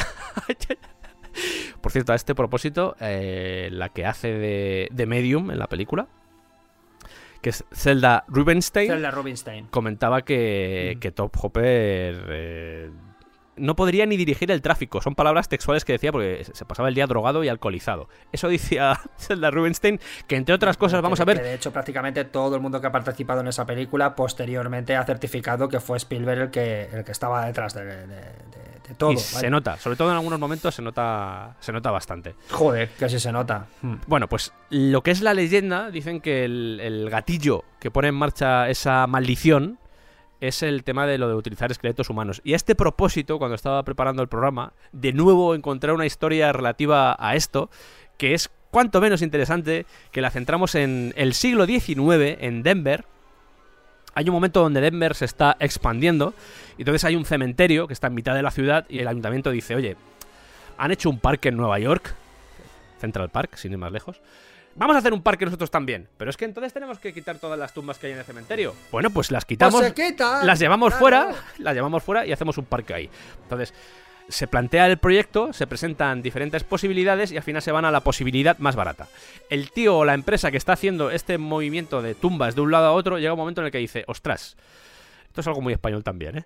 [1.83, 6.09] Por cierto, a este propósito, eh, la que hace de, de, Medium en la película,
[7.41, 9.67] que es Zelda Rubinstein, Zelda Rubinstein.
[9.69, 11.01] comentaba que, mm.
[11.01, 12.25] que Top Hopper.
[12.29, 12.91] Eh,
[13.61, 15.01] no podría ni dirigir el tráfico.
[15.01, 18.09] Son palabras textuales que decía porque se pasaba el día drogado y alcoholizado.
[18.33, 21.43] Eso decía Zelda Rubinstein, que entre otras cosas, vamos a ver.
[21.43, 25.69] De hecho, prácticamente todo el mundo que ha participado en esa película posteriormente ha certificado
[25.69, 28.50] que fue Spielberg el que, el que estaba detrás de, de,
[28.91, 29.13] de, de todo.
[29.13, 29.27] Y ¿vale?
[29.27, 32.35] se nota, sobre todo en algunos momentos se nota, se nota bastante.
[32.51, 33.67] Joder, sí se nota.
[33.83, 33.97] Hmm.
[34.07, 38.15] Bueno, pues lo que es la leyenda, dicen que el, el gatillo que pone en
[38.15, 39.79] marcha esa maldición
[40.41, 42.41] es el tema de lo de utilizar esqueletos humanos.
[42.45, 47.17] Y a este propósito, cuando estaba preparando el programa, de nuevo encontré una historia relativa
[47.19, 47.71] a esto,
[48.17, 53.05] que es cuanto menos interesante, que la centramos en el siglo XIX, en Denver.
[54.15, 56.35] Hay un momento donde Denver se está expandiendo,
[56.77, 59.51] y entonces hay un cementerio que está en mitad de la ciudad, y el ayuntamiento
[59.51, 59.97] dice, oye,
[60.79, 62.15] han hecho un parque en Nueva York,
[62.99, 64.21] Central Park, sin ir más lejos,
[64.77, 66.09] Vamos a hacer un parque nosotros también.
[66.17, 68.75] Pero es que entonces tenemos que quitar todas las tumbas que hay en el cementerio.
[68.93, 69.81] Bueno, pues las quitamos.
[69.81, 71.01] Pues quita, las llevamos claro.
[71.01, 71.35] fuera.
[71.59, 73.11] Las llevamos fuera y hacemos un parque ahí.
[73.43, 73.75] Entonces,
[74.31, 78.01] se plantea el proyecto, se presentan diferentes posibilidades y al final se van a la
[78.01, 79.09] posibilidad más barata.
[79.51, 82.87] El tío o la empresa que está haciendo este movimiento de tumbas de un lado
[82.87, 84.57] a otro llega un momento en el que dice, ostras,
[85.27, 86.45] esto es algo muy español también, ¿eh?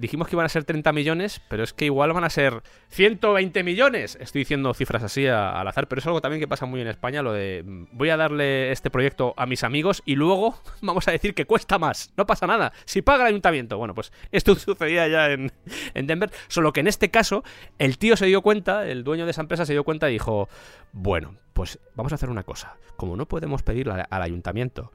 [0.00, 3.62] Dijimos que iban a ser 30 millones, pero es que igual van a ser 120
[3.62, 4.16] millones.
[4.20, 7.22] Estoy diciendo cifras así al azar, pero es algo también que pasa muy en España,
[7.22, 7.62] lo de
[7.92, 11.78] voy a darle este proyecto a mis amigos y luego vamos a decir que cuesta
[11.78, 12.10] más.
[12.16, 12.72] No pasa nada.
[12.86, 13.76] Si paga el ayuntamiento.
[13.76, 17.44] Bueno, pues esto sucedía ya en Denver, solo que en este caso
[17.78, 20.48] el tío se dio cuenta, el dueño de esa empresa se dio cuenta y dijo,
[20.92, 22.76] bueno, pues vamos a hacer una cosa.
[22.96, 24.90] Como no podemos pedirle al ayuntamiento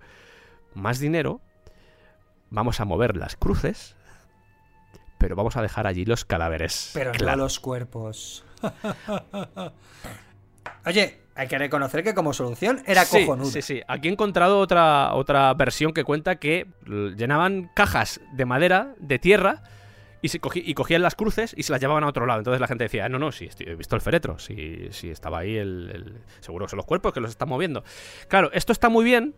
[0.74, 1.40] más dinero,
[2.50, 3.96] vamos a mover las cruces
[5.22, 6.90] pero vamos a dejar allí los cadáveres.
[6.96, 7.38] Pero claro.
[7.38, 8.44] no los cuerpos.
[10.86, 13.52] Oye, hay que reconocer que como solución era sí, cojonudo.
[13.52, 13.82] Sí, sí.
[13.88, 19.62] Aquí he encontrado otra, otra versión que cuenta que llenaban cajas de madera, de tierra,
[20.24, 22.40] y, se cogí, y cogían las cruces y se las llevaban a otro lado.
[22.40, 25.40] Entonces la gente decía, no, no, sí, estoy, he visto el féretro, sí, sí estaba
[25.40, 27.84] ahí el, el, Seguro que son los cuerpos que los están moviendo.
[28.28, 29.36] Claro, esto está muy bien,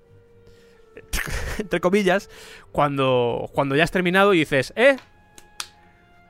[1.57, 2.29] entre comillas,
[2.71, 4.95] cuando, cuando ya has terminado y dices, eh,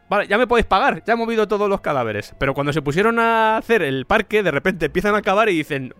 [0.10, 2.36] Vale, ya me podéis pagar, ya he movido todos los cadáveres.
[2.38, 5.94] Pero cuando se pusieron a hacer el parque, de repente empiezan a acabar y dicen,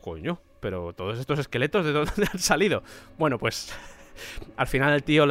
[0.00, 2.82] coño, pero todos estos esqueletos, ¿de dónde han salido?
[3.18, 3.74] Bueno, pues
[4.56, 5.26] al final el tío,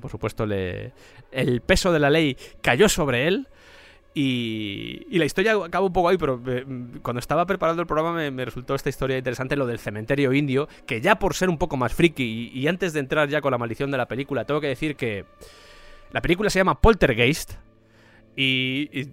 [0.00, 0.92] por supuesto, le,
[1.32, 3.48] el peso de la ley cayó sobre él.
[4.14, 6.64] Y, y, la historia acaba un poco ahí, pero eh,
[7.02, 11.02] cuando estaba preparando el programa me, resultó esta historia interesante, lo del cementerio indio, que
[11.02, 13.90] ya por ser un poco más friki y antes de entrar ya con la maldición
[13.90, 15.26] de la película, tengo que decir que
[16.12, 17.54] La película se llama Poltergeist
[18.36, 19.08] y,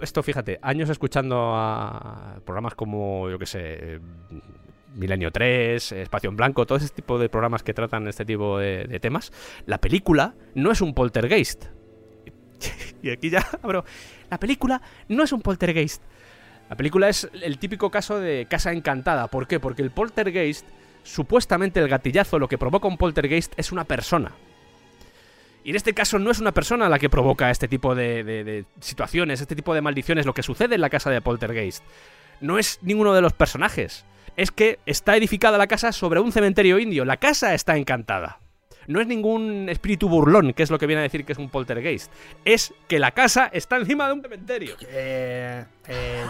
[0.00, 4.00] esto, fíjate, años escuchando a programas como, yo qué sé,
[4.94, 8.84] Milenio 3, Espacio en Blanco, todo ese tipo de programas que tratan este tipo de,
[8.84, 9.32] de temas.
[9.66, 11.66] La película no es un poltergeist.
[13.02, 13.84] y aquí ya abro.
[14.30, 16.02] La película no es un poltergeist.
[16.68, 19.28] La película es el típico caso de casa encantada.
[19.28, 19.60] ¿Por qué?
[19.60, 20.66] Porque el poltergeist,
[21.02, 24.32] supuestamente el gatillazo, lo que provoca un poltergeist es una persona.
[25.64, 29.40] Y en este caso no es una persona la que provoca este tipo de, situaciones,
[29.40, 31.82] este tipo de maldiciones, lo que sucede en la casa de Poltergeist.
[32.42, 34.04] No es ninguno de los personajes.
[34.36, 37.06] Es que está edificada la casa sobre un cementerio indio.
[37.06, 38.40] La casa está encantada.
[38.86, 41.48] No es ningún espíritu burlón, que es lo que viene a decir que es un
[41.48, 42.12] poltergeist.
[42.44, 44.76] Es que la casa está encima de un cementerio.
[44.88, 46.24] Eh, eh,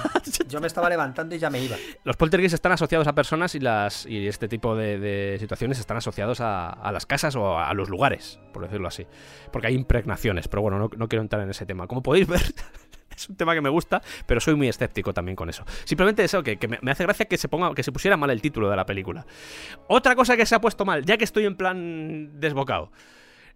[0.48, 1.76] yo me estaba levantando y ya me iba.
[2.04, 5.96] Los poltergeists están asociados a personas y las y este tipo de, de situaciones están
[5.96, 9.06] asociados a, a las casas o a, los lugares, por decirlo así.
[9.52, 11.86] Porque hay impregnaciones, pero bueno, no, no quiero entrar en ese tema.
[11.86, 12.42] Como podéis ver,
[13.16, 15.64] es un tema que me gusta, pero soy muy escéptico también con eso.
[15.84, 18.30] Simplemente eso, que, que me, me hace gracia que se ponga, que se pusiera mal
[18.30, 19.24] el título de la película.
[19.88, 22.90] Otra cosa que se ha puesto mal, ya que estoy en plan desbocado.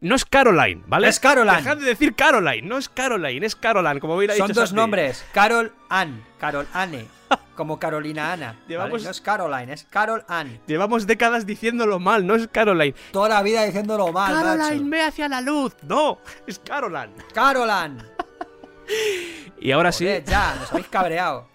[0.00, 1.08] No es Caroline, ¿vale?
[1.08, 1.56] Es Caroline.
[1.56, 4.80] Dejad de decir Caroline, no es Caroline, es Caroline, como hubiera Son dicho dos Santi.
[4.80, 5.24] nombres.
[5.32, 6.22] Carol Ann.
[6.38, 7.06] Carol Anne.
[7.56, 8.52] Como Carolina Ana.
[8.52, 8.64] ¿vale?
[8.68, 10.60] Llevamos- No es Caroline, es Carol Ann.
[10.68, 12.94] Llevamos décadas diciéndolo mal, no es Caroline.
[13.10, 14.90] Toda la vida diciéndolo mal, Caroline, macho.
[14.90, 15.74] ve hacia la luz.
[15.82, 17.14] No, es Caroline.
[17.34, 17.98] Carolan.
[19.60, 21.46] Y ahora sí, ya, nos habéis cabreado.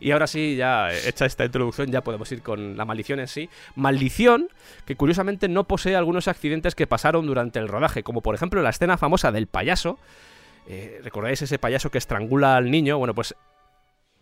[0.00, 3.48] y ahora sí, ya hecha esta introducción, ya podemos ir con la maldición en sí.
[3.74, 4.48] Maldición
[4.84, 8.70] que curiosamente no posee algunos accidentes que pasaron durante el rodaje, como por ejemplo la
[8.70, 9.98] escena famosa del payaso.
[10.68, 12.98] Eh, ¿Recordáis ese payaso que estrangula al niño?
[12.98, 13.34] Bueno, pues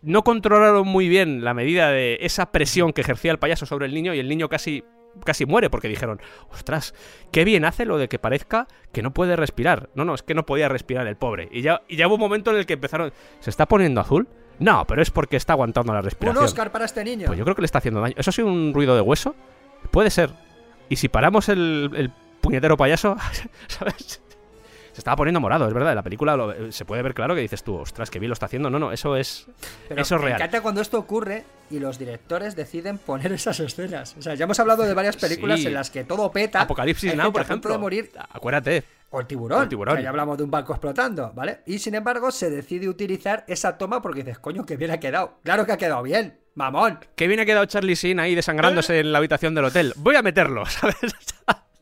[0.02, 3.94] no controlaron muy bien la medida de esa presión que ejercía el payaso sobre el
[3.94, 4.84] niño y el niño casi
[5.24, 6.20] casi muere porque dijeron,
[6.50, 6.94] ostras,
[7.32, 9.90] qué bien hace lo de que parezca que no puede respirar.
[9.94, 11.48] No, no, es que no podía respirar el pobre.
[11.50, 14.28] Y ya, y ya hubo un momento en el que empezaron, ¿se está poniendo azul?
[14.58, 16.44] No, pero es porque está aguantando la Un respiración.
[16.44, 17.26] Oscar para este niño.
[17.26, 18.14] Pues yo creo que le está haciendo daño.
[18.16, 19.34] ¿Eso ha sido un ruido de hueso?
[19.90, 20.30] Puede ser.
[20.88, 23.16] Y si paramos el, el puñetero payaso,
[23.68, 24.22] ¿sabes?
[24.92, 25.90] Se estaba poniendo morado, es verdad.
[25.90, 28.34] En la película lo- se puede ver claro que dices tú, ostras, que bien lo
[28.34, 28.70] está haciendo.
[28.70, 29.46] No, no, eso es.
[29.88, 30.40] Pero eso es me real.
[30.40, 34.16] encanta cuando esto ocurre y los directores deciden poner esas escenas.
[34.18, 35.68] O sea, ya hemos hablado de varias películas Sí.
[35.68, 36.62] en las que todo peta.
[36.62, 37.70] Apocalipsis Now, por ejemplo.
[37.72, 38.82] de morir Acuérdate.
[39.12, 39.58] O el tiburón.
[39.58, 39.96] O el tiburón.
[39.96, 41.60] que ya hablamos de un barco explotando, ¿vale?
[41.66, 45.38] Y sin embargo, se decide utilizar esa toma porque dices, coño, que bien ha quedado.
[45.42, 47.00] Claro que ha quedado bien, mamón.
[47.16, 49.92] Qué bien ha quedado Charlie Sheen ahí desangrándose en la habitación del hotel.
[49.96, 50.96] Voy a meterlo, ¿sabes?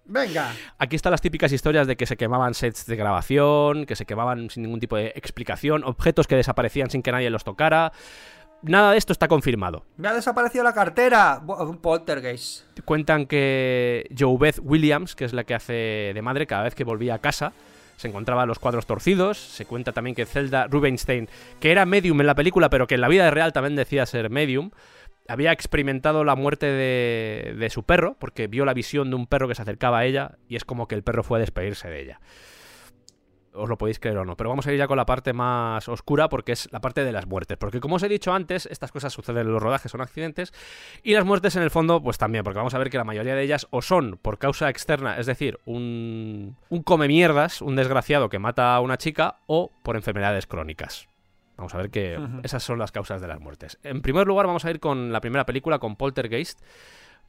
[0.09, 0.53] Venga.
[0.79, 4.49] Aquí están las típicas historias de que se quemaban sets de grabación, que se quemaban
[4.49, 7.93] sin ningún tipo de explicación, objetos que desaparecían sin que nadie los tocara.
[8.63, 9.85] Nada de esto está confirmado.
[9.99, 11.41] Me ha desaparecido la cartera.
[11.47, 12.65] Un poltergeist.
[12.85, 16.83] Cuentan que Joe Beth Williams, que es la que hace de madre cada vez que
[16.83, 17.53] volvía a casa,
[17.97, 19.39] se encontraba los cuadros torcidos.
[19.39, 21.29] Se cuenta también que Zelda Rubinstein,
[21.61, 24.31] que era medium en la película, pero que en la vida real también decía ser
[24.31, 24.71] medium,
[25.29, 29.47] había experimentado la muerte de, de su perro, porque vio la visión de un perro
[29.47, 32.01] que se acercaba a ella y es como que el perro fue a despedirse de
[32.01, 32.21] ella.
[33.53, 35.89] Os lo podéis creer o no, pero vamos a ir ya con la parte más
[35.89, 37.59] oscura porque es la parte de las muertes.
[37.59, 40.53] Porque como os he dicho antes, estas cosas suceden en los rodajes, son accidentes,
[41.03, 43.35] y las muertes en el fondo, pues también, porque vamos a ver que la mayoría
[43.35, 48.29] de ellas o son por causa externa, es decir, un, un come mierdas, un desgraciado
[48.29, 51.09] que mata a una chica, o por enfermedades crónicas.
[51.59, 53.79] Vamos a ver que esas son las causas de las muertes.
[53.83, 56.61] En primer lugar, vamos a ir con la primera película, con Poltergeist,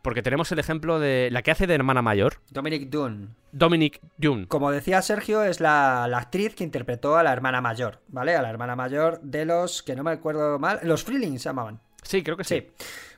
[0.04, 3.36] porque tenemos el ejemplo de la que hace de hermana mayor, Dominic Dunn.
[3.52, 4.48] Dominic June.
[4.48, 8.36] Como decía Sergio, es la, la actriz que interpretó a la hermana mayor, ¿vale?
[8.36, 11.82] A la hermana mayor de los, que no me acuerdo mal, los Freelings se llamaban.
[12.04, 12.68] Sí, creo que sí.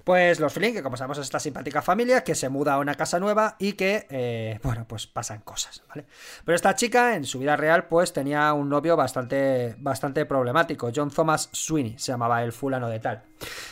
[0.04, 2.96] Pues los Freeling, que como sabemos es esta simpática familia que se muda a una
[2.96, 6.06] casa nueva y que, eh, bueno, pues pasan cosas, ¿vale?
[6.44, 11.12] Pero esta chica en su vida real pues tenía un novio bastante, bastante problemático, John
[11.12, 13.22] Thomas Sweeney, se llamaba el fulano de tal.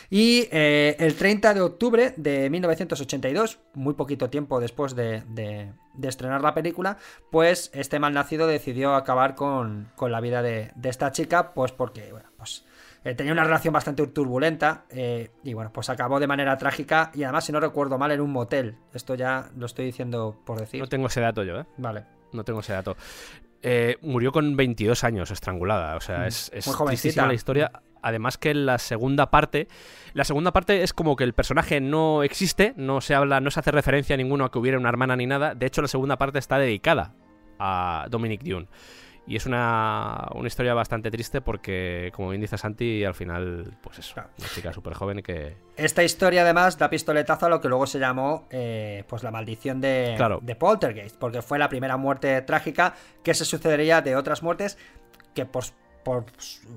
[0.08, 6.08] Y eh, el 30 de octubre de 1982, muy poquito tiempo después de, de- de
[6.08, 6.96] estrenar la película,
[7.32, 12.12] pues este malnacido decidió acabar con, con la vida de, de esta chica, pues porque,
[12.12, 12.64] bueno, pues
[13.04, 17.22] eh, tenía una relación bastante turbulenta eh, y bueno, pues acabó de manera trágica y
[17.24, 18.76] además, si no recuerdo mal, en un motel.
[18.92, 20.80] Esto ya lo estoy diciendo por decir.
[20.80, 21.64] No tengo ese dato yo, ¿eh?
[21.78, 22.04] Vale.
[22.32, 22.96] No tengo ese dato.
[23.62, 25.96] Eh, murió con 22 años estrangulada.
[25.96, 26.70] O sea, es, es Mm.
[26.70, 27.02] Muy jovencita.
[27.02, 27.72] tristísima la historia.
[28.02, 29.68] Además que la segunda parte,
[30.14, 33.60] la segunda parte es como que el personaje no existe, no se habla, no se
[33.60, 35.54] hace referencia a ninguno a que hubiera una hermana ni nada.
[35.54, 37.12] De hecho, la segunda parte está dedicada
[37.58, 38.68] a Dominic Dune.
[39.26, 43.98] Y es una, una historia bastante triste porque, como bien dice Santi, al final, pues
[44.00, 44.30] eso, Claro.
[44.38, 45.56] una chica súper joven que...
[45.76, 49.80] Esta historia además da pistoletazo a lo que luego se llamó eh, pues la maldición
[49.80, 50.40] de, Claro.
[50.42, 54.78] de Poltergeist, porque fue la primera muerte trágica que se sucedería de otras muertes
[55.34, 55.62] que por,
[56.02, 56.24] por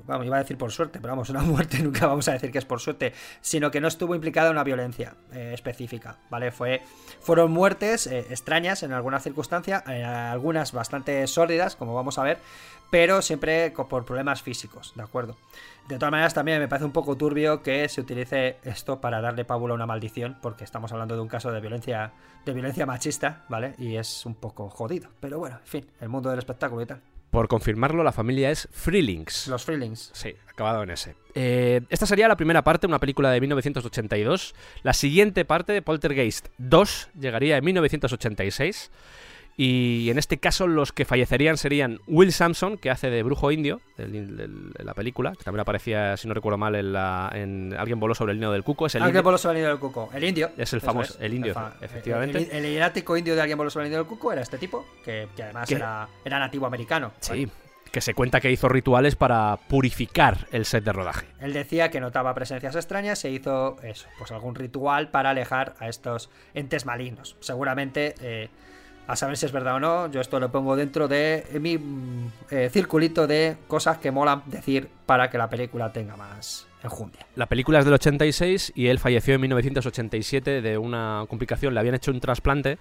[0.05, 2.57] vamos, iba a decir por suerte, pero vamos, una muerte nunca vamos a decir que
[2.57, 6.51] es por suerte, sino que no estuvo implicada en una violencia eh, específica, ¿vale?
[6.51, 6.81] Fue,
[7.21, 12.39] fueron muertes eh, extrañas en alguna circunstancia, en algunas bastante sórdidas, como vamos a ver,
[12.93, 15.35] pero siempre por problemas físicos, ¿de acuerdo?
[15.87, 19.43] De todas maneras, también me parece un poco turbio que se utilice esto para darle
[19.45, 22.13] pábulo a una maldición, porque estamos hablando de un caso de violencia,
[22.45, 23.73] de violencia machista, ¿vale?
[23.79, 25.09] Y es un poco jodido.
[25.19, 27.01] Pero bueno, en fin, el mundo del espectáculo y tal.
[27.33, 29.47] Por confirmarlo, la familia es Freelings.
[29.47, 30.11] Los feelings.
[30.13, 31.15] Sí, acabado en ese.
[31.33, 34.53] Eh, esta sería la primera parte, una película de 1982.
[34.83, 38.91] La siguiente parte, Poltergeist 2, llegaría en 1986.
[39.55, 43.81] Y en este caso los que fallecerían serían Will Sampson, que hace de brujo indio
[43.97, 48.15] de la película, que también aparecía, si no recuerdo mal, en, la- en Alguien voló
[48.15, 48.87] sobre el nido del cuco.
[48.87, 50.09] Es el Alguien voló sobre el nido del cuco.
[50.13, 50.49] El indio.
[50.57, 52.49] Es el famoso- el indio, efectivamente.
[52.57, 55.27] El, hierático indio de Alguien voló sobre el nido del cuco era este tipo, que,
[55.35, 57.11] que además era, era nativo americano.
[57.19, 57.47] Sí,
[57.91, 61.27] que se cuenta que hizo rituales para purificar el set de rodaje.
[61.39, 65.87] Él decía que notaba presencias extrañas e hizo eso, pues algún ritual para alejar a
[65.89, 67.35] estos entes malignos.
[67.39, 68.49] Seguramente, eh,
[69.07, 72.31] a saber si es verdad o no, yo esto lo pongo dentro de mi mm,
[72.51, 77.25] eh, circulito de cosas que molan decir para que la película tenga más enjundia.
[77.35, 81.73] La película es del 86 y él falleció en 1987 de una complicación.
[81.73, 82.77] Le habían hecho un trasplante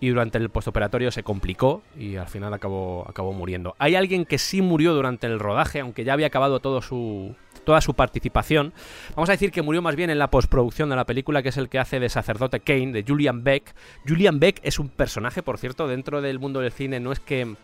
[0.00, 3.74] y durante el postoperatorio se complicó y al final acabó, acabó muriendo.
[3.78, 7.34] Hay alguien que sí murió durante el rodaje, aunque ya había acabado todo su,
[7.66, 8.72] toda su participación.
[9.14, 11.56] Vamos a decir que murió más bien en la postproducción de la película, que es
[11.58, 13.74] el que hace de sacerdote Kane, de Julian Beck.
[14.08, 17.00] Julian Beck es un personaje, por cierto, dentro del mundo del cine.
[17.00, 17.56] No es que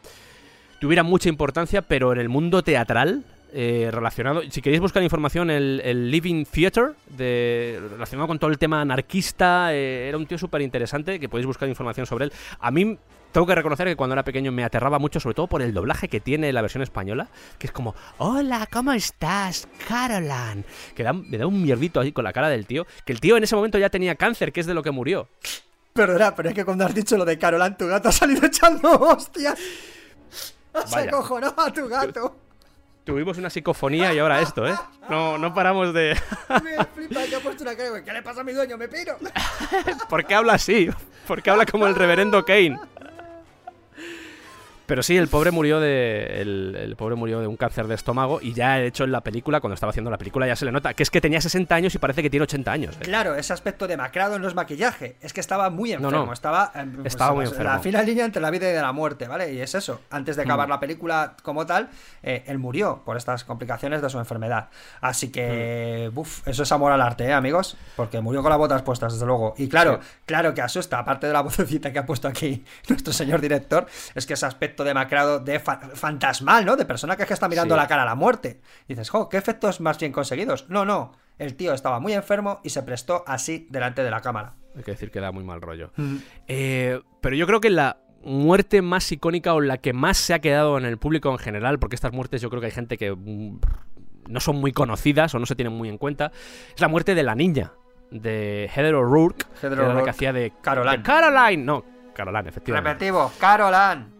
[0.81, 4.43] tuviera mucha importancia, pero en el mundo teatral eh, relacionado.
[4.51, 9.74] Si queréis buscar información, el, el Living Theater, de, relacionado con todo el tema anarquista,
[9.74, 12.33] eh, era un tío súper interesante que podéis buscar información sobre él.
[12.61, 12.99] A mí.
[13.33, 16.07] Tengo que reconocer que cuando era pequeño me aterraba mucho, sobre todo por el doblaje
[16.07, 20.66] que tiene la versión española, que es como, hola, ¿cómo estás, Carolan?
[20.95, 23.39] Que da- me da un mierdito ahí con la cara del tío, que el tío
[23.39, 25.29] en ese momento ya tenía cáncer, que es de lo que murió.
[25.95, 28.91] Perdona, pero es que cuando has dicho lo de Carolan, tu gato ha salido echando
[29.01, 29.59] hostias.
[30.87, 31.11] Se Vaya.
[31.11, 32.37] cojonó a tu gato.
[33.05, 34.74] Tuvimos una psicofonía y ahora esto, ¿eh?
[35.11, 36.16] No, no paramos de...
[36.62, 38.03] Me flipa que ha puesto una cara.
[38.05, 38.79] ¿Qué le pasa a mi dueño?
[38.79, 39.16] Me piro.
[40.09, 40.89] ¿Por qué habla así?
[41.27, 42.79] ¿Por qué habla como el reverendo Kane?
[44.87, 46.41] Pero sí, el pobre murió de.
[46.43, 48.41] El, el pobre murió de un cáncer de estómago.
[48.43, 50.73] Y ya de hecho en la película, cuando estaba haciendo la película, ya se le
[50.73, 52.97] nota que es que tenía 60 años y parece que tiene 80 años.
[52.97, 53.01] ¿eh?
[53.05, 56.33] Claro, ese aspecto demacrado no es maquillaje, es que estaba muy enfermo, no.
[56.33, 57.73] estaba, eh, pues, Estaba muy en enfermo.
[57.73, 59.53] la fina línea entre la vida y de la muerte, ¿vale?
[59.53, 60.71] Y es eso, antes de acabar Mm.
[60.71, 61.89] la película como tal,
[62.23, 64.69] eh, él murió por estas complicaciones de su enfermedad.
[65.01, 66.21] Así que, Mm.
[66.51, 67.77] eso es amor al arte, ¿eh, amigos?
[67.97, 69.55] Porque murió con las botas puestas, desde luego.
[69.59, 70.09] Y claro, Sí.
[70.27, 74.27] claro que asusta, aparte de la vocecita que ha puesto aquí nuestro señor director, es
[74.27, 76.77] que ese aspecto demacrado de fa- fantasmal, ¿no?
[76.77, 77.81] De persona que es que está mirando Sí.
[77.81, 78.61] la cara a la muerte.
[78.89, 80.69] Y dices, jo, ¿qué efectos más bien conseguidos?
[80.69, 81.12] No, no.
[81.39, 84.55] El tío estaba muy enfermo y se prestó así delante de la cámara.
[84.77, 85.90] Hay que decir que da muy mal rollo.
[86.47, 90.39] Eh, pero yo creo que la muerte más icónica o la que más se ha
[90.40, 93.12] quedado en el público en general, porque estas muertes yo creo que hay gente que
[93.12, 93.59] mm,
[94.28, 96.31] no son muy conocidas o no se tienen muy en cuenta,
[96.74, 97.73] es la muerte de la niña,
[98.12, 100.99] de Heather O'Rourke, Heather que era la que hacía de Caroline.
[100.99, 101.65] de Caroline.
[101.65, 101.85] No,
[102.15, 102.90] Caroline, efectivamente.
[102.90, 104.12] Repetivo, Carolan.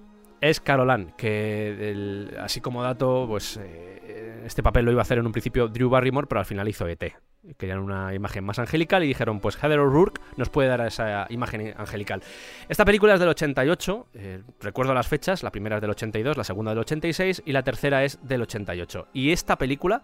[0.43, 5.27] Es Caroline, que así como dato, pues eh, este papel lo iba a hacer en
[5.27, 7.15] un principio Drew Barrymore, pero al final hizo ET.
[7.57, 11.73] Querían una imagen más angelical y dijeron, pues Heather O'Rourke nos puede dar esa imagen
[11.77, 12.25] angelical.
[12.69, 16.43] Esta película es del 88, eh, recuerdo las fechas, la primera es del 82, la
[16.43, 19.11] segunda del 86 y la tercera es del 88.
[19.13, 20.03] Y esta película...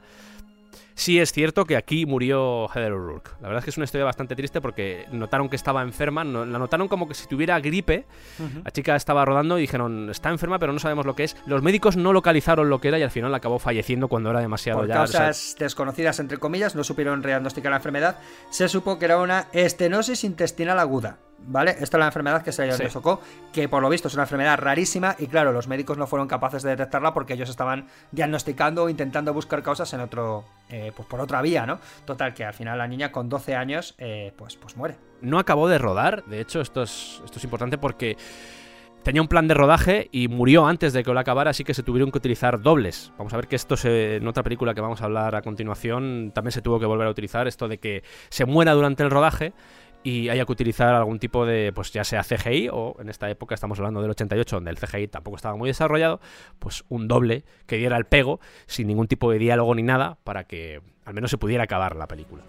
[0.99, 3.31] Sí es cierto que aquí murió Heather O'Rourke.
[3.41, 6.45] La verdad es que es una historia bastante triste porque notaron que estaba enferma, no-
[6.45, 8.05] la notaron como que si tuviera gripe,
[8.65, 11.37] la chica estaba rodando y dijeron, está enferma, pero no sabemos lo que es.
[11.47, 14.81] Los médicos no localizaron lo que era y al final acabó falleciendo cuando era demasiado
[14.81, 15.03] Por ya.
[15.03, 18.17] o sea, causas desconocidas, entre comillas, no supieron diagnosticar la enfermedad.
[18.51, 21.19] Se supo que era una estenosis intestinal aguda.
[21.41, 21.71] ¿Vale?
[21.71, 22.79] Esta es la enfermedad que se le Sí.
[22.79, 23.21] diagnosticó,
[23.53, 26.65] que por lo visto es una enfermedad rarísima y claro, los médicos no fueron capaces
[26.65, 31.21] de detectarla porque ellos estaban diagnosticando o intentando buscar causas en otro, eh, pues por
[31.21, 31.79] otra vía, ¿no?
[32.05, 34.97] Total, que al final la niña con 12 años, eh, pues, pues muere.
[35.21, 36.25] no acabó de rodar.
[36.25, 38.17] De hecho, esto es, esto es importante porque
[39.03, 41.83] tenía un plan de rodaje y murió antes de que lo acabara, así que se
[41.83, 43.13] tuvieron que utilizar dobles.
[43.17, 46.53] Vamos a ver que esto en otra película que vamos a hablar a continuación también
[46.53, 49.55] se tuvo que volver a utilizar, esto de que se muera durante el rodaje
[50.03, 53.55] y haya que utilizar algún tipo de, pues ya sea CGI o en esta época
[53.55, 56.21] estamos hablando del 88 donde el CGI tampoco estaba muy desarrollado,
[56.59, 60.45] pues un doble que diera el pego sin ningún tipo de diálogo ni nada para
[60.45, 62.45] que al menos se pudiera acabar la película.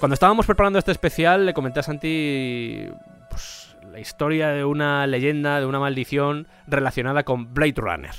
[0.00, 2.88] Cuando estábamos preparando este especial, le comenté a Santi
[3.28, 8.10] pues, la historia de una leyenda, de una maldición relacionada con Blade Runner.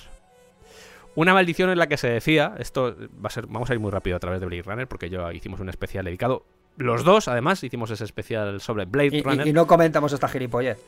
[1.16, 3.92] Una maldición en la que se decía, esto va a ser, vamos a ir muy
[3.92, 6.46] rápido a través de Blade Runner porque yo hicimos un especial dedicado,
[6.78, 10.28] los dos además hicimos ese especial sobre Blade Y, Runner y- y no comentamos esta
[10.30, 10.80] gilipollez.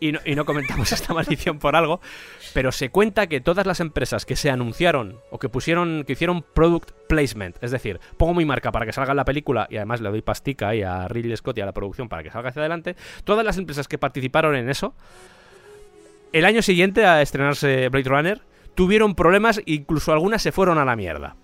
[0.00, 2.00] Y no, y comentamos esta maldición por algo,
[2.54, 6.42] pero se cuenta que todas las empresas que se anunciaron o que pusieron, que hicieron
[6.42, 10.10] product placement, es decir, pongo mi marca para que salga la película y además le
[10.10, 12.96] doy pastica ahí a Ridley Scott y a la producción para que salga hacia adelante,
[13.24, 14.94] todas las empresas que participaron en eso,
[16.32, 18.42] el año siguiente a estrenarse Blade Runner,
[18.74, 21.36] tuvieron problemas e incluso algunas se fueron a la mierda.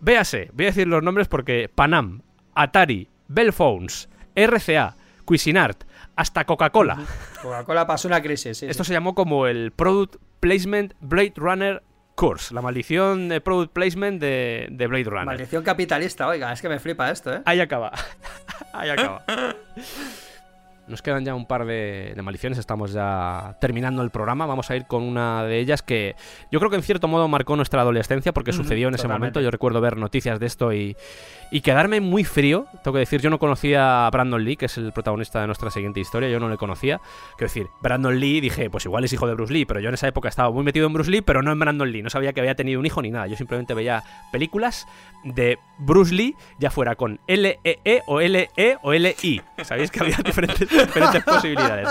[0.00, 2.22] Véase, voy a decir los nombres porque Panam,
[2.54, 5.84] Atari, Bell Phones, RCA, Cuisinart,
[6.16, 6.98] hasta Coca-Cola.
[7.42, 8.66] Coca-Cola pasó una crisis, sí.
[8.66, 8.88] Esto sí.
[8.88, 11.82] se llamó como el Product Placement Blade Runner
[12.14, 15.26] Course, la maldición de Product Placement de, de Blade Runner.
[15.26, 17.42] Maldición capitalista, oiga, es que me flipa esto, ¿eh?
[17.44, 17.92] Ahí acaba.
[18.72, 19.24] Ahí acaba.
[20.88, 24.46] Nos quedan ya un par de, de maldiciones, estamos ya terminando el programa.
[24.46, 26.14] Vamos a ir con una de ellas que
[26.50, 29.38] yo creo que en cierto modo marcó nuestra adolescencia porque sucedió en ese totalmente.
[29.38, 29.40] momento.
[29.40, 30.96] Yo recuerdo ver noticias de esto y,
[31.50, 32.66] y quedarme muy frío.
[32.82, 35.70] Tengo que decir, yo no conocía a Brandon Lee, que es el protagonista de nuestra
[35.70, 37.00] siguiente historia, yo no le conocía.
[37.36, 39.94] Quiero decir, Brandon Lee, dije, pues igual es hijo de Bruce Lee, pero yo en
[39.94, 42.02] esa época estaba muy metido en Bruce Lee, pero no en Brandon Lee.
[42.02, 43.26] No sabía que había tenido un hijo ni nada.
[43.26, 44.02] Yo simplemente veía
[44.32, 44.86] películas
[45.24, 49.42] de Bruce Lee, ya fuera con L-E-E o L-E o L-I.
[49.62, 51.88] Sabéis que había diferentes, diferentes posibilidades.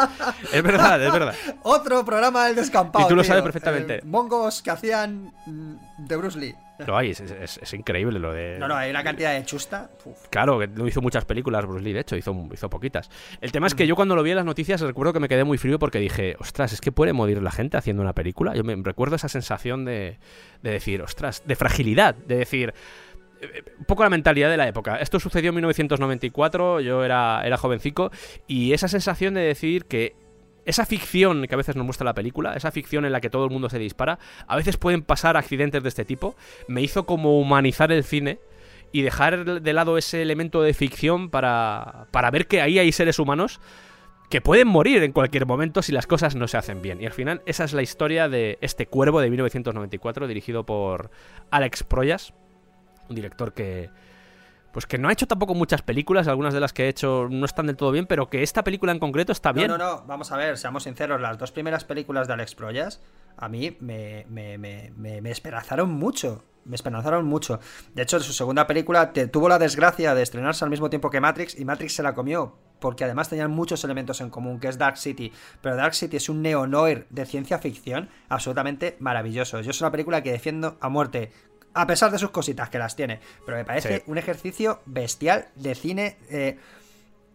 [0.51, 1.35] Es verdad, es verdad.
[1.63, 3.05] Otro programa del descampado.
[3.05, 3.29] Y tú lo tío.
[3.29, 3.95] sabes perfectamente.
[3.95, 6.55] Eh, mongos que hacían mm, de Bruce Lee.
[6.85, 8.57] Lo hay, es, es- es increíble lo de...
[8.59, 9.89] No, no, hay una cantidad de chusta.
[10.03, 10.27] Uf.
[10.29, 13.09] Claro, que no hizo muchas películas Bruce Lee, de hecho, hizo, hizo poquitas.
[13.39, 15.45] El tema es que yo cuando lo vi en las noticias recuerdo que me quedé
[15.45, 18.53] muy frío porque dije, ostras, es que puede morir la gente haciendo una película.
[18.55, 20.19] Yo me recuerdo esa sensación de,
[20.63, 22.73] de decir, ostras, de fragilidad, de decir...
[23.41, 24.97] eh, Un poco la mentalidad de la época.
[24.97, 28.11] Esto sucedió en 1994, yo era, era jovencico,
[28.47, 30.15] y esa sensación de decir que
[30.65, 33.45] esa ficción que a veces nos muestra la película, esa ficción en la que todo
[33.45, 36.35] el mundo se dispara, a veces pueden pasar accidentes de este tipo,
[36.67, 38.39] me hizo como humanizar el cine
[38.91, 43.19] y dejar de lado ese elemento de ficción para, para ver que ahí hay seres
[43.19, 43.59] humanos
[44.29, 47.01] que pueden morir en cualquier momento si las cosas no se hacen bien.
[47.01, 51.11] Y al final esa es la historia de este cuervo de 1994 dirigido por
[51.51, 52.33] Alex Proyas,
[53.09, 53.89] un director que
[54.71, 57.45] pues que no ha hecho tampoco muchas películas, algunas de las que ha hecho no
[57.45, 59.69] están del todo bien, pero que esta película en concreto está bien.
[59.69, 63.01] No, no, no, vamos a ver, seamos sinceros, las dos primeras películas de Alex Proyas
[63.37, 66.43] a mí me, me, me, me, me esperanzaron mucho.
[66.65, 67.59] Me esperanzaron mucho.
[67.93, 71.21] De hecho, su segunda película te- tuvo la desgracia de estrenarse al mismo tiempo que
[71.21, 72.57] Matrix y Matrix se la comió.
[72.79, 75.31] Porque además tenían muchos elementos en común, que es Dark City.
[75.61, 79.61] Pero Dark City es un neo-noir de ciencia ficción absolutamente maravilloso.
[79.61, 81.31] Yo es una película que defiendo a muerte.
[81.75, 83.19] A pesar de sus cositas que las tiene.
[83.45, 84.03] Pero me parece Sí.
[84.07, 86.17] un ejercicio bestial de cine.
[86.29, 86.57] eh,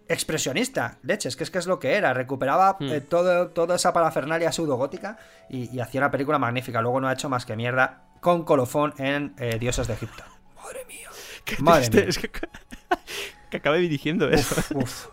[0.09, 2.93] expresionista, leches, que es que es lo que era, recuperaba Hmm.
[2.95, 5.17] eh, todo, toda esa parafernalia pseudogótica
[5.49, 6.81] y, y hacía una película magnífica.
[6.83, 10.25] Luego no ha hecho más que mierda con colofón en eh, Dioses de Egipto.
[10.57, 11.09] Madre mía.
[11.45, 12.09] Qué Madre triste, mía.
[12.09, 12.31] es que,
[13.51, 14.57] que acabé dirigiendo eso.
[14.75, 15.07] Uf, uf.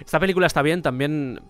[0.00, 1.42] Esta película está bien, también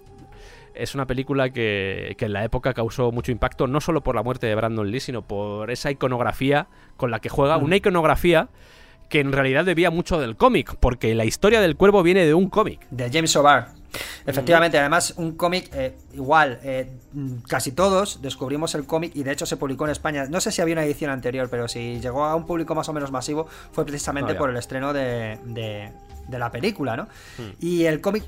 [0.79, 4.23] es una película que, que en la época causó mucho impacto, no solo por la
[4.23, 7.65] muerte de Brandon Lee, sino por esa iconografía con la que juega, Mm.
[7.65, 8.49] una iconografía
[9.09, 12.49] que en realidad debía mucho del cómic, porque la historia del cuervo viene de un
[12.51, 12.87] cómic.
[12.91, 13.69] De James O'Barr.
[14.27, 16.59] Efectivamente, además, un cómic eh, igual.
[16.63, 20.27] eh, mm, casi todos descubrimos el cómic y de hecho se publicó en España.
[20.29, 22.93] No sé si había una edición anterior, pero si llegó a un público más o
[22.93, 25.91] menos masivo fue precisamente Ah, por el estreno de, de-
[26.29, 27.05] de la película, ¿no?
[27.39, 27.53] Hmm.
[27.61, 28.25] Y el cómic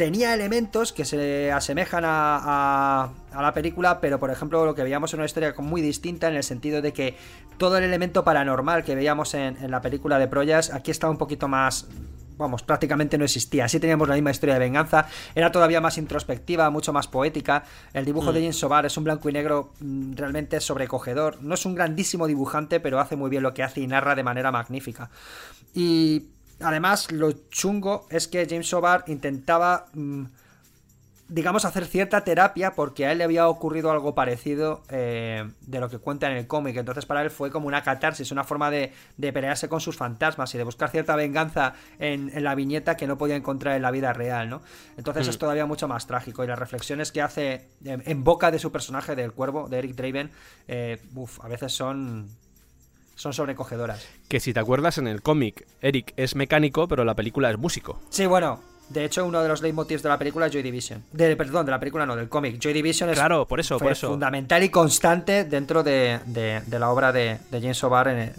[0.00, 4.82] tenía elementos que se asemejan a, a- a la película, pero por ejemplo lo que
[4.82, 7.18] veíamos en una historia muy distinta en el sentido de que
[7.58, 11.18] todo el elemento paranormal que veíamos en, en la película de Proyas aquí estaba un
[11.18, 11.86] poquito más
[12.38, 13.66] vamos, prácticamente no existía.
[13.66, 15.06] Así teníamos la misma historia de venganza.
[15.34, 17.64] Era todavía más introspectiva, mucho más poética.
[17.92, 21.42] El dibujo de James Sobar es un blanco y negro mm, realmente sobrecogedor.
[21.42, 24.22] No es un grandísimo dibujante, pero hace muy bien lo que hace y narra de
[24.22, 25.10] manera magnífica.
[25.74, 26.28] Y
[26.62, 29.86] además, lo chungo es que James Sobar intentaba.
[29.94, 30.24] mm,
[31.32, 35.88] digamos, hacer cierta terapia porque a él le había ocurrido algo parecido eh, de lo
[35.88, 36.76] que cuenta en el cómic.
[36.76, 40.52] Entonces para él fue como una catarsis, una forma de, de pelearse con sus fantasmas
[40.56, 43.92] y de buscar cierta venganza en, en la viñeta que no podía encontrar en la
[43.92, 44.60] vida real, ¿no?
[44.96, 45.30] Entonces Mm.
[45.30, 48.72] es todavía mucho más trágico y las reflexiones que hace en, en boca de su
[48.72, 50.32] personaje del cuervo, de Eric Draven,
[50.66, 52.28] eh, uf, a veces son,
[53.20, 54.06] son sobrecogedoras.
[54.28, 58.00] Que si te acuerdas, en el cómic, Eric es mecánico, pero la película es músico.
[58.08, 61.04] Sí, bueno, de hecho uno de los leitmotivs de la película es Joy Division.
[61.12, 62.58] De, perdón, de la película no, del cómic.
[62.58, 64.08] Joy Division es Claro, por eso, por eso.
[64.08, 68.32] fundamental y constante dentro de, de- de la obra de, de James O'Barr en, eh,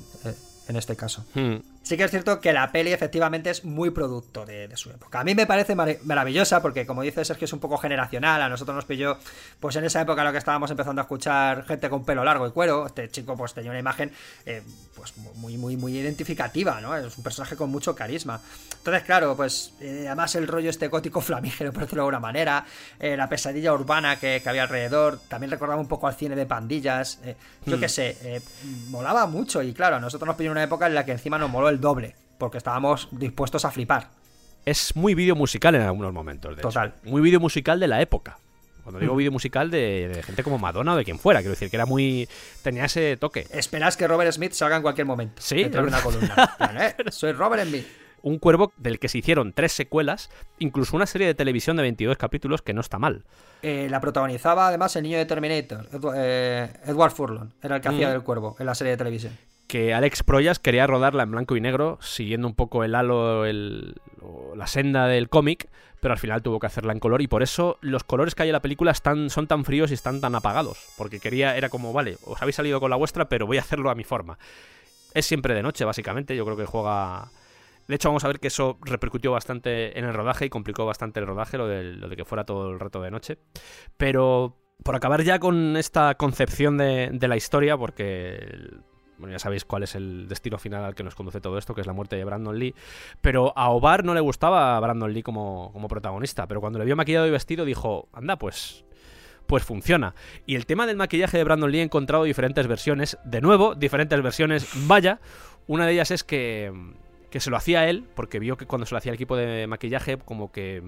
[0.67, 1.25] en este caso.
[1.35, 1.57] Hmm.
[1.83, 5.19] Sí que es cierto que la peli efectivamente es muy producto de, de su época.
[5.19, 8.39] A mí me parece mar- maravillosa porque, como dice Sergio, es un poco generacional.
[8.41, 9.17] A nosotros nos pilló,
[9.59, 12.45] pues en esa época en la que estábamos empezando a escuchar gente con pelo largo
[12.47, 12.85] y cuero.
[12.85, 14.11] Este chico pues tenía una imagen
[14.45, 14.61] eh,
[14.95, 16.95] pues muy, muy, muy identificativa, ¿no?
[16.95, 18.39] Es un personaje con mucho carisma.
[18.77, 22.63] Entonces, claro, pues eh, además el rollo este gótico flamígero, por decirlo de alguna manera,
[22.99, 26.45] eh, la pesadilla urbana que, que había alrededor, también recordaba un poco al cine de
[26.45, 27.19] pandillas.
[27.65, 28.41] yo qué sé, eh,
[28.89, 31.49] molaba mucho y claro, a nosotros nos pilló una época en la que encima nos
[31.49, 34.09] moló el doble, porque estábamos dispuestos a flipar.
[34.65, 36.93] Es muy vídeo musical en algunos momentos, de Total.
[37.01, 37.09] hecho.
[37.09, 38.37] Muy vídeo musical de la época.
[38.83, 39.17] Cuando digo Mm.
[39.17, 41.85] vídeo musical de, de gente como Madonna o de quien fuera, quiero decir que era
[41.85, 42.27] muy.
[42.63, 43.47] tenía ese toque.
[43.51, 45.41] Esperas que Robert Smith salga en cualquier momento.
[45.41, 46.35] Sí, dentro de es una columna.
[46.59, 46.95] En plan, ¿eh?
[47.11, 47.85] Soy Robert Smith.
[48.23, 50.29] Un cuervo del que se hicieron tres secuelas,
[50.59, 53.23] incluso una serie de televisión de 22 capítulos que no está mal.
[53.63, 58.09] Eh, la protagonizaba además el niño de Terminator, eh, Edward Furlong, era el que hacía
[58.09, 58.11] Mm.
[58.11, 59.35] del cuervo en la serie de televisión.
[59.71, 63.95] Que Alex Proyas quería rodarla en blanco y negro, siguiendo un poco el halo, el-
[64.53, 65.69] la senda del cómic,
[66.01, 68.49] pero al final tuvo que hacerla en color y por eso los colores que hay
[68.49, 71.93] en la película están, son tan fríos y están tan apagados, porque quería, era como,
[71.93, 74.37] vale, os habéis salido con la vuestra, pero voy a hacerlo a mi forma.
[75.13, 77.31] Es siempre de noche, básicamente, yo creo que juega...
[77.87, 81.21] De hecho, vamos a ver que eso repercutió bastante en el rodaje y complicó bastante
[81.21, 83.37] el rodaje, lo de, lo de que fuera todo el rato de noche.
[83.95, 88.69] Pero por acabar ya con esta concepción de, de la historia, porque
[89.21, 91.81] bueno, ya sabéis cuál es el destino final al que nos conduce todo esto, que
[91.81, 92.75] es la muerte de Brandon Lee.
[93.21, 96.85] Pero a Obar no le gustaba a Brandon Lee como, como protagonista, pero cuando le
[96.85, 98.83] vio maquillado y vestido dijo, anda, pues
[99.47, 100.15] pues funciona.
[100.45, 103.17] Y el tema del maquillaje de Brandon Lee he encontrado diferentes versiones.
[103.25, 104.65] De nuevo, diferentes versiones.
[104.87, 105.19] Vaya,
[105.67, 106.71] una de ellas es que,
[107.29, 109.67] que se lo hacía él, porque vio que cuando se lo hacía el equipo de
[109.67, 110.81] maquillaje, como que.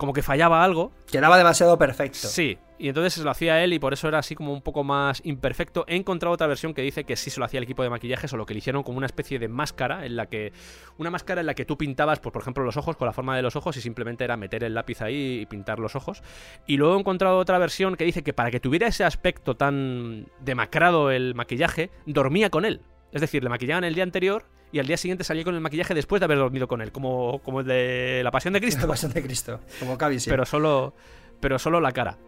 [0.00, 0.92] Como que fallaba algo.
[1.12, 2.26] Quedaba demasiado perfecto.
[2.26, 4.82] Sí, y entonces se lo hacía él y por eso era así como un poco
[4.82, 5.84] más imperfecto.
[5.86, 8.26] He encontrado otra versión que dice que sí se lo hacía el equipo de maquillaje,
[8.26, 10.54] solo que le hicieron como una especie de máscara en la que.
[10.96, 13.36] Una máscara en la que tú pintabas, pues, por ejemplo, los ojos con la forma
[13.36, 16.22] de los ojos y simplemente era meter el lápiz ahí y pintar los ojos.
[16.66, 20.28] Y luego he encontrado otra versión que dice que para que tuviera ese aspecto tan
[20.40, 22.80] demacrado el maquillaje, dormía con él.
[23.12, 25.94] Es decir, le maquillaban el día anterior y al día siguiente salía con el maquillaje
[25.94, 28.86] después de haber dormido con él, como, como el de la Pasión de La Cristo.
[28.88, 30.20] pasión de Cristo, como Cavill.
[30.26, 30.94] Pero solo,
[31.40, 32.18] pero solo la cara.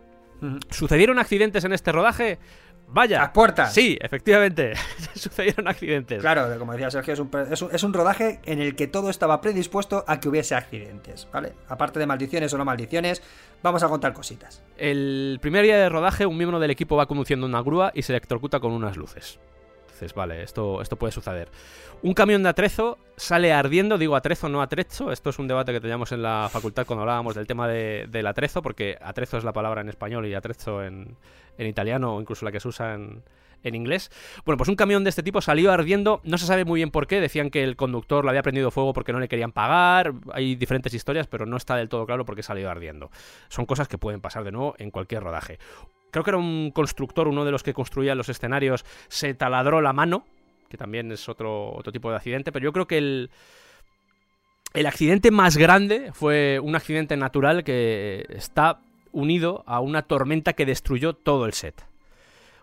[0.71, 2.39] ¿Sucedieron accidentes en este rodaje?
[2.89, 3.21] Vaya.
[3.21, 3.73] Las puertas.
[3.73, 4.75] Sí, efectivamente.
[5.15, 6.21] Sucedieron accidentes.
[6.21, 9.09] Claro, como decía Sergio, es un, es, un, es un rodaje en el que todo
[9.09, 11.53] estaba predispuesto a que hubiese accidentes, ¿vale?
[11.69, 13.23] Aparte de maldiciones o no maldiciones,
[13.63, 14.63] vamos a contar cositas.
[14.77, 18.13] El primer día de rodaje, un miembro del equipo va conduciendo una grúa y se
[18.13, 19.39] electrocuta con unas luces.
[20.15, 21.49] Vale, esto, esto puede suceder.
[22.03, 25.13] Un camión de atrezo sale ardiendo, digo atrezo, no atrezo.
[25.13, 28.27] Esto es un debate que teníamos en la facultad cuando hablábamos del tema de- del
[28.27, 31.17] atrezo, porque atrezo es la palabra en español y atrezo en,
[31.59, 33.23] en italiano, o incluso la que se usa en,
[33.63, 34.11] en inglés.
[34.45, 37.07] Bueno, pues un camión de este tipo salió ardiendo, no se sabe muy bien por
[37.07, 40.57] qué, decían que el conductor le había prendido fuego porque no le querían pagar, hay
[40.57, 43.13] diferentes historias, pero no está del todo claro por qué salió ardiendo.
[43.49, 45.61] Son cosas que pueden pasar de nuevo en cualquier rodaje.
[46.13, 49.95] Creo que era un constructor, uno de los que construía los escenarios, se taladró la
[49.95, 50.27] mano,
[50.69, 53.31] que también es otro, otro tipo de accidente, pero yo creo que el,
[54.75, 58.81] el accidente más grande fue un accidente natural que está
[59.11, 61.83] unido a una tormenta que destruyó todo el set.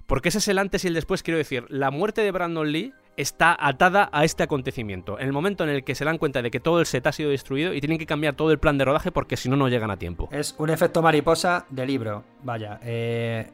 [0.10, 2.94] Porque ese es el antes y el después, quiero decir, la muerte de Brandon Lee
[3.16, 5.20] está atada a este acontecimiento.
[5.20, 7.12] En el momento en el que se dan cuenta de que todo el set ha
[7.12, 9.70] sido destruido y tienen que cambiar todo el plan de rodaje porque si no, no
[9.70, 10.28] llegan a tiempo.
[10.32, 12.80] Es un efecto mariposa de libro, vaya.
[12.82, 13.52] eh,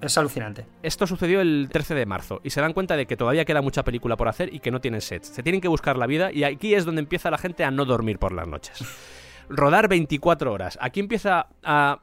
[0.00, 0.66] es alucinante.
[0.82, 3.84] Esto sucedió el 13 de marzo y se dan cuenta de que todavía queda mucha
[3.84, 5.28] película por hacer y que no tienen sets.
[5.28, 7.84] Se tienen que buscar la vida y aquí es donde empieza la gente a no
[7.84, 8.84] dormir por las noches.
[9.48, 10.76] Rodar 24 horas.
[10.80, 12.00] Aquí empieza a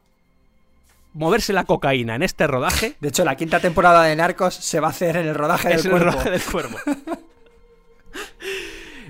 [1.16, 2.96] moverse la cocaína en este rodaje.
[3.00, 5.80] De hecho, la quinta temporada de Narcos se va a hacer en el rodaje del
[5.80, 6.78] es el rodaje del cuervo.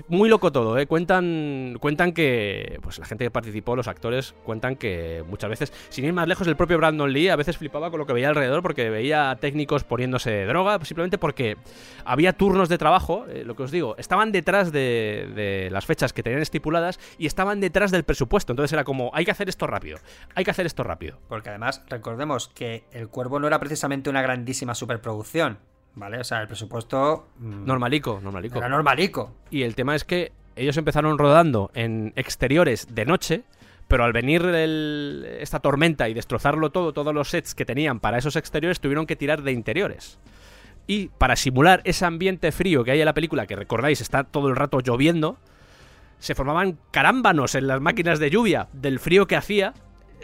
[0.08, 0.86] muy loco todo, ¿eh?
[0.86, 6.04] Cuentan, cuentan que, pues la gente que participó, los actores, cuentan que muchas veces, sin
[6.04, 8.62] ir más lejos, el propio Brandon Lee a veces flipaba con lo que veía alrededor
[8.62, 11.56] porque veía técnicos poniéndose droga, simplemente porque
[12.04, 16.12] había turnos de trabajo, eh, lo que os digo, estaban detrás de, de las fechas
[16.12, 18.52] que tenían estipuladas y estaban detrás del presupuesto.
[18.52, 19.98] Entonces era como, hay que hacer esto rápido,
[20.34, 21.18] hay que hacer esto rápido.
[21.28, 25.58] Porque además, recordemos que El Cuervo no era precisamente una grandísima superproducción,
[25.96, 26.18] ¿vale?
[26.20, 27.26] O sea, el presupuesto...
[27.38, 28.58] mm, Normalico, normalico.
[28.58, 29.32] Era normalico.
[29.50, 33.42] Y el tema es que ellos empezaron rodando en exteriores de noche,
[33.88, 38.18] pero al venir el- esta tormenta y destrozarlo todo, todos los sets que tenían para
[38.18, 40.18] esos exteriores tuvieron que tirar de interiores.
[40.86, 44.48] Y para simular ese ambiente frío que hay en la película, que recordáis está todo
[44.48, 45.36] el rato lloviendo,
[46.18, 49.74] se formaban carámbanos en las máquinas de lluvia del frío que hacía.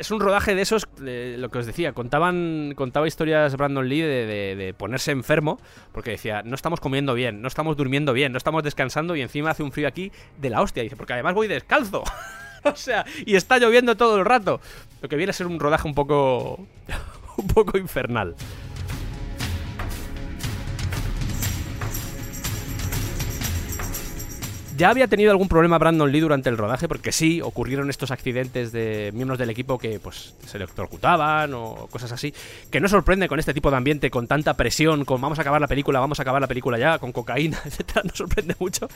[0.02, 4.74] Es un rodaje de esos, lo que os decía, contaban, contaba historias Brandon Lee de
[4.76, 5.60] ponerse enfermo,
[5.92, 9.50] porque decía, no estamos comiendo bien, no estamos durmiendo bien, no estamos descansando y encima
[9.50, 10.82] hace un frío aquí de la hostia.
[10.82, 12.02] dice, porque además voy descalzo.
[12.64, 14.60] o sea, y está lloviendo todo el rato.
[15.02, 16.66] Lo que viene a ser un rodaje un poco,
[17.36, 18.34] un poco infernal.
[24.82, 28.72] Ya había tenido algún problema Brandon Lee durante el rodaje, porque sí, ocurrieron estos accidentes
[28.72, 32.34] de miembros del equipo que pues se electrocutaban o cosas así,
[32.68, 35.60] que no sorprende con este tipo de ambiente, con tanta presión, con vamos a acabar
[35.60, 38.88] la película, vamos a acabar la película ya, con cocaína, etcétera, no sorprende mucho.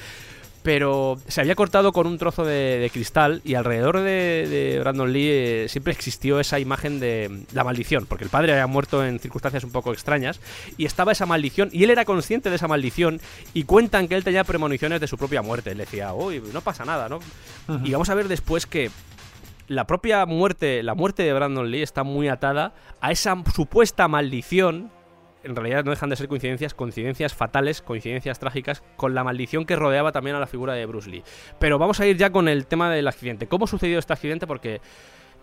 [0.66, 5.28] Pero se había cortado con un trozo de, cristal y alrededor de, de Brandon Lee
[5.30, 9.62] eh, siempre existió esa imagen de la maldición, porque el padre había muerto en circunstancias
[9.62, 10.40] un poco extrañas
[10.76, 13.20] y estaba esa maldición y él era consciente de esa maldición
[13.54, 15.75] y cuentan que él tenía premoniciones de su propia muerte.
[15.76, 17.18] Él decía, uy, no pasa nada, ¿no?
[17.84, 18.90] Y vamos a ver después que
[19.68, 24.90] la propia muerte, la muerte de Brandon Lee está muy atada a esa supuesta maldición.
[25.44, 29.76] En realidad no dejan de ser coincidencias, coincidencias fatales, coincidencias trágicas, con la maldición que
[29.76, 31.22] rodeaba también a la figura de Bruce Lee.
[31.60, 33.46] Pero vamos a ir ya con el tema del accidente.
[33.46, 34.46] ¿Cómo sucedió este accidente?
[34.46, 34.80] Porque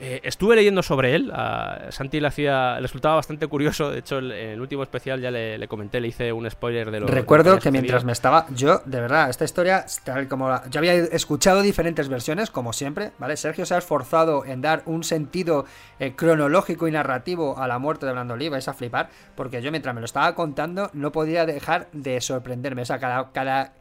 [0.03, 1.31] eh, estuve leyendo sobre él.
[1.33, 2.75] A Santi le hacía.
[2.75, 3.89] le resultaba bastante curioso.
[3.91, 6.99] De hecho, en el último especial ya le, le comenté, le hice un spoiler de
[6.99, 8.45] lo Recuerdo de lo que mientras me estaba.
[8.53, 13.11] Yo, de verdad, esta historia, tal como la- yo había escuchado diferentes versiones, como siempre,
[13.17, 13.37] ¿vale?
[13.37, 15.65] Sergio se ha esforzado en dar un sentido
[15.99, 19.71] eh, cronológico y narrativo a la muerte de Brandon Lee, vais a flipar, porque yo
[19.71, 22.81] mientras me lo estaba contando no podía dejar de sorprenderme.
[22.81, 23.31] O sea, cada.
[23.31, 23.73] cada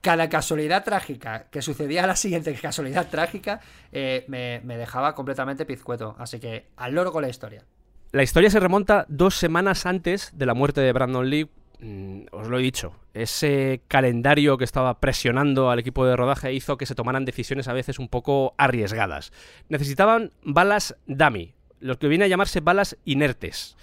[0.00, 3.60] cada casualidad trágica que sucedía a la siguiente casualidad trágica
[3.92, 6.16] eh, me, me dejaba completamente pizcueto.
[6.18, 7.64] Así que al loro con la historia.
[8.12, 11.48] La historia se remonta dos semanas antes de la muerte de Brandon Lee.
[11.78, 16.76] Mm, os lo he dicho, ese calendario que estaba presionando al equipo de rodaje hizo
[16.76, 19.32] que se tomaran decisiones a veces un poco arriesgadas.
[19.68, 23.76] Necesitaban balas dummy, lo que viene a llamarse balas inertes.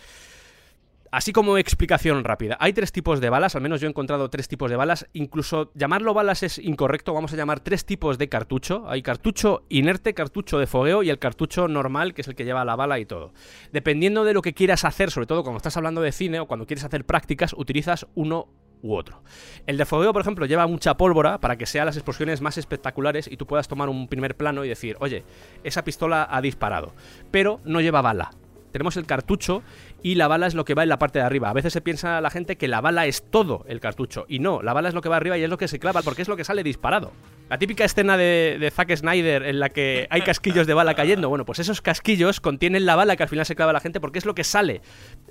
[1.12, 4.48] Así como explicación rápida, hay tres tipos de balas, al menos yo he encontrado tres
[4.48, 8.84] tipos de balas, incluso llamarlo balas es incorrecto, vamos a llamar tres tipos de cartucho.
[8.90, 12.66] Hay cartucho inerte, cartucho de fogueo y el cartucho normal, que es el que lleva
[12.66, 13.34] la bala y todo.
[13.72, 16.66] Dependiendo de lo que quieras hacer, sobre todo cuando estás hablando de cine o cuando
[16.66, 18.50] quieres hacer prácticas, utilizas uno
[18.82, 19.24] u otro.
[19.66, 23.30] El de fogueo, por ejemplo, lleva mucha pólvora para que sean las explosiones más espectaculares
[23.32, 25.24] y tú puedas tomar un primer plano y decir, oye,
[25.64, 26.94] esa pistola ha disparado,
[27.32, 28.32] pero no lleva bala.
[28.72, 29.64] Tenemos el cartucho
[30.04, 31.50] y la bala es lo que va en la parte de arriba.
[31.50, 34.26] A veces se piensa la gente que la bala es todo el cartucho.
[34.28, 36.02] Y no, la bala es lo que va arriba y es lo que se clava
[36.02, 37.12] porque es lo que sale disparado.
[37.50, 41.30] La típica escena de, Zack Snyder en la que hay casquillos de bala cayendo.
[41.30, 44.20] Bueno, pues esos casquillos contienen la bala que al final se clava la gente porque
[44.20, 44.82] es lo que sale.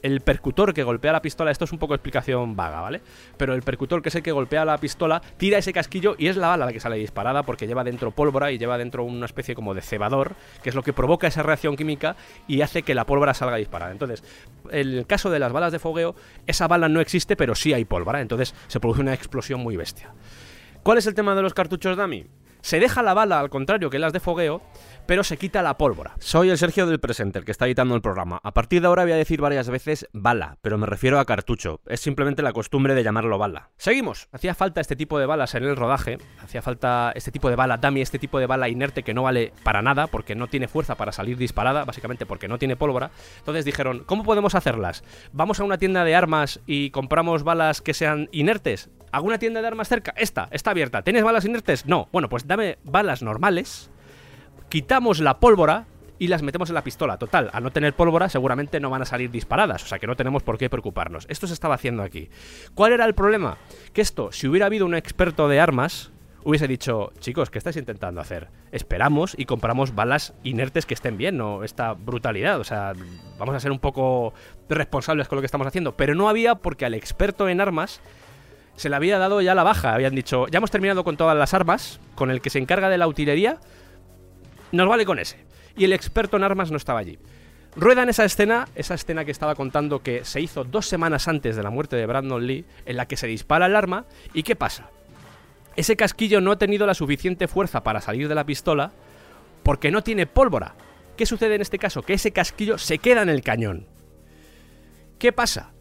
[0.02, 3.02] El percutor que golpea la pistola, esto es un poco explicación vaga, ¿vale?
[3.36, 6.38] Pero el percutor que es el que golpea la pistola, tira ese casquillo y es
[6.38, 9.55] la bala la que sale disparada porque lleva dentro pólvora y lleva dentro una especie
[9.55, 12.16] como de cebador, que es lo que provoca esa reacción química
[12.48, 13.93] y hace que la pólvora salga disparada.
[13.93, 14.24] Entonces,
[14.65, 16.14] en el caso de las balas de fogueo,
[16.47, 20.12] esa bala no existe, pero sí hay pólvora, entonces se produce una explosión muy bestia.
[20.82, 22.26] ¿Cuál es el tema de los cartuchos dummy?
[22.60, 24.60] Se deja la bala al contrario que las de fogueo,
[25.06, 26.14] pero se quita la pólvora.
[26.18, 28.40] Soy el Sergio del Presenter, que está editando el programa.
[28.42, 31.80] A partir de ahora voy a decir varias veces bala, pero me refiero a cartucho.
[31.86, 33.70] Es simplemente la costumbre de llamarlo bala.
[33.76, 34.28] Seguimos.
[34.32, 36.18] Hacía falta este tipo de balas en el rodaje.
[36.42, 39.52] Hacía falta este tipo de bala dummy, este tipo de bala inerte que no vale
[39.62, 43.10] para nada, porque no tiene fuerza para salir disparada, básicamente porque no tiene pólvora.
[43.38, 45.04] Entonces dijeron, ¿cómo podemos hacerlas?
[45.32, 48.90] ¿Vamos a una tienda de armas y compramos balas que sean inertes?
[49.12, 50.12] ¿Alguna tienda de armas cerca?
[50.16, 51.02] Esta, está abierta.
[51.02, 51.86] ¿Tienes balas inertes?
[51.86, 52.08] No.
[52.12, 53.90] Bueno, pues dame balas normales
[54.76, 55.86] quitamos la pólvora
[56.18, 57.16] y las metemos en la pistola.
[57.16, 60.16] Total, al no tener pólvora seguramente no van a salir disparadas, o sea que no
[60.16, 61.24] tenemos por qué preocuparnos.
[61.30, 62.28] Esto se estaba haciendo aquí.
[62.74, 63.56] ¿Cuál era el problema?
[63.94, 66.10] Que esto, si hubiera habido un experto de armas,
[66.44, 68.48] hubiese dicho, chicos, ¿qué estáis intentando hacer?
[68.70, 72.60] Esperamos y compramos balas inertes que estén bien, no esta brutalidad.
[72.60, 72.92] O sea,
[73.38, 74.34] vamos a ser un poco
[74.68, 75.96] responsables con lo que estamos haciendo.
[75.96, 78.02] Pero no había porque al experto en armas
[78.74, 79.94] se le había dado ya la baja.
[79.94, 82.98] Habían dicho, ya hemos terminado con todas las armas, con el que se encarga de
[82.98, 83.58] la utilería,
[84.72, 85.44] nos vale con ese.
[85.76, 87.18] Y el experto en armas no estaba allí.
[87.76, 91.62] Ruedan esa escena, esa escena que estaba contando que se hizo dos semanas antes de
[91.62, 94.88] la muerte de Brandon Lee, en la que se dispara el arma, ¿y qué pasa?
[95.76, 98.93] Ese casquillo no ha tenido la suficiente fuerza para salir de la pistola
[99.62, 100.74] porque no tiene pólvora.
[101.18, 102.02] ¿Qué sucede en este caso?
[102.02, 103.86] Que ese casquillo se queda en el cañón.
[105.18, 105.72] ¿Qué pasa?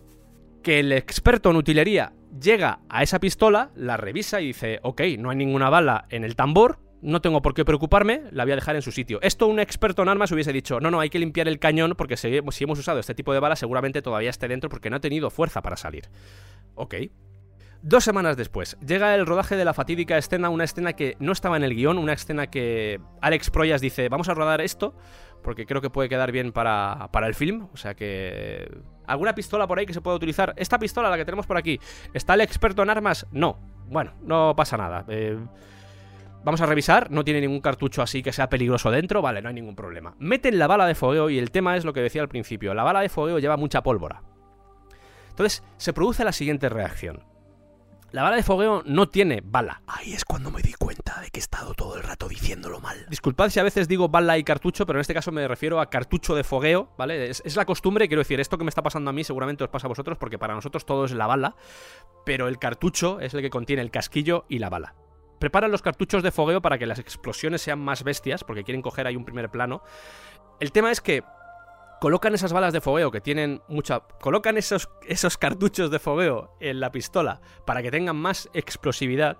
[0.63, 5.29] Que el experto en utilería llega a esa pistola, la revisa y dice, ok, no
[5.29, 8.75] hay ninguna bala en el tambor, no tengo por qué preocuparme, la voy a dejar
[8.75, 9.19] en su sitio.
[9.21, 12.17] Esto un experto en armas hubiese dicho, no, no, hay que limpiar el cañón porque
[12.17, 15.29] si, hemos usado este tipo de bala seguramente todavía esté dentro porque no ha tenido
[15.29, 16.09] fuerza para salir.
[16.73, 16.95] Ok.
[17.83, 21.55] Dos semanas después, llega el rodaje de la fatídica escena, una escena que no estaba
[21.55, 24.95] en el guion, una escena que Alex Proyas dice, vamos a rodar esto,
[25.43, 28.67] porque creo que puede quedar bien para, para el film, o sea que...
[29.05, 30.55] ¿Alguna pistola por ahí que se pueda utilizar?
[30.57, 31.79] Esta pistola, la que tenemos por aquí,
[32.15, 33.27] ¿está el experto en armas?
[33.31, 33.59] No.
[33.87, 35.05] Bueno, no pasa nada.
[35.07, 35.37] Eh,
[36.45, 39.55] Vamos a revisar, no tiene ningún cartucho así que sea peligroso dentro, vale, no hay
[39.55, 40.13] ningún problema.
[40.19, 42.83] Meten la bala de fogueo y el tema es lo que decía al principio, la
[42.83, 44.21] bala de fogueo lleva mucha pólvora.
[45.29, 47.23] Entonces se produce la siguiente reacción.
[48.11, 49.81] La bala de fogueo no tiene bala.
[49.87, 53.07] Ahí es cuando me di cuenta de que he estado todo el rato diciéndolo mal.
[53.09, 55.89] Disculpad si a veces digo bala y cartucho, pero en este caso me refiero a
[55.89, 57.27] cartucho de fogueo, ¿vale?
[57.27, 59.71] Es, es, la costumbre, quiero decir, esto que me está pasando a mí seguramente os
[59.71, 61.55] pasa a vosotros, porque para nosotros todo es la bala,
[62.23, 64.93] pero el cartucho es el que contiene el casquillo y la bala.
[65.39, 69.07] Preparan los cartuchos de fogueo para que las explosiones sean más bestias, porque quieren coger
[69.07, 69.83] ahí un primer plano.
[70.59, 71.23] El tema es que
[71.99, 74.01] colocan esas balas de fogueo que tienen mucha...
[74.21, 79.37] Colocan esos, esos cartuchos de fogueo en la pistola para que tengan más explosividad,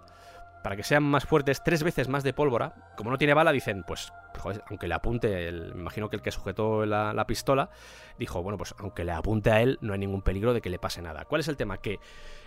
[0.64, 2.74] para que sean más fuertes, tres veces más de pólvora.
[2.98, 6.22] Como no tiene bala, dicen, pues, joder, aunque le apunte, el, me imagino que el
[6.22, 7.70] que sujetó la, la, pistola,
[8.18, 10.80] dijo, bueno, pues aunque le apunte a él, no hay ningún peligro de que le
[10.80, 11.26] pase nada.
[11.26, 11.78] ¿Cuál es el tema?
[11.78, 12.00] Que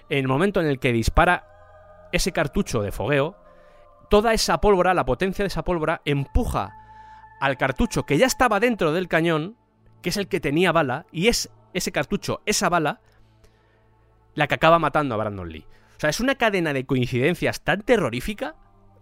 [0.09, 1.57] en el momento en el que dispara
[2.12, 3.36] ese cartucho de fogueo,
[4.10, 6.74] toda esa pólvora, la potencia de esa pólvora, empuja
[7.40, 9.56] al cartucho que ya estaba dentro del cañón,
[10.02, 13.01] que es el que tenía bala, y es ese cartucho, esa bala,
[14.35, 15.66] la que acaba matando a Brandon Lee.
[15.97, 18.55] O sea, es una cadena de coincidencias tan terrorífica.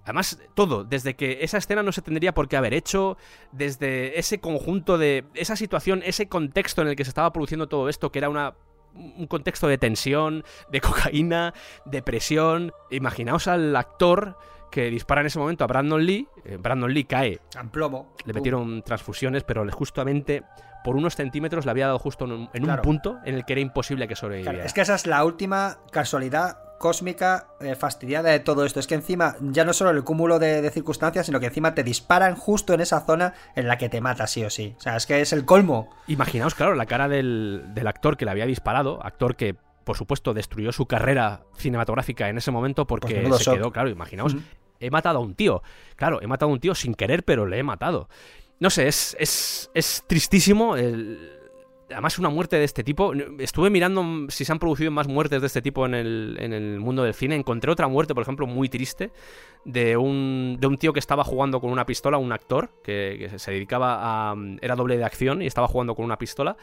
[0.04, 3.18] Además, todo, desde que esa escena no se tendría por qué haber hecho,
[3.52, 5.24] desde ese conjunto de.
[5.34, 8.54] esa situación, ese contexto en el que se estaba produciendo todo esto, que era una
[8.96, 11.54] un contexto de tensión, de cocaína,
[11.84, 12.72] de presión.
[12.90, 14.36] Imaginaos al actor
[14.70, 16.28] que dispara en ese momento a Brandon Lee.
[16.44, 17.40] Eh, Brandon Lee cae.
[17.58, 18.14] En plomo.
[18.24, 20.42] Le metieron transfusiones, pero justamente
[20.84, 22.80] por unos centímetros le había dado justo en un, en claro.
[22.80, 24.52] un punto en el que era imposible que sobreviviera.
[24.52, 28.80] Claro, es que esa es la última casualidad cósmica eh, fastidiada de todo esto.
[28.80, 31.84] Es que encima, ya no solo el cúmulo de, de, circunstancias, sino que encima te
[31.84, 34.74] disparan justo en esa zona en la que te mata sí o sí.
[34.78, 35.90] O sea, es que es el colmo.
[36.06, 40.34] Imaginaos, claro, la cara del, del actor que le había disparado, actor que por supuesto,
[40.34, 44.34] destruyó su carrera cinematográfica en ese momento porque pues se quedó, claro, imaginaos,
[44.80, 45.62] he matado a un tío.
[45.94, 48.08] Claro, he matado a un tío sin querer, pero le he matado.
[48.58, 50.76] No sé, es, es, es tristísimo.
[50.76, 51.30] El...
[51.90, 53.12] Además, una muerte de este tipo.
[53.38, 56.80] Estuve mirando si se han producido más muertes de este tipo en el, en el
[56.80, 57.36] mundo del cine.
[57.36, 59.12] Encontré otra muerte, por ejemplo, muy triste,
[59.64, 63.38] de un, de un tío que estaba jugando con una pistola, un actor, que, que
[63.38, 64.34] se dedicaba a.
[64.60, 66.56] Era doble de acción y estaba jugando con una pistola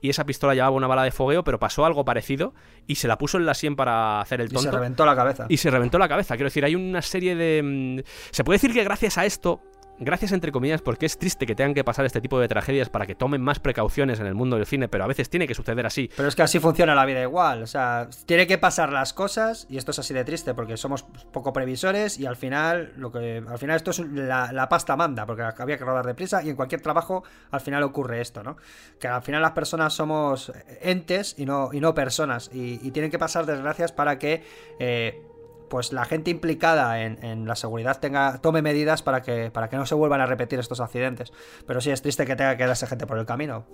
[0.00, 2.54] y esa pistola llevaba una bala de fogueo, pero pasó algo parecido
[2.86, 4.68] y se la puso en la sien para hacer el tonto.
[4.68, 5.46] Y se reventó la cabeza.
[5.48, 6.36] Y se reventó la cabeza.
[6.36, 8.02] Quiero decir, hay una serie de...
[8.30, 9.60] Se puede decir que gracias a esto
[10.00, 13.06] gracias entre comillas, porque es triste que tengan que pasar este tipo de tragedias para
[13.06, 15.86] que tomen más precauciones en el mundo del cine, pero a veces tiene que suceder
[15.86, 16.10] así.
[16.16, 19.66] Pero es que así funciona la vida igual, o sea, tiene que pasar las cosas
[19.68, 23.42] y esto es así de triste porque somos poco previsores y al final lo que
[23.46, 26.56] al final esto es la, la pasta manda, porque había que rodar deprisa y en
[26.56, 28.56] cualquier trabajo al final ocurre esto, ¿no?
[28.98, 33.18] Que al final las personas somos entes y no, y no personas y, tienen que
[33.18, 34.42] pasar desgracias para que
[34.78, 35.22] eh,
[35.70, 39.86] pues la gente implicada en, la seguridad tenga tome medidas para que, para que no
[39.86, 41.32] se vuelvan a repetir estos accidentes.
[41.66, 43.64] Pero sí es triste que tenga que quedarse gente por el camino.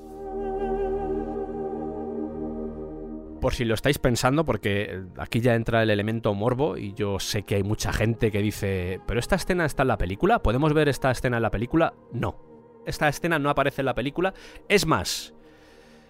[3.41, 7.45] Por si lo estáis pensando, porque aquí ya entra el elemento morbo y yo sé
[7.45, 10.89] que hay mucha gente que dice, pero esta escena está en la película, ¿podemos ver
[10.89, 11.95] esta escena en la película?
[12.13, 12.83] No.
[12.87, 14.35] Esta escena no aparece en la película.
[14.69, 15.35] Es más,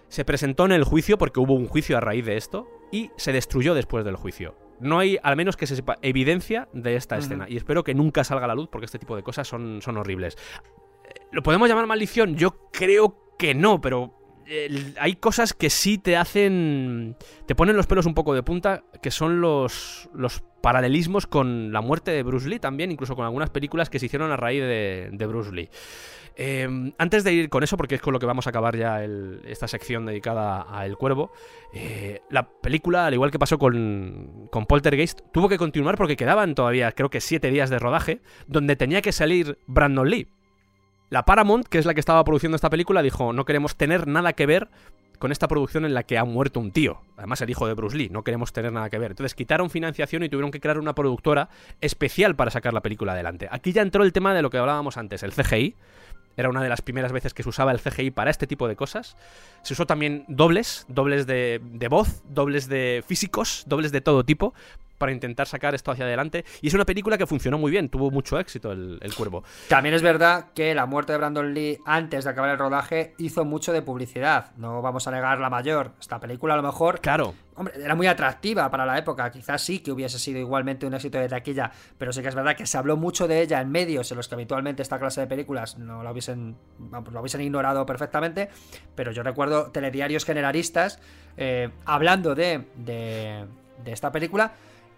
[0.09, 3.31] se presentó en el juicio porque hubo un juicio a raíz de esto y se
[3.31, 4.66] destruyó después del juicio.
[4.79, 7.21] No hay, al menos que se sepa, evidencia de esta uh -huh.
[7.21, 7.45] escena.
[7.49, 9.97] Y espero que nunca salga a la luz porque este tipo de cosas son, son
[9.97, 10.37] horribles.
[11.31, 12.35] ¿Lo podemos llamar maldición?
[12.35, 14.13] Yo creo que no, pero
[14.45, 17.15] el- hay cosas que sí te hacen.
[17.45, 21.81] te ponen los pelos un poco de punta, que son los, los paralelismos con la
[21.81, 25.09] muerte de Bruce Lee también, incluso con algunas películas que se hicieron a raíz de,
[25.11, 25.69] de Bruce Lee.
[26.39, 29.03] Eh, antes de ir con eso, porque es con lo que vamos a acabar ya
[29.03, 31.31] esta sección dedicada a El Cuervo,
[31.73, 36.53] eh, la película, al igual que pasó con, con Poltergeist, tuvo que continuar porque quedaban
[36.53, 40.27] todavía, creo que siete días de rodaje, donde tenía que salir Brandon Lee.
[41.09, 44.33] La Paramount, que es la que estaba produciendo esta película, dijo, no queremos tener nada
[44.33, 44.69] que ver
[45.17, 47.01] con esta producción en la que ha muerto un tío.
[47.17, 49.11] Además, el hijo de Bruce Lee, no queremos tener nada que ver.
[49.11, 51.49] Entonces quitaron financiación y tuvieron que crear una productora
[51.81, 53.47] especial para sacar la película adelante.
[53.49, 55.75] Aquí ya entró el tema de lo que hablábamos antes, el CGI.
[56.37, 58.75] Era una de las primeras veces que se usaba el CGI para este tipo de
[58.75, 59.17] cosas.
[59.63, 64.53] Se usó también dobles, dobles de, de voz, dobles de físicos, dobles de todo tipo,
[64.97, 66.45] para intentar sacar esto hacia adelante.
[66.61, 69.43] Y es una película que funcionó muy bien, tuvo mucho éxito el, el cuervo.
[69.67, 73.45] También es verdad que la muerte de Brandon Lee antes de acabar el rodaje hizo
[73.45, 74.55] mucho de publicidad.
[74.57, 75.91] No vamos a negar la mayor.
[75.99, 79.79] Esta película a lo mejor Claro, Hombre, era muy atractiva para la época, quizás sí
[79.79, 82.77] que hubiese sido igualmente un éxito de taquilla, pero sí que es verdad que se
[82.77, 86.03] habló mucho de ella en medios en los que habitualmente esta clase de películas no
[86.03, 88.49] la hubiesen, vamos, lo hubiesen ignorado perfectamente,
[88.93, 90.99] pero yo recuerdo telediarios generalistas
[91.35, 93.45] eh, hablando de, de,
[93.83, 94.53] de esta película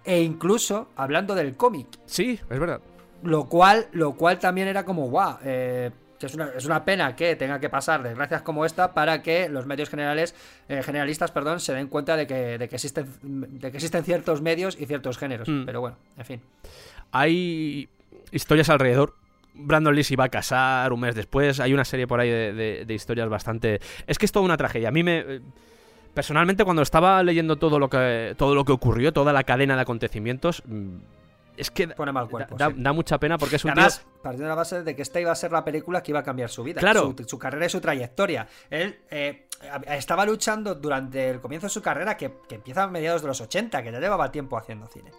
[0.05, 2.81] e incluso hablando del cómic, sí, es verdad.
[3.23, 7.35] lo cual, lo cual también era como, guau, eh, es una, es una pena que
[7.38, 10.35] tenga que pasar desgracias como esta para que los medios generales,
[10.67, 13.07] eh, generalistas perdón, se den cuenta de que, de, que existen,
[13.59, 15.47] de que existen ciertos medios y ciertos géneros.
[15.47, 15.63] Mm.
[15.65, 16.41] Pero bueno, en fin.
[17.11, 17.89] Hay
[18.31, 19.15] historias alrededor.
[19.53, 21.59] Brandon Lee se iba a casar un mes después.
[21.59, 23.80] Hay una serie por ahí de, de- de historias bastante.
[24.07, 24.89] Es que es toda una tragedia.
[24.89, 25.41] A mí me.
[26.14, 28.34] Personalmente, cuando estaba leyendo todo lo que.
[28.38, 30.64] todo lo que ocurrió, toda la cadena de acontecimientos.
[30.65, 30.98] mm,
[31.57, 32.56] Es que da, Pone mal cuerpo.
[32.56, 32.73] da- sí.
[32.77, 34.22] da mucha pena porque es un Además, tío.
[34.23, 36.23] partiendo de la base de que esta iba a ser la película que iba a
[36.23, 37.14] cambiar su vida, Claro.
[37.18, 38.48] su, su carrera y su trayectoria.
[38.69, 39.48] Él eh,
[39.90, 43.41] estaba luchando durante el comienzo de su carrera, que, que empieza a mediados de los
[43.41, 45.11] 80, que ya llevaba tiempo haciendo cine.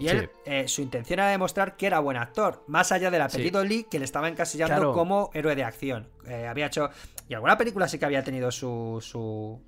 [0.00, 0.40] Y él, Sí.
[0.44, 4.00] eh, su intención era demostrar que era buen actor, más allá del apellido Lee, que
[4.00, 4.92] le estaba encasillando Claro.
[4.92, 6.08] como héroe de acción.
[6.26, 6.90] Eh, había hecho.
[7.28, 8.98] Y alguna película sí que había tenido su.
[9.00, 9.62] su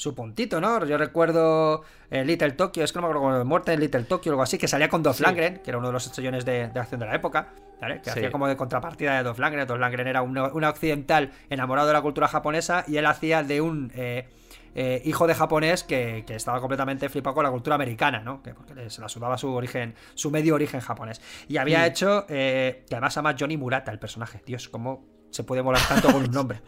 [0.00, 0.82] su puntito, ¿no?
[0.86, 4.32] Yo recuerdo eh, Little Tokyo, es que no me acuerdo, Muerte en Little Tokyo o
[4.32, 5.24] algo así, que salía con Dolph Sí.
[5.24, 7.48] Lundgren, que era uno de los estrellones de, de acción de la época,
[7.82, 7.98] ¿vale?
[7.98, 8.10] Que Sí.
[8.18, 9.66] hacía como de contrapartida de Dolph Lundgren.
[9.66, 13.60] Dolph Lundgren era un, un occidental enamorado de la cultura japonesa y él hacía de
[13.60, 14.26] un eh,
[14.74, 18.42] eh, hijo de japonés que, que estaba completamente flipado con la cultura americana, ¿no?
[18.42, 21.20] Que porque se la sudaba su origen, su medio origen japonés.
[21.46, 21.84] Y había Mm.
[21.84, 24.40] hecho, eh, que además se llama Johnny Murata, el personaje.
[24.46, 26.60] Dios, cómo se puede molar tanto con un nombre.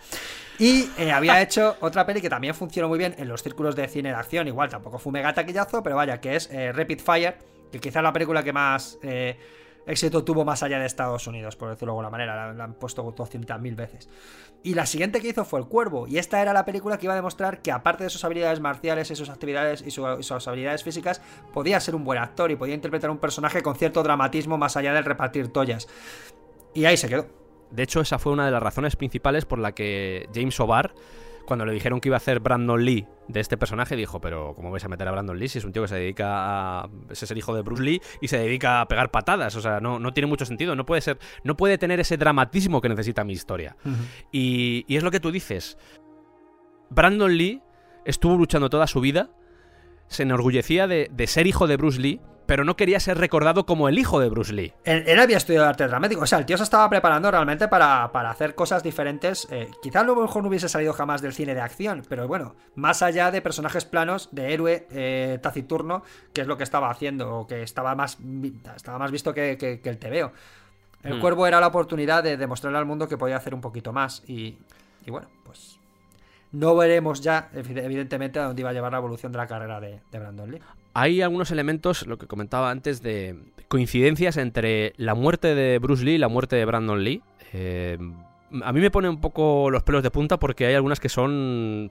[0.58, 3.88] Y eh, había hecho otra peli que también funcionó muy bien en los círculos de
[3.88, 4.46] cine de acción.
[4.46, 7.38] Igual tampoco fue mega taquillazo, pero vaya, que es eh, Rapid Fire,
[7.70, 9.36] que quizás la película que más eh,
[9.86, 12.52] éxito tuvo más allá de Estados Unidos, por decirlo de alguna manera.
[12.52, 14.08] La, han puesto 200.000 veces.
[14.62, 16.06] Y la siguiente que hizo fue El Cuervo.
[16.06, 19.10] Y esta era la película que iba a demostrar que, aparte de sus habilidades marciales
[19.10, 21.22] y sus actividades y, y sus habilidades físicas,
[21.52, 24.92] podía ser un buen actor y podía interpretar un personaje con cierto dramatismo más allá
[24.92, 25.88] del repartir tollas.
[26.74, 27.41] Y ahí se quedó.
[27.72, 30.94] De hecho, esa fue una de las razones principales por la que James O'Barr,
[31.46, 34.70] cuando le dijeron que iba a hacer Brandon Lee de este personaje, dijo, pero ¿cómo
[34.70, 36.88] vais a meter a Brandon Lee si es un tío que se dedica a...
[37.10, 39.56] ese es el hijo de Bruce Lee y se dedica a pegar patadas?
[39.56, 42.80] O sea, no, no tiene mucho sentido, no puede ser, no puede tener ese dramatismo
[42.80, 43.76] que necesita mi historia.
[44.30, 45.78] Y, y es lo que tú dices.
[46.90, 47.62] Brandon Lee
[48.04, 49.30] estuvo luchando toda su vida,
[50.06, 53.88] se enorgullecía de, de ser hijo de Bruce Lee, pero no quería ser recordado como
[53.88, 54.72] el hijo de Bruce Lee.
[54.84, 58.10] Él, él había estudiado arte dramático, o sea, el tío se estaba preparando realmente para,
[58.12, 59.46] para hacer cosas diferentes.
[59.50, 62.54] Eh, quizá a lo mejor no hubiese salido jamás del cine de acción, pero bueno,
[62.74, 66.02] más allá de personajes planos, de héroe eh, taciturno,
[66.32, 68.18] que es lo que estaba haciendo, o que estaba más,
[68.76, 70.32] estaba más visto que, que- que el TVO.
[71.02, 71.20] El Hmm.
[71.20, 74.56] cuervo era la oportunidad de demostrarle al mundo que podía hacer un poquito más, y,
[75.04, 75.78] y bueno, pues
[76.52, 79.80] no veremos ya, evi- evidentemente, a dónde iba a llevar la evolución de la carrera
[79.80, 80.60] de, de Brandon Lee.
[80.94, 83.36] Hay algunos elementos, lo que comentaba antes, de
[83.68, 87.22] coincidencias entre la muerte de Bruce Lee y la muerte de Brandon Lee.
[87.54, 87.98] Eh,
[88.62, 91.90] a mí me pone un poco los pelos de punta porque hay algunas que son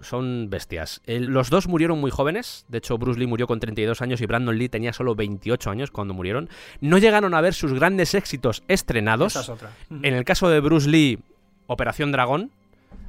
[0.00, 1.00] son bestias.
[1.06, 2.66] El- los dos murieron muy jóvenes.
[2.68, 5.90] De hecho, Bruce Lee murió con 32 años y Brandon Lee tenía solo 28 años
[5.90, 6.50] cuando murieron.
[6.82, 9.32] No llegaron a ver sus grandes éxitos estrenados.
[9.34, 9.70] Esa es otra.
[9.90, 11.20] En el caso de Bruce Lee,
[11.68, 12.50] Operación Dragón.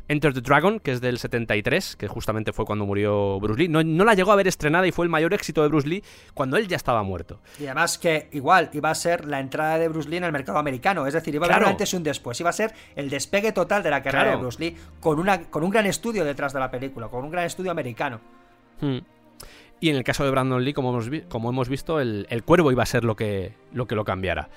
[0.08, 3.68] Enter the Dragon, que es del 73, que justamente fue cuando murió Bruce Lee.
[3.68, 6.04] No, no la llegó a ver estrenada y fue el mayor éxito de Bruce Lee
[6.34, 7.42] cuando él ya estaba muerto.
[7.60, 10.60] Y además que igual iba a ser la entrada de Bruce Lee en el mercado
[10.60, 11.08] americano.
[11.08, 11.66] Es decir, iba a haber Claro.
[11.68, 12.40] un antes y un después.
[12.40, 14.38] Iba a ser el despegue total de la carrera Claro.
[14.38, 17.32] de Bruce Lee con, una, con un gran estudio detrás de la película, con un
[17.32, 18.22] gran estudio americano.
[18.82, 19.00] Hmm.
[19.82, 22.72] Y en el caso de Brandon Lee, como hemos, como hemos visto, el, el cuervo
[22.72, 24.50] iba a ser lo que lo, que lo cambiara.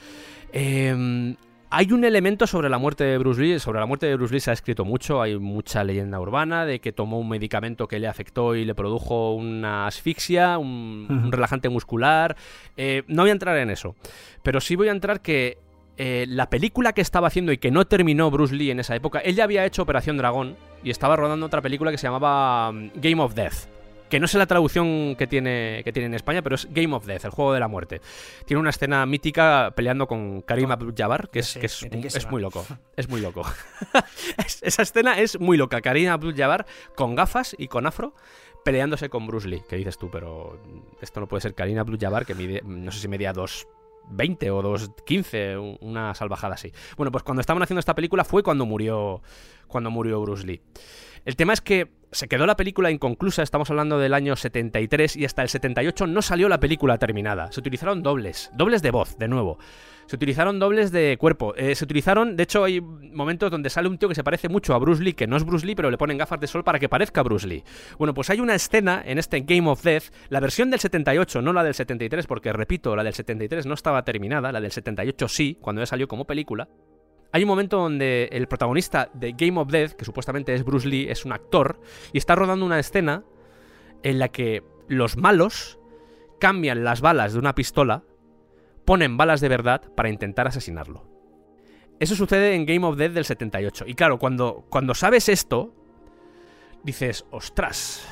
[0.53, 1.35] Eh,
[1.71, 3.59] Hay un elemento sobre la muerte de Bruce Lee.
[3.59, 5.21] Sobre la muerte de Bruce Lee se ha escrito mucho.
[5.21, 9.35] Hay mucha leyenda urbana de que tomó un medicamento que le afectó y le produjo
[9.35, 12.37] una asfixia, un, un relajante muscular.
[12.77, 13.97] Eh, no voy a entrar en eso.
[14.43, 15.59] Pero sí voy a entrar que
[15.99, 19.19] eh, la película que estaba haciendo y que no terminó Bruce Lee en esa época,
[19.19, 22.93] él ya había hecho Operación Dragón y estaba rodando otra película que se llamaba mm,
[22.95, 23.78] Game of Death.
[24.09, 27.05] Que no sé la traducción que tiene, que tiene en España, pero es Game of
[27.07, 28.01] Death, el juego de la muerte.
[28.47, 32.65] Tiene una escena mítica peleando con Karim Abdul-Jabbar, que, es, Sí, que es, muy loco.
[32.97, 33.43] Es muy loco.
[34.39, 35.81] Es- esa escena es muy loca.
[35.81, 38.15] Karim Abdul-Jabbar con gafas y con afro
[38.65, 39.63] peleándose con Bruce Lee.
[39.69, 40.61] Que dices tú, pero
[41.01, 45.79] esto no puede ser Karim Abdul-Jabbar, que mide, no sé si medía 2.20 o 2.15,
[45.81, 46.73] una salvajada así.
[46.97, 49.23] Bueno, pues cuando estaban haciendo esta película fue cuando murió,
[49.67, 50.61] cuando murió Bruce Lee.
[51.25, 55.25] El tema es que se quedó la película inconclusa, estamos hablando del año 73 y
[55.25, 57.53] hasta el 78 no salió la película terminada.
[57.53, 59.59] Se utilizaron dobles, dobles de voz, de nuevo.
[60.07, 61.55] Se utilizaron dobles de cuerpo.
[61.55, 64.75] Eh, se utilizaron, de hecho, hay momentos donde sale un tío que se parece mucho
[64.75, 66.79] a Bruce Lee, que no es Bruce Lee, pero le ponen gafas de sol para
[66.79, 67.63] que parezca Bruce Lee.
[67.99, 71.53] Bueno, pues hay una escena en este Game of Death, la versión del 78, no
[71.53, 75.59] la del 73, porque repito, la del 73 no estaba terminada, la del 78 sí,
[75.61, 76.69] cuando ya salió como película.
[77.33, 81.09] Hay un momento donde el protagonista de Game of Death, que supuestamente es Bruce Lee,
[81.11, 81.81] es un actor,
[82.13, 83.25] y está rodando una escena
[84.03, 85.79] en la que los malos
[86.41, 88.05] cambian las balas de una pistola,
[88.85, 91.07] ponen balas de verdad para intentar asesinarlo.
[92.01, 93.85] Eso sucede en Game of Death del 78.
[93.87, 95.75] Y claro, cuando, cuando sabes esto,
[96.83, 98.09] dices, ostras,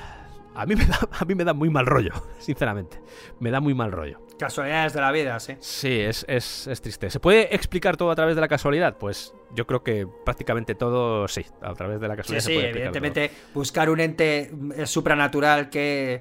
[0.57, 3.01] a mí, me da, a mí me da muy mal rollo, sinceramente.
[3.41, 4.21] Me da muy mal rollo.
[4.39, 5.55] Casualidades de la vida, sí.
[5.61, 7.09] Sí, es, es, es triste.
[7.11, 8.99] ¿Se puede explicar todo a través de la casualidad?
[8.99, 12.41] Pues yo creo que prácticamente todo sí, a través de la Sí, casualidad.
[12.43, 16.21] se sí, puede evidentemente buscar un ente mm, supranatural que,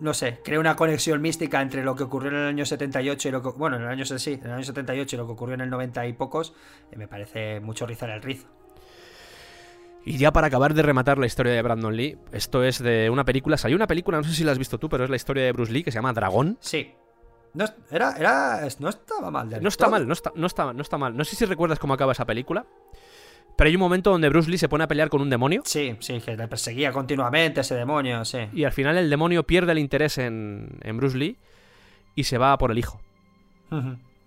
[0.00, 3.30] no sé, cree una conexión mística entre lo que ocurrió en el año 78 y
[3.30, 5.54] lo que, bueno, en el año, sí, en el año 78 y lo que ocurrió
[5.54, 6.52] en el 90 y pocos,
[6.90, 8.48] eh, me parece mucho rizar el rizo.
[10.06, 13.24] Y ya para acabar de rematar la historia de Brandon Lee, esto es de una
[13.24, 15.44] película, salió una película, no sé si la has visto tú, pero es la historia
[15.44, 16.58] de Bruce Lee que se llama Dragón.
[16.60, 16.92] Sí.
[17.54, 19.92] No, era, era, no estaba mal del No está todo.
[19.92, 21.16] mal, no está, no, está, no está mal.
[21.16, 22.66] No sé si recuerdas cómo acaba esa película,
[23.56, 25.96] pero hay un momento donde Bruce Lee se pone a pelear con un demonio Sí,
[26.00, 28.40] sí, que le perseguía continuamente ese demonio, sí.
[28.52, 31.36] y al final el demonio pierde el interés en, en Bruce Lee
[32.16, 33.00] y se va por el hijo.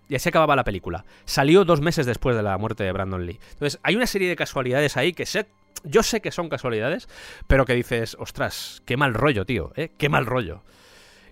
[0.10, 1.06] Y así acababa la película.
[1.26, 3.40] Salió dos meses después de la muerte de Brandon Lee.
[3.52, 5.46] Entonces, hay una serie de casualidades ahí que sé.
[5.84, 7.08] Yo sé que son casualidades,
[7.48, 9.92] pero que dices, ostras, qué mal rollo, tío, ¿eh?
[9.98, 10.64] Qué mal rollo.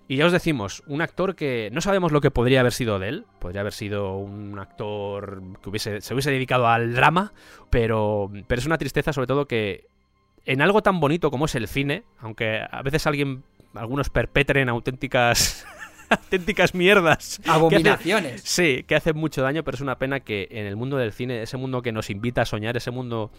[0.08, 3.08] Y ya os decimos, un actor que no sabemos lo que podría haber sido de
[3.08, 3.24] él.
[3.40, 7.32] Podría haber sido un actor que hubiese, se hubiese dedicado al drama,
[7.70, 9.88] pero, pero es una tristeza sobre todo que
[10.44, 13.42] en algo tan bonito como es el cine, aunque a veces alguien,
[13.74, 15.66] algunos perpetren auténticas,
[16.08, 17.38] auténticas mierdas.
[17.42, 18.42] que hacen- Abominaciones.
[18.44, 21.42] Sí, que hace mucho daño, pero es una pena que en el mundo del cine,
[21.42, 23.32] ese mundo que nos invita a soñar, ese mundo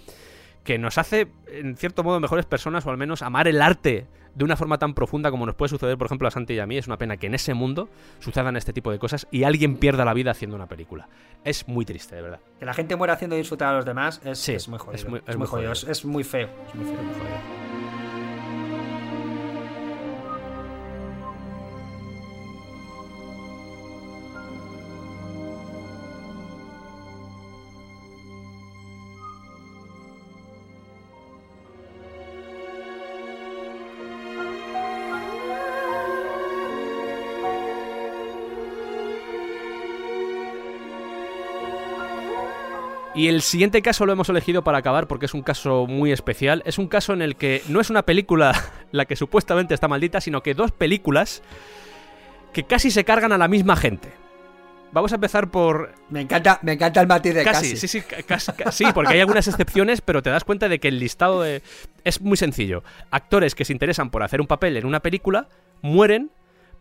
[0.67, 4.43] que nos hace, en cierto modo, mejores personas o al menos amar el arte de
[4.43, 6.77] una forma tan profunda como nos puede suceder, por ejemplo, a Santi y a mí,
[6.77, 7.87] es una pena que en ese mundo
[8.19, 11.07] sucedan este tipo de cosas y alguien pierda la vida haciendo una película.
[11.45, 12.39] Es muy triste, de verdad.
[12.59, 14.95] Que la gente muera haciendo disfrutar a los demás es, Sí, es muy jodido.
[14.95, 15.69] es muy- Es es muy, muy jodido.
[15.73, 15.91] jodido.
[15.91, 16.49] Es, es muy feo.
[16.67, 17.76] Es muy feo, muy jodido.
[43.17, 46.61] Y el siguiente caso lo hemos elegido para acabar porque es un caso muy especial.
[46.65, 48.53] Es un caso en el que no es una película
[48.91, 51.41] la que supuestamente está maldita, sino que dos películas
[52.53, 54.09] que casi se cargan a la misma gente.
[54.91, 57.75] Vamos a empezar por Me encanta, me encanta el matiz de Casi, casi.
[57.75, 60.97] sí, sí, ca- casi, porque hay algunas excepciones, pero te das cuenta de que el
[60.99, 61.61] listado de...
[62.05, 62.83] es muy sencillo.
[63.11, 65.49] Actores que se interesan por hacer un papel en una película
[65.81, 66.31] mueren,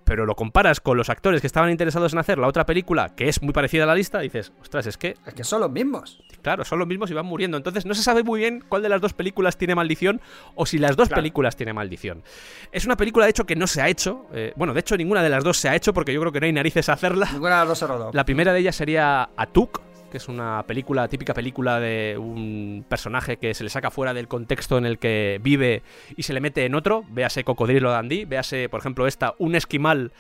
[0.04, 3.28] pero lo comparas con los actores que estaban interesados en hacer la otra película, que
[3.28, 5.70] es muy parecida a la lista, y dices, ostras, es que, Es que son los
[5.72, 6.22] mismos.
[6.46, 7.56] Claro, son los mismos y van muriendo.
[7.56, 10.20] Entonces no se sabe muy bien cuál de las dos películas tiene maldición
[10.54, 11.20] o si las dos Claro.
[11.22, 12.22] películas tiene maldición.
[12.70, 14.26] Es una película, de hecho, que no se ha hecho.
[14.32, 16.38] eh, bueno, de hecho, ninguna de las dos se ha hecho porque yo creo que
[16.38, 17.26] no hay narices a hacerla.
[17.32, 18.10] Ninguna de las dos se rodó.
[18.12, 23.38] La primera de ellas sería Atuk, que es una película, típica película de un personaje
[23.38, 25.82] que se le saca fuera del contexto en el que vive
[26.16, 27.02] y se le mete en otro.
[27.08, 30.12] Véase Cocodrilo Dandy, véase, por ejemplo, esta, un esquimal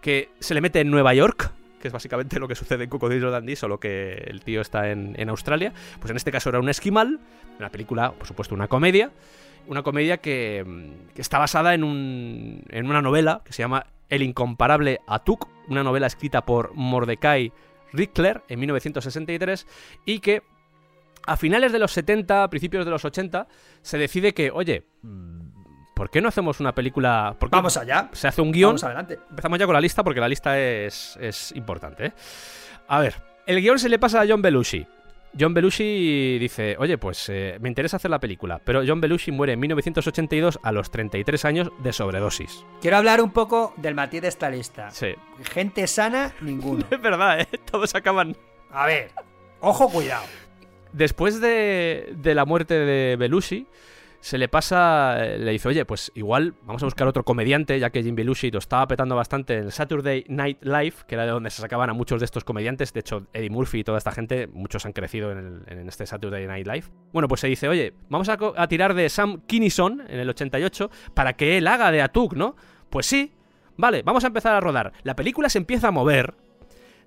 [0.00, 1.52] que se le mete en Nueva York.
[1.80, 5.14] Que es básicamente lo que sucede en Cocodrilo Dandy, solo que el tío está en,
[5.18, 5.72] en Australia.
[6.00, 7.20] Pues en este caso era un esquimal,
[7.58, 9.10] una película, por supuesto, una comedia.
[9.66, 13.86] Una comedia que, mm, que está basada en, un, en una novela que se llama
[14.08, 17.52] El incomparable Atuk, una novela escrita por Mordecai
[17.92, 19.66] Rickler en 1963
[20.04, 20.42] y que
[21.26, 23.48] a finales de los 70, principios de los 80,
[23.82, 25.47] se decide que, oye, mm,
[25.98, 27.34] ¿por qué no hacemos una película?
[27.38, 28.08] ¿Por qué Vamos allá.
[28.12, 28.70] Se hace un guion.
[28.70, 29.18] Vamos adelante.
[29.28, 32.06] Empezamos ya con la lista porque la lista es, es importante.
[32.06, 32.12] ¿eh?
[32.86, 33.16] A ver,
[33.46, 34.86] el guion se le pasa a John Belushi.
[35.38, 39.54] John Belushi dice, oye, pues eh, me interesa hacer la película, pero John Belushi muere
[39.54, 42.64] en 1982 a los 33 años de sobredosis.
[42.80, 44.90] Quiero hablar un poco del matiz de esta lista.
[44.90, 45.08] Sí.
[45.52, 46.84] Gente sana, ninguno.
[46.90, 47.48] Es verdad, ¿eh?
[47.70, 48.36] Todos acaban...
[48.70, 49.10] A ver,
[49.60, 50.24] ojo, cuidado.
[50.92, 53.66] Después de, de la muerte de Belushi,
[54.20, 57.90] se le pasa, eh, le dice, oye, pues igual vamos a buscar otro comediante, ya
[57.90, 61.30] que Jim Belushi lo estaba petando bastante en el Saturday Night Live, que era de
[61.30, 62.92] donde se sacaban a muchos de estos comediantes.
[62.92, 66.66] De hecho, Eddie Murphy y toda esta gente, muchos han crecido en, este Saturday Night
[66.66, 66.84] Live.
[67.12, 70.90] Bueno, pues se dice, oye, vamos a, a tirar de Sam Kinison en el 88
[71.14, 72.56] para que él haga de Atuk, ¿no?
[72.90, 73.32] Pues sí,
[73.76, 74.92] vale, vamos a empezar a rodar.
[75.04, 76.34] La película se empieza a mover,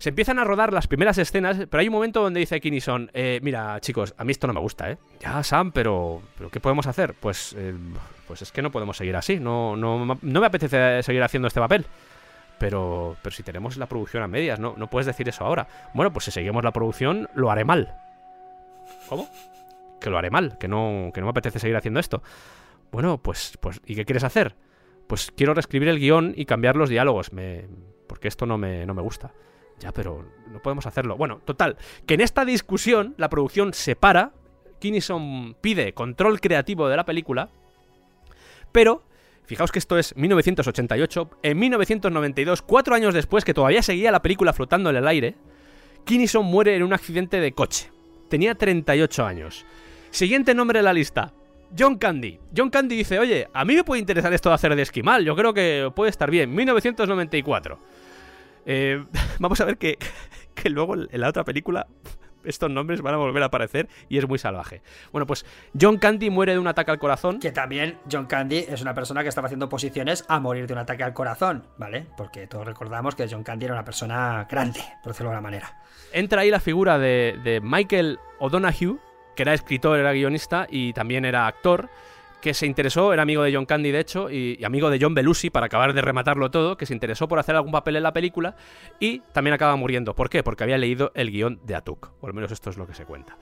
[0.01, 3.39] se empiezan a rodar las primeras escenas, pero hay un momento donde dice Kinison, eh,
[3.43, 4.97] mira, chicos, a mí esto no me gusta, ¿eh?
[5.19, 7.13] Ya, Sam, pero, ¿qué podemos hacer?
[7.13, 7.75] Pues, eh,
[8.25, 11.59] pues es que no podemos seguir así, no, no, no me apetece seguir haciendo este
[11.59, 11.85] papel.
[12.57, 15.67] Pero, pero si tenemos la producción a medias, no, no puedes decir eso ahora.
[15.93, 17.93] Bueno, pues si seguimos la producción, lo haré mal.
[19.07, 19.29] ¿Cómo?
[19.99, 22.23] Que lo haré mal, que no, que no me apetece seguir haciendo esto.
[22.91, 24.55] Bueno, pues, pues, ¿y qué quieres hacer?
[25.05, 27.67] Pues quiero reescribir el guion y cambiar los diálogos, me,
[28.07, 29.31] porque esto no me, no me gusta.
[29.81, 31.17] Ya, pero no podemos hacerlo.
[31.17, 34.31] Bueno, total, que en esta discusión la producción se para,
[34.79, 37.49] Kinison pide control creativo de la película,
[38.71, 39.03] pero
[39.45, 44.53] fijaos que esto es 1988, en 1992, cuatro años después que todavía seguía la película
[44.53, 45.35] flotando en el aire,
[46.05, 47.91] Kinison muere en un accidente de coche.
[48.29, 49.65] Tenía 38 años.
[50.11, 51.33] Siguiente nombre de la lista.
[51.77, 52.39] John Candy.
[52.55, 55.35] John Candy dice, oye, a mí me puede interesar esto de hacer de esquimal, yo
[55.35, 56.53] creo que puede estar bien.
[56.53, 57.79] 1994.
[58.65, 59.03] Eh,
[59.39, 59.97] vamos a ver que,
[60.55, 61.87] que luego en la otra película
[62.43, 64.81] estos nombres van a volver a aparecer y es muy salvaje.
[65.11, 65.45] Bueno, pues
[65.79, 67.39] John Candy muere de un ataque al corazón.
[67.39, 70.79] Que también John Candy es una persona que estaba haciendo posiciones a morir de un
[70.79, 72.05] ataque al corazón, ¿vale?
[72.17, 75.81] Porque todos recordamos que John Candy era una persona grande, por decirlo de alguna manera.
[76.13, 78.97] Entra ahí la figura de, de Michael O'Donoghue,
[79.35, 81.89] que era escritor, era guionista y también era actor,
[82.41, 85.49] que se interesó, era amigo de John Candy de hecho, y, amigo de John Belushi,
[85.49, 88.55] para acabar de rematarlo todo, que se interesó por hacer algún papel en la película
[88.99, 90.15] y también acaba muriendo.
[90.15, 90.43] ¿Por qué?
[90.43, 93.05] Porque había leído el guion de Atuk, o al menos esto es lo que se
[93.05, 93.37] cuenta.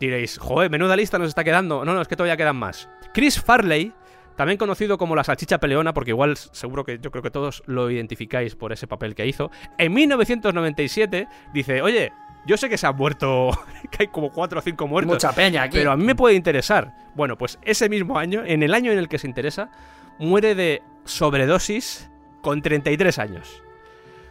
[0.00, 1.84] Diréis, joder, menuda lista nos está quedando.
[1.84, 2.88] No, no, es que todavía quedan más.
[3.12, 3.92] Chris Farley,
[4.36, 7.90] también conocido como la salchicha peleona, porque igual seguro que yo creo que todos lo
[7.90, 12.12] identificáis por ese papel que hizo, en 1997 dice, oye,
[12.46, 13.50] yo sé que se han muerto,
[13.90, 15.14] que hay como cuatro o cinco muertos.
[15.14, 15.78] Mucha peña aquí.
[15.78, 16.94] Pero a mí me puede interesar.
[17.14, 19.70] Bueno, pues ese mismo año, en el año en el que se interesa,
[20.18, 22.10] muere de sobredosis
[22.42, 23.62] con 33 años.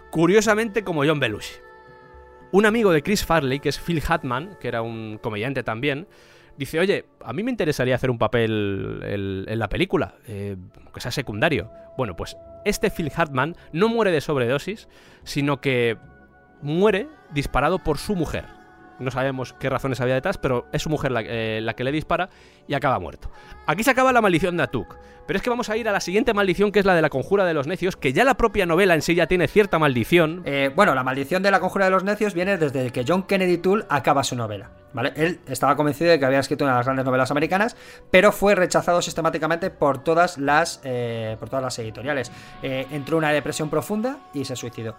[0.09, 1.55] Curiosamente como John Belushi.
[2.51, 6.07] Un amigo de Chris Farley, que es Phil Hatman, que era un comediante también,
[6.57, 10.55] dice, oye, a mí me interesaría hacer un papel en, en la película, eh,
[10.93, 11.69] que sea secundario.
[11.97, 14.87] Bueno, pues este Phil Hartman no muere de sobredosis,
[15.23, 15.97] sino que
[16.61, 18.45] muere disparado por su mujer.
[18.99, 21.91] No sabemos qué razones había detrás, pero es su mujer la, eh, la que le
[21.91, 22.29] dispara
[22.67, 23.29] y acaba muerto.
[23.67, 24.97] Aquí se acaba la maldición de Atuk.
[25.27, 27.09] Pero es que vamos a ir a la siguiente maldición, que es la de la
[27.09, 30.41] conjura de los necios, que ya la propia novela en sí ya tiene cierta maldición.
[30.45, 33.57] Eh, bueno, la maldición de la conjura de los necios viene desde que John Kennedy
[33.57, 34.71] Toole acaba su novela.
[35.15, 37.75] Él estaba convencido de que había escrito una de las grandes novelas americanas,
[38.09, 42.31] pero fue rechazado sistemáticamente por todas las, eh, por todas las editoriales.
[42.63, 44.95] Entró en una depresión profunda y se suicidó.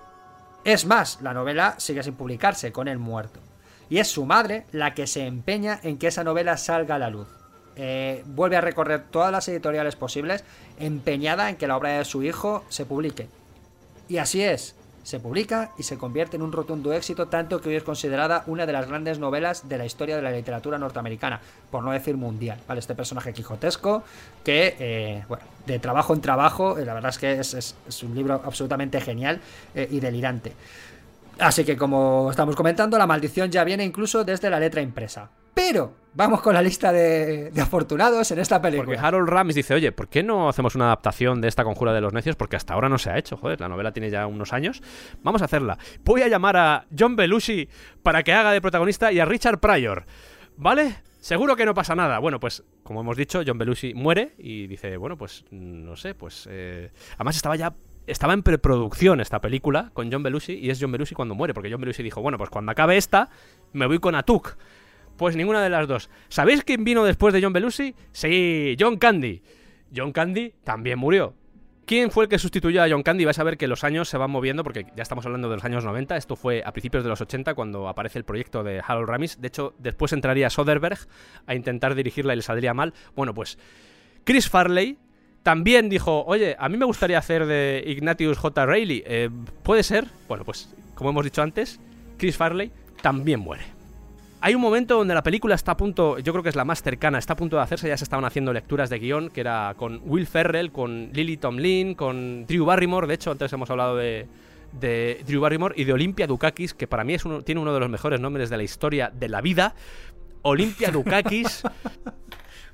[0.68, 3.40] Es más, la novela sigue sin publicarse, con él muerto.
[3.88, 7.08] Y es su madre la que se empeña en que esa novela salga a la
[7.08, 7.26] luz.
[7.76, 10.44] Eh, vuelve a recorrer todas las editoriales posibles,
[10.78, 13.30] empeñada en que la obra de su hijo se publique.
[14.10, 14.74] Y así es,
[15.08, 18.66] se publica y se convierte en un rotundo éxito, tanto que hoy es considerada una
[18.66, 21.40] de las grandes novelas de la historia de la literatura norteamericana,
[21.70, 22.60] por no decir mundial.
[22.68, 22.80] ¿vale?
[22.80, 24.02] Este personaje quijotesco
[24.44, 28.42] que, eh, bueno, de trabajo en trabajo, eh, la verdad es que es, un libro
[28.44, 29.40] absolutamente genial
[29.74, 30.52] eh, y delirante.
[31.38, 35.30] Así que como estamos comentando, la maldición ya viene incluso desde la letra impresa.
[35.54, 38.86] Pero vamos con la lista de, de afortunados en esta película.
[38.86, 42.00] Porque Harold Ramis dice, oye, ¿por qué no hacemos una adaptación de esta conjura de
[42.00, 42.36] los necios?
[42.36, 44.82] Porque hasta ahora no se ha hecho, joder, la novela tiene ya unos años.
[45.22, 45.78] Vamos a hacerla.
[46.04, 47.68] Voy a llamar a John Belushi
[48.02, 50.04] para que haga de protagonista y a Richard Pryor.
[50.56, 50.96] ¿Vale?
[51.20, 52.18] Seguro que no pasa nada.
[52.18, 56.48] Bueno, pues como hemos dicho, John Belushi muere y dice, bueno, pues no sé, pues...
[56.50, 57.74] eh, Además estaba ya...
[58.06, 61.70] Estaba en preproducción esta película con John Belushi y es John Belushi cuando muere, porque
[61.70, 63.28] John Belushi dijo, bueno, pues cuando acabe esta,
[63.74, 64.56] me voy con Atuk.
[65.18, 66.08] Pues ninguna de las dos.
[66.28, 67.92] ¿Sabéis quién vino después de John Belushi?
[68.12, 69.42] Sí, John Candy.
[69.94, 71.34] John Candy también murió.
[71.86, 73.24] ¿Quién fue el que sustituyó a John Candy?
[73.24, 75.64] Vais a ver que los años se van moviendo porque ya estamos hablando de los
[75.64, 76.16] años 90.
[76.16, 79.40] Esto fue a principios de los 80 cuando aparece el proyecto de Harold Ramis.
[79.40, 81.00] De hecho, después entraría Soderbergh
[81.46, 82.94] a intentar dirigirla y le saldría mal.
[83.16, 83.58] Bueno, pues
[84.22, 84.98] Chris Farley
[85.42, 88.66] también dijo, oye, a mí me gustaría hacer de Ignatius J.
[88.66, 89.02] Reilly.
[89.04, 89.30] Eh,
[89.64, 90.06] ¿Puede ser?
[90.28, 91.80] Bueno, pues como hemos dicho antes,
[92.18, 92.70] Chris Farley
[93.02, 93.77] también muere.
[94.40, 96.82] Hay un momento donde la película está a punto, yo creo que es la más
[96.82, 99.74] cercana, está a punto de hacerse, ya se estaban haciendo lecturas de guion, que era
[99.76, 104.28] con Will Ferrell, con Lily Tomlin, con Drew Barrymore, de hecho antes hemos hablado de,
[104.72, 107.80] de Drew Barrymore y de Olympia Dukakis, que para mí es uno, tiene uno de
[107.80, 109.74] los mejores nombres de la historia de la vida.
[110.42, 111.62] Olympia Dukakis,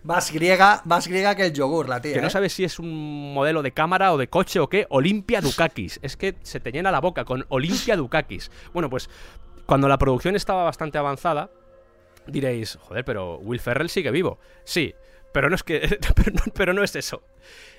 [0.03, 2.13] Más griega, más griega que el yogur, la tía.
[2.13, 2.31] que no ¿eh?
[2.31, 5.99] sabes si es un modelo de cámara o de coche o qué, Olympia Dukakis.
[6.03, 8.51] Es que se te llena la boca con Olympia Dukakis.
[8.75, 9.09] Bueno, pues
[9.67, 11.51] cuando la producción estaba bastante avanzada,
[12.27, 14.39] diréis, joder, pero Will Ferrell sigue vivo.
[14.65, 14.95] Sí,
[15.33, 15.99] pero no es que
[16.55, 17.23] pero no, es eso.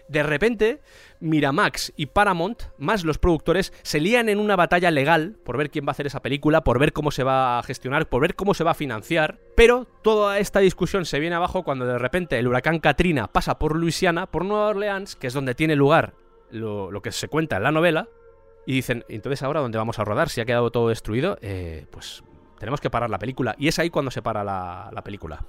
[0.08, 0.82] De repente,
[1.20, 5.86] Miramax y Paramount, más los productores, se lían en una batalla legal por ver quién
[5.86, 8.54] va a hacer esa película, por ver cómo se va a gestionar, por ver cómo
[8.54, 9.40] se va a financiar.
[9.56, 13.76] Pero toda esta discusión se viene abajo cuando de repente el huracán Katrina pasa por
[13.76, 16.14] Luisiana, por Nueva Orleans, que es donde tiene lugar
[16.52, 18.08] lo que se cuenta en la novela.
[18.66, 22.24] Y dicen, entonces ahora dónde vamos a rodar, si ha quedado todo destruido, Eh, pues
[22.60, 23.56] tenemos que parar la película.
[23.60, 25.46] Y es ahí cuando se para la, la película.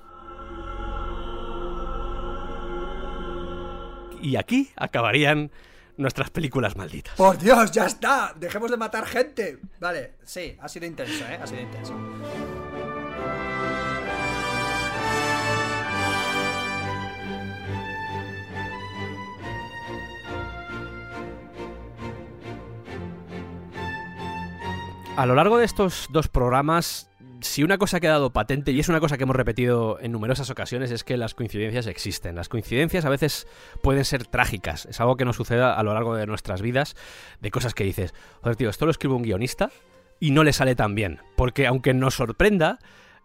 [4.21, 5.51] Y aquí acabarían
[5.97, 7.15] nuestras películas malditas.
[7.15, 8.35] Por Dios, ya está.
[8.37, 9.59] Dejemos de matar gente.
[9.81, 11.39] Vale, sí, ha sido intenso, ¿eh?
[11.41, 11.95] Ha sido intenso.
[25.17, 27.09] A lo largo de estos dos programas,
[27.41, 30.51] si una cosa ha quedado patente, y es una cosa que hemos repetido en numerosas
[30.51, 32.37] ocasiones, es que las coincidencias existen.
[32.37, 33.47] Las coincidencias a veces
[33.83, 34.85] pueden ser trágicas.
[34.85, 36.97] Es algo que nos sucede a lo largo de nuestras vidas,
[37.41, 38.13] de cosas que dices,
[38.43, 39.71] joder, tío, esto lo escribe un guionista
[40.21, 41.21] y no le sale tan bien.
[41.35, 42.79] Porque aunque nos sorprenda,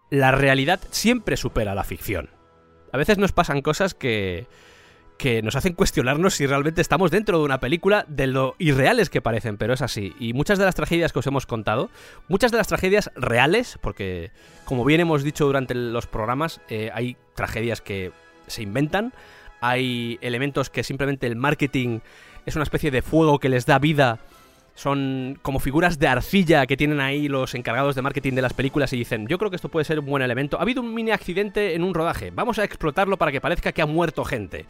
[0.08, 2.30] la realidad siempre supera la ficción.
[2.90, 4.46] A veces nos pasan cosas que
[5.22, 9.22] que nos hacen cuestionarnos si realmente estamos dentro de una película de lo irreales que
[9.22, 10.16] parecen, pero es así.
[10.18, 11.90] Y muchas de las tragedias que os hemos contado,
[12.26, 14.32] muchas de las tragedias reales, porque
[14.64, 18.10] como bien hemos dicho durante los programas, eh, hay tragedias que
[18.48, 19.12] se inventan,
[19.60, 22.00] hay elementos que simplemente el marketing
[22.44, 24.18] es una especie de fuego que les da vida.
[24.74, 28.92] Son como figuras de arcilla que tienen ahí los encargados de marketing de las películas
[28.92, 30.58] y dicen, yo creo que esto puede ser un buen elemento.
[30.58, 33.82] Ha habido un mini accidente en un rodaje, vamos a explotarlo para que parezca que
[33.82, 34.64] ha muerto gente.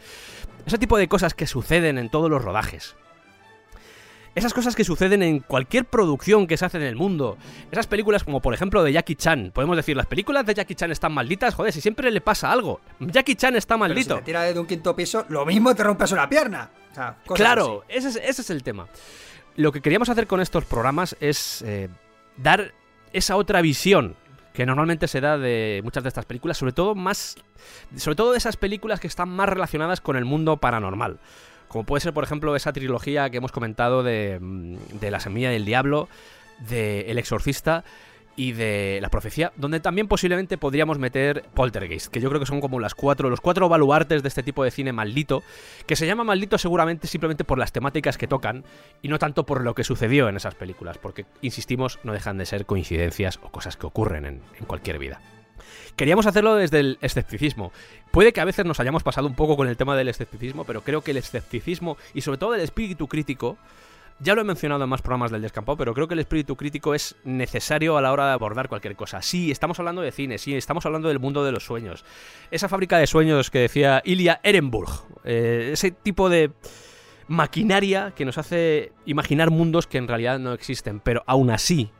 [0.65, 2.95] Ese tipo de cosas que suceden en todos los rodajes.
[4.35, 7.37] Esas cosas que suceden en cualquier producción que se hace en el mundo.
[7.71, 9.51] Esas películas como por ejemplo de Jackie Chan.
[9.53, 11.53] Podemos decir, las películas de Jackie Chan están malditas.
[11.53, 12.81] Joder, si siempre le pasa algo.
[12.99, 14.15] Jackie Chan está Pero si maldito.
[14.15, 16.71] te tira de un quinto piso, lo mismo te rompes una pierna.
[16.91, 18.87] O sea, cosas Claro, ese es, ese es el tema.
[19.55, 21.89] Lo que queríamos hacer con estos programas es eh,
[22.37, 22.73] dar
[23.13, 24.15] esa otra visión
[24.53, 27.35] que normalmente se da de muchas de estas películas, sobre todo más,
[27.97, 31.19] sobre todo de esas películas que están más relacionadas con el mundo paranormal.
[31.67, 35.49] Como puede ser, por ejemplo, esa trilogía que hemos comentado de, mm, de La Semilla
[35.49, 36.07] del Diablo,
[36.67, 37.83] de El Exorcista
[38.35, 42.61] y de La Profecía, donde también posiblemente podríamos meter Poltergeist, que yo creo que son
[42.61, 45.43] como las cuatro, los cuatro baluartes de este tipo de cine maldito,
[45.85, 48.63] que se llama maldito seguramente simplemente por las temáticas que tocan
[49.01, 52.45] y no tanto por lo que sucedió en esas películas, porque, insistimos, no dejan de
[52.45, 55.21] ser coincidencias o cosas que ocurren en, en cualquier vida.
[55.95, 57.71] Queríamos hacerlo desde el escepticismo.
[58.11, 60.81] Puede que a veces nos hayamos pasado un poco con el tema del escepticismo, pero
[60.81, 63.57] creo que el escepticismo y sobre todo el espíritu crítico,
[64.19, 66.93] ya lo he mencionado en más programas del descampado, pero creo que el espíritu crítico
[66.93, 69.21] es necesario a la hora de abordar cualquier cosa.
[69.21, 72.05] Sí, estamos hablando de cine, sí, estamos hablando del mundo de los sueños.
[72.51, 74.89] Esa fábrica de sueños que decía Ilya Ehrenburg,
[75.23, 76.51] eh, ese tipo de
[77.27, 81.91] maquinaria que nos hace imaginar mundos que en realidad no existen, pero aún así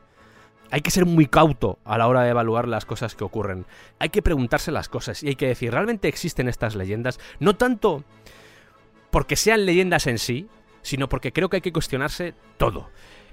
[0.70, 3.66] hay que ser muy cauto a la hora de evaluar las cosas que ocurren.
[3.98, 7.20] Hay que preguntarse las cosas y hay que decir, ¿realmente existen estas leyendas?
[7.38, 8.02] No tanto
[9.10, 10.48] porque sean leyendas en sí,
[10.84, 12.90] sino porque creo que hay que cuestionarse todo.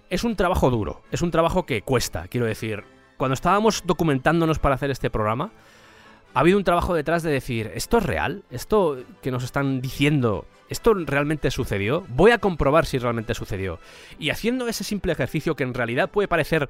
[0.10, 2.84] Es un trabajo duro, es un trabajo que cuesta, quiero decir.
[3.18, 5.52] Cuando estábamos documentándonos para hacer este programa,
[6.34, 8.44] ha habido un trabajo detrás de decir, ¿esto es real?
[8.50, 12.06] ¿Esto que nos están diciendo, esto realmente sucedió?
[12.08, 13.80] Voy a comprobar si realmente sucedió.
[14.18, 16.70] Y haciendo ese simple ejercicio que en realidad puede parecer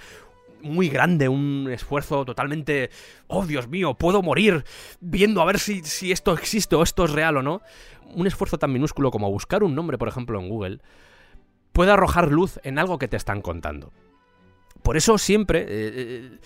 [0.63, 2.89] muy grande, un esfuerzo totalmente,
[3.27, 4.63] oh Dios mío, puedo morir
[4.99, 7.61] viendo a ver si, si esto existe o esto es real o no.
[8.15, 10.79] Un esfuerzo tan minúsculo como buscar un nombre, por ejemplo, en Google,
[11.71, 13.91] puede arrojar luz en algo que te están contando.
[14.83, 15.61] Por eso siempre...
[15.61, 16.39] eh, eh,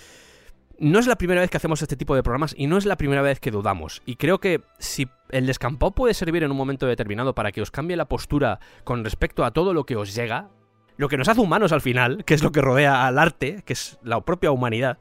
[0.77, 2.97] No es la primera vez que hacemos este tipo de programas y no es la
[2.97, 4.01] primera vez que dudamos.
[4.05, 7.71] Y creo que si el descampado puede servir en un momento determinado para que os
[7.71, 10.49] cambie la postura con respecto a todo lo que os llega,
[10.97, 13.73] lo que nos hace humanos al final, que es lo que rodea al arte, que
[13.73, 14.97] es la propia humanidad,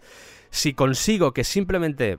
[0.51, 2.19] si consigo que simplemente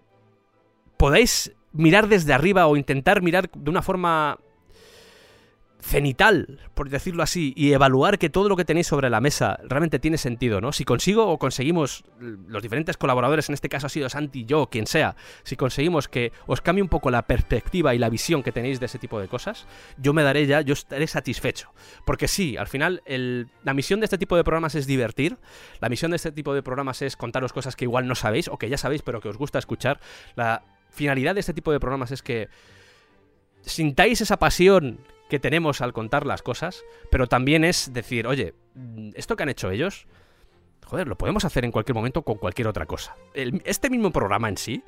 [0.97, 4.39] podáis mirar desde arriba o intentar mirar de una forma
[5.79, 9.99] cenital, por decirlo así, y evaluar que todo lo que tenéis sobre la mesa realmente
[9.99, 10.71] tiene sentido, ¿no?
[10.71, 14.87] Si consigo o conseguimos, los diferentes colaboradores, en este caso ha sido Santi, yo, quien
[14.87, 18.79] sea, si conseguimos que os cambie un poco la perspectiva y la visión que tenéis
[18.79, 21.69] de ese tipo de cosas, yo me daré ya, yo estaré satisfecho.
[22.03, 25.37] Porque sí, al final, el- la misión de este tipo de programas es divertir,
[25.81, 28.57] la misión de este tipo de programas es contaros cosas que igual no sabéis o
[28.57, 29.99] que ya sabéis pero que os gusta escuchar.
[30.35, 30.63] La
[30.95, 32.49] finalidad de este tipo de programas es que
[33.61, 34.99] sintáis esa pasión
[35.29, 39.49] que tenemos al contar las cosas, pero también es decir, oye, mm, esto que han
[39.49, 40.07] hecho ellos,
[40.85, 43.15] joder, lo podemos hacer en cualquier momento con cualquier otra cosa.
[43.33, 44.83] Este mismo programa en sí,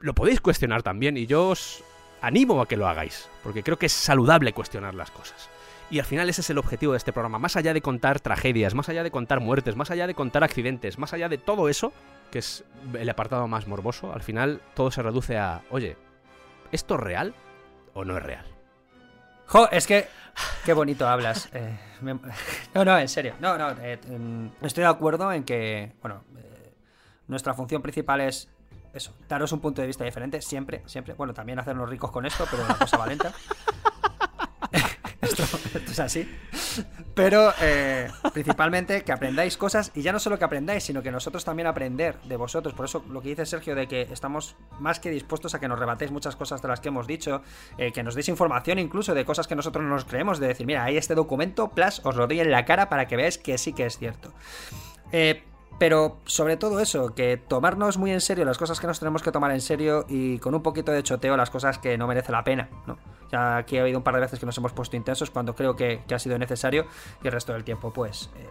[0.00, 1.84] lo podéis cuestionar también y yo os
[2.20, 5.50] animo a que lo hagáis, porque creo que es saludable cuestionar las cosas.
[5.90, 8.74] Y al final ese es el objetivo de este programa, más allá de contar tragedias,
[8.74, 11.92] más allá de contar muertes, más allá de contar accidentes, más allá de todo eso,
[12.30, 15.96] que es el apartado más morboso, al final todo se reduce a, oye,
[16.72, 17.34] ¿esto es real
[17.94, 18.44] o no es real?
[19.46, 20.08] Jo, es que.
[20.64, 21.48] Qué bonito hablas.
[21.54, 21.78] eh,
[22.74, 23.34] no, no, en serio.
[23.40, 23.70] No, no.
[23.80, 25.92] eh, em, estoy de acuerdo en que.
[26.02, 26.74] Bueno, eh,
[27.28, 28.48] nuestra función principal es.
[28.92, 31.14] Eso, daros un punto de vista diferente, siempre, siempre.
[31.14, 33.32] Bueno, también hacernos ricos con esto, pero una cosa valenta.
[35.74, 36.28] esto, es así.
[37.14, 41.44] Pero eh, principalmente que aprendáis cosas y ya no solo que aprendáis, sino que nosotros
[41.44, 42.74] también aprender de vosotros.
[42.74, 45.78] Por eso lo que dice Sergio de que estamos más que dispuestos a que nos
[45.78, 47.42] rebatéis muchas cosas de las que hemos dicho,
[47.78, 50.66] eh, que nos deis información incluso de cosas que nosotros no nos creemos, de decir,
[50.66, 53.58] mira, hay este documento, plus os lo doy en la cara para que veáis que
[53.58, 54.32] sí que es cierto.
[55.12, 55.42] Eh,
[55.78, 59.32] pero sobre todo eso, que tomarnos muy en serio las cosas que nos tenemos que
[59.32, 62.44] tomar en serio y con un poquito de choteo las cosas que no merece la
[62.44, 62.96] pena, ¿no?
[63.30, 65.76] Ya aquí ha habido un par de veces que nos hemos puesto intensos cuando creo
[65.76, 66.86] que, que ha sido necesario
[67.22, 68.48] y el resto del tiempo, pues, eh,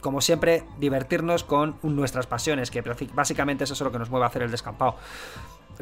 [0.00, 4.28] como siempre, divertirnos con nuestras pasiones, que básicamente es eso lo que nos mueve a
[4.28, 4.96] hacer el descampado.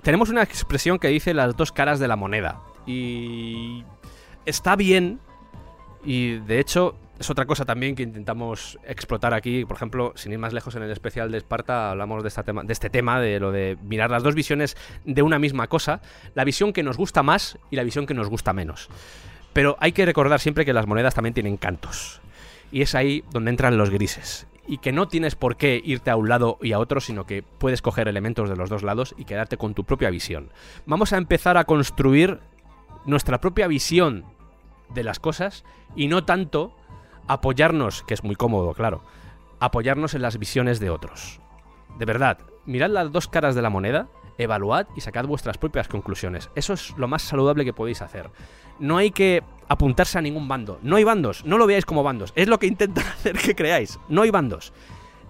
[0.03, 2.61] tenemos una expresión que dice las dos caras de la moneda.
[2.87, 3.85] Y
[4.45, 5.21] está bien.
[6.05, 9.65] Y de hecho, es otra cosa también que intentamos explotar aquí.
[9.65, 12.63] Por ejemplo, sin ir más lejos en el especial de Esparta, hablamos de, esta tema,
[12.63, 16.01] de este tema, de lo de mirar las dos visiones de una misma cosa.
[16.35, 18.89] La visión que nos gusta más y la visión que nos gusta menos.
[19.53, 22.21] Pero hay que recordar siempre que las monedas también tienen cantos.
[22.71, 24.47] Y es ahí donde entran los grises.
[24.69, 27.43] Y que no tienes por qué irte a un lado y a otro, sino que
[27.43, 30.51] puedes coger elementos de los dos lados y quedarte con tu propia visión.
[30.87, 32.39] Vamos a empezar a construir
[33.07, 34.25] nuestra propia visión
[34.95, 35.65] de las cosas
[35.97, 36.78] y no tanto
[37.29, 39.03] apoyarnos, que es muy cómodo, claro,
[39.61, 41.41] apoyarnos en las visiones de otros.
[41.99, 46.51] De verdad, mirad las dos caras de la moneda, evaluad y sacad vuestras propias conclusiones.
[46.55, 48.31] Eso es lo más saludable que podéis hacer.
[48.79, 50.79] No hay que apuntarse a ningún bando.
[50.83, 52.33] No hay bandos, no lo veáis como bandos.
[52.37, 53.99] Es lo que intentan hacer que creáis.
[54.09, 54.73] No hay bandos.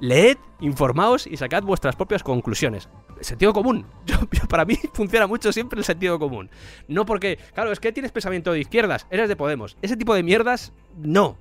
[0.01, 2.89] Leed, informaos y sacad vuestras propias conclusiones.
[3.20, 3.87] Sentido común.
[4.07, 4.19] Yo-
[4.49, 6.51] para mí funciona mucho siempre el sentido común.
[6.87, 9.77] No porque, claro, es que tienes pensamiento de izquierdas, eres de Podemos.
[9.83, 11.37] Ese tipo de mierdas, no.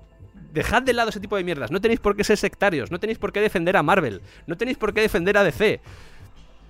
[0.51, 1.71] Dejad de lado ese tipo de mierdas.
[1.71, 2.91] No tenéis por qué ser sectarios.
[2.91, 4.21] No tenéis por qué defender a Marvel.
[4.45, 5.79] No tenéis por qué defender a DC.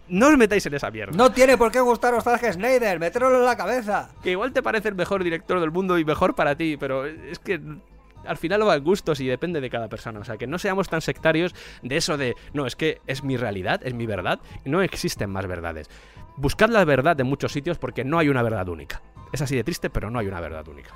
[0.09, 1.15] No os metáis en esa mierda.
[1.15, 4.09] No tiene por qué gustaros Zack Snyder, meterlo en la cabeza.
[4.23, 7.39] Que igual te parece el mejor director del mundo y mejor para ti, pero es
[7.39, 7.59] que
[8.25, 10.19] al final va en gustos y depende de cada persona.
[10.19, 13.37] O sea, que no seamos tan sectarios de eso de, no, es que es mi
[13.37, 15.89] realidad, es mi verdad, y no existen más verdades.
[16.37, 19.01] Buscad la verdad en muchos sitios porque no hay una verdad única.
[19.33, 20.93] Es así de triste, pero no hay una verdad única.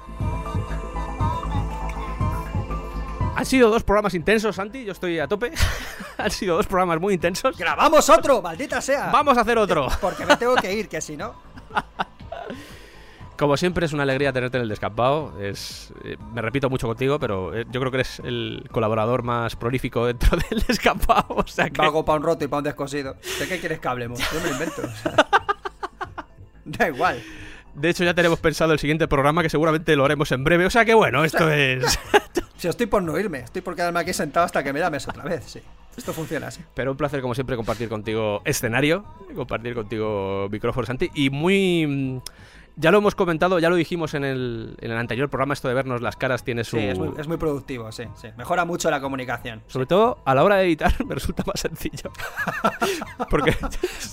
[3.41, 5.51] Han sido dos programas intensos, Santi, yo estoy a tope.
[6.19, 7.57] Han sido dos programas muy intensos.
[7.57, 8.39] ¡Grabamos otro!
[8.39, 9.09] ¡Maldita sea!
[9.09, 9.87] Vamos a hacer otro.
[9.99, 11.33] Porque me tengo que ir, que si no.
[13.39, 15.41] Como siempre es una alegría tenerte en el descampado.
[15.41, 19.55] Es, eh, me repito mucho contigo, pero eh, yo creo que eres el colaborador más
[19.55, 21.25] prolífico dentro del descampado.
[21.29, 23.15] O sea que Valgo para un roto y para un descosido.
[23.39, 24.19] ¿De qué quieres que hablemos?
[24.19, 24.83] Yo me lo invento.
[24.83, 25.15] o sea.
[26.65, 27.23] Da igual.
[27.73, 30.67] de hecho ya tenemos pensado el siguiente programa que seguramente lo haremos en breve.
[30.67, 31.97] O sea que bueno, esto es.
[32.61, 35.23] Si estoy por no irme, estoy por quedarme aquí sentado hasta que me llames otra
[35.23, 35.59] vez, sí.
[35.97, 36.61] Esto funciona así.
[36.75, 39.03] Pero un placer como siempre compartir contigo escenario,
[39.35, 41.87] compartir contigo micrófono, Santi, y muy.
[41.87, 42.17] mm,
[42.75, 45.73] Ya lo hemos comentado, ya lo dijimos en el, en el anterior programa, esto de
[45.73, 46.77] vernos las caras tiene su...
[46.77, 48.27] Sí, es muy, es muy productivo, sí, sí.
[48.37, 49.63] Mejora mucho la comunicación.
[49.65, 52.11] Sobre todo a la hora de editar me resulta más sencillo.
[53.31, 53.57] Porque...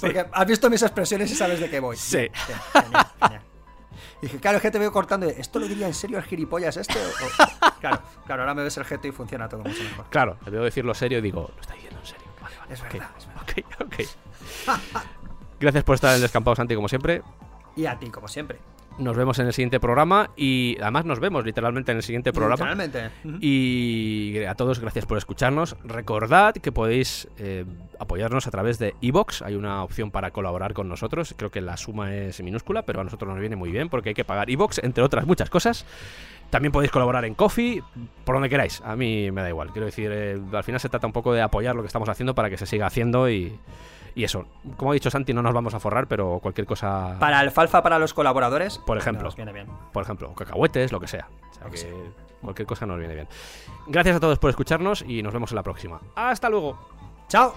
[0.00, 1.96] Porque has visto mis expresiones y sabes de qué voy.
[1.98, 2.16] Sí.
[2.16, 2.30] Bien,
[2.74, 3.42] bien, genial,
[4.22, 5.26] Dije, claro, es que te veo cortando.
[5.26, 6.98] y, ¿Esto lo diría en serio el gilipollas este?
[6.98, 10.06] O- Claro, claro, ahora me ves el gesto y funciona todo mucho mejor.
[10.10, 12.26] Claro, te veo decirlo serio y digo, lo está diciendo en serio.
[12.42, 13.42] Vale, vale, Es verdad, es verdad.
[13.42, 13.86] ok, ok.
[13.86, 14.88] Ok.
[15.60, 17.22] Gracias por estar en el descampado, Santi, como siempre.
[17.76, 18.58] Y a ti, como siempre.
[18.98, 22.74] Nos vemos en el siguiente programa y además nos vemos literalmente en el siguiente programa.
[22.74, 23.10] Literalmente.
[23.40, 25.76] Y a todos, gracias por escucharnos.
[25.84, 27.64] Recordad que podéis eh,
[27.98, 29.42] apoyarnos a través de iBox.
[29.42, 31.34] Hay una opción para colaborar con nosotros.
[31.36, 34.14] Creo que la suma es minúscula, pero a nosotros nos viene muy bien porque hay
[34.14, 35.86] que pagar iBox, entre otras muchas cosas.
[36.50, 37.82] También podéis colaborar en Coffee,
[38.24, 38.80] por donde queráis.
[38.84, 39.70] A mí me da igual.
[39.70, 42.34] Quiero decir, eh, al final se trata un poco de apoyar lo que estamos haciendo
[42.34, 43.58] para que se siga haciendo y,
[44.14, 44.46] y eso.
[44.76, 47.16] Como ha dicho Santi, no nos vamos a forrar, pero cualquier cosa.
[47.20, 48.78] Para alfalfa para los colaboradores.
[48.88, 49.24] Por ejemplo.
[49.24, 49.66] nos viene bien.
[49.92, 51.28] por ejemplo, cacahuetes, lo que sea.
[51.50, 51.92] O sea Lo que que sea.
[52.42, 53.28] cualquier cosa nos viene bien.
[53.86, 56.00] Gracias a todos por escucharnos y nos vemos en la próxima.
[56.16, 56.78] Hasta luego.
[57.28, 57.54] ¡Chao!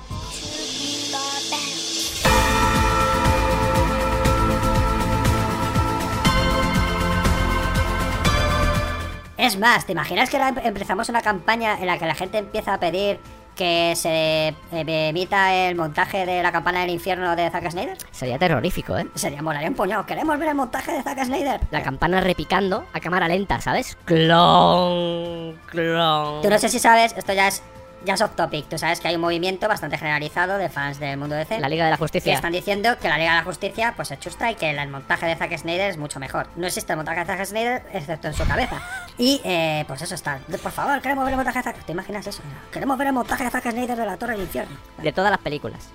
[9.37, 12.37] Es más, ¿te imaginas que ahora em- empezamos una campaña en la que la gente
[12.37, 13.19] empieza a pedir
[13.61, 17.95] que se eh, emita el montaje de la campana del infierno de Zack Snyder?
[18.09, 19.05] Sería terrorífico, ¿eh?
[19.13, 20.03] Sería molaría un puñado.
[20.03, 21.61] ¿Queremos ver el montaje de Zack Snyder?
[21.69, 23.95] La campana repicando a cámara lenta, ¿sabes?
[24.05, 26.41] Clon, clon.
[26.41, 27.61] Tú no sé si sabes, esto ya es
[28.05, 28.67] ya es off topic.
[28.67, 31.59] Tú sabes que hay un movimiento bastante generalizado de fans del mundo de DC.
[31.59, 32.33] La Liga de la que Justicia.
[32.33, 35.25] están diciendo que la Liga de la Justicia pues es chustra y que el montaje
[35.25, 36.47] de Zack Snyder es mucho mejor.
[36.55, 38.81] No existe el montaje de Zack Snyder excepto en su cabeza.
[39.17, 40.39] Y eh, pues eso está.
[40.61, 42.41] Por favor, queremos ver el montaje de Zack ¿Te imaginas eso?
[42.71, 44.75] Queremos ver el montaje de Zack Snyder de la Torre del Infierno.
[44.97, 45.89] De todas las películas.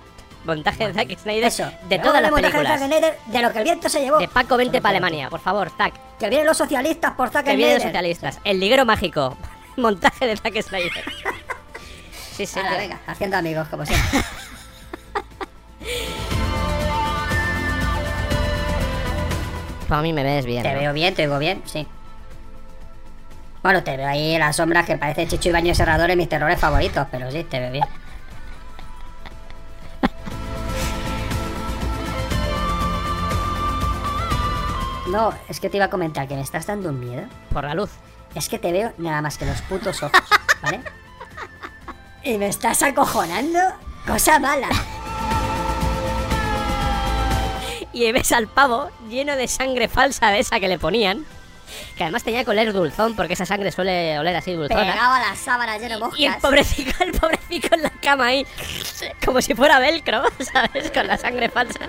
[0.45, 1.43] Montaje de Zack Snyder.
[1.43, 1.69] Eso.
[1.89, 2.79] De todas las de películas.
[2.79, 4.17] Zack Snyder de lo que el viento se llevó.
[4.17, 5.29] De Paco 20 Solo para Alemania.
[5.29, 5.93] Por favor, Zack.
[6.17, 7.91] Que vienen los socialistas por Zack Que viene de Snyder.
[7.91, 8.39] socialistas.
[8.45, 9.35] El liguero mágico.
[9.75, 11.03] Montaje de Zack Snyder.
[12.37, 12.59] Sí, sí.
[12.59, 14.21] Hala, venga, haciendo amigos, como siempre.
[19.89, 20.61] Para mí me ves bien.
[20.61, 20.79] Te ¿no?
[20.79, 21.87] veo bien, te oigo bien, sí.
[23.63, 26.29] Bueno, te veo ahí en las sombras que parece Chicho y Baño Serrador en mis
[26.29, 27.85] terrores favoritos, pero sí, te veo bien.
[35.09, 37.23] No, es que te iba a comentar que me estás dando un miedo.
[37.51, 37.89] Por la luz.
[38.35, 40.21] Es que te veo nada más que los putos ojos,
[40.61, 40.81] ¿vale?
[42.27, 43.57] Y me estás acojonando.
[44.05, 44.67] Cosa mala.
[47.93, 51.25] Y ves al pavo lleno de sangre falsa de esa que le ponían.
[51.95, 54.91] Que además tenía que oler dulzón, porque esa sangre suele oler así dulzona.
[54.91, 56.19] Pegado a la sábana lleno de moscas.
[56.19, 58.45] Y el pobrecito, el pobrecito en la cama ahí,
[59.23, 60.91] como si fuera velcro, ¿sabes?
[60.91, 61.79] Con la sangre falsa.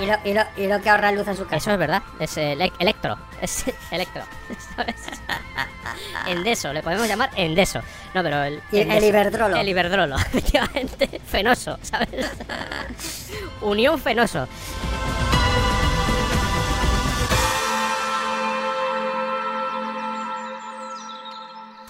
[0.00, 1.56] Y lo, y, lo, y lo que ahorra luz en su casa.
[1.56, 4.22] Eso es verdad, es ele- electro, es electro.
[6.26, 7.80] Endeso, le podemos llamar endeso.
[8.14, 8.60] No, pero el...
[8.72, 9.56] El iberdrolo.
[9.56, 12.30] El iberdrolo, efectivamente, fenoso, ¿sabes?
[13.60, 14.46] Unión fenoso.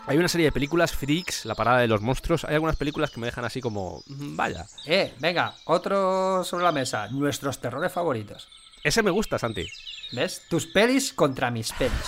[0.09, 2.45] Hay una serie de películas, Freaks, La Parada de los Monstruos.
[2.45, 4.03] Hay algunas películas que me dejan así como.
[4.07, 4.67] "Mm, Vaya.
[4.87, 7.09] Eh, venga, otro sobre la mesa.
[7.09, 8.49] Nuestros terrores favoritos.
[8.83, 9.67] Ese me gusta, Santi.
[10.12, 10.43] ¿Ves?
[10.49, 11.93] Tus pelis contra mis pelis.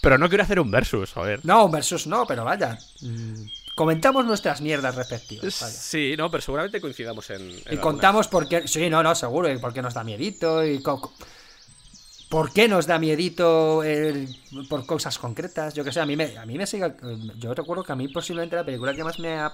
[0.00, 1.40] Pero no quiero hacer un versus, joder.
[1.44, 2.78] No, un versus no, pero vaya.
[3.00, 5.60] mm, Comentamos nuestras mierdas respectivas.
[5.60, 5.72] Vaya.
[5.72, 7.42] Sí, no, pero seguramente coincidamos en.
[7.42, 7.80] en Y algunas.
[7.80, 8.66] contamos por qué.
[8.68, 9.50] Sí, no, no, seguro.
[9.52, 10.64] Y por qué nos da miedito.
[10.64, 10.82] Y
[12.28, 13.82] por qué nos da miedito
[14.68, 15.74] por cosas concretas.
[15.74, 16.94] Yo que sé, a mí me, a mí me sigue.
[17.38, 19.52] Yo recuerdo que a mí posiblemente la película que más me ha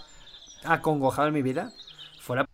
[0.64, 1.72] acongojado en mi vida
[2.20, 2.53] fue la.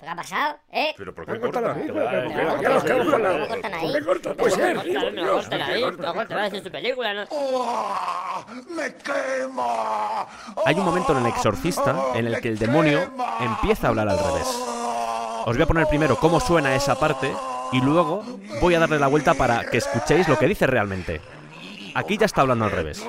[0.00, 0.56] ¿Qué ha pasado?
[0.70, 0.94] ¿Eh?
[0.96, 1.82] ¿Pero por qué cortan ahí?
[1.88, 3.10] ¿Pero por qué ¿Cómo
[3.48, 3.90] cortan ahí?
[3.90, 4.36] ¿Por qué cortan?
[4.36, 4.66] Pues Pues
[5.12, 5.62] no, corten
[6.38, 7.26] ahí, no su película, ¿no?
[8.70, 10.26] ¡Me quema!
[10.64, 13.10] Hay un momento en El Exorcista en el que el demonio
[13.40, 14.46] empieza a hablar al revés.
[15.46, 17.34] Os voy a poner primero cómo suena esa parte
[17.72, 18.22] y luego
[18.60, 21.20] voy a darle la vuelta para que escuchéis lo que dice realmente.
[21.96, 23.04] Aquí ya está hablando al revés.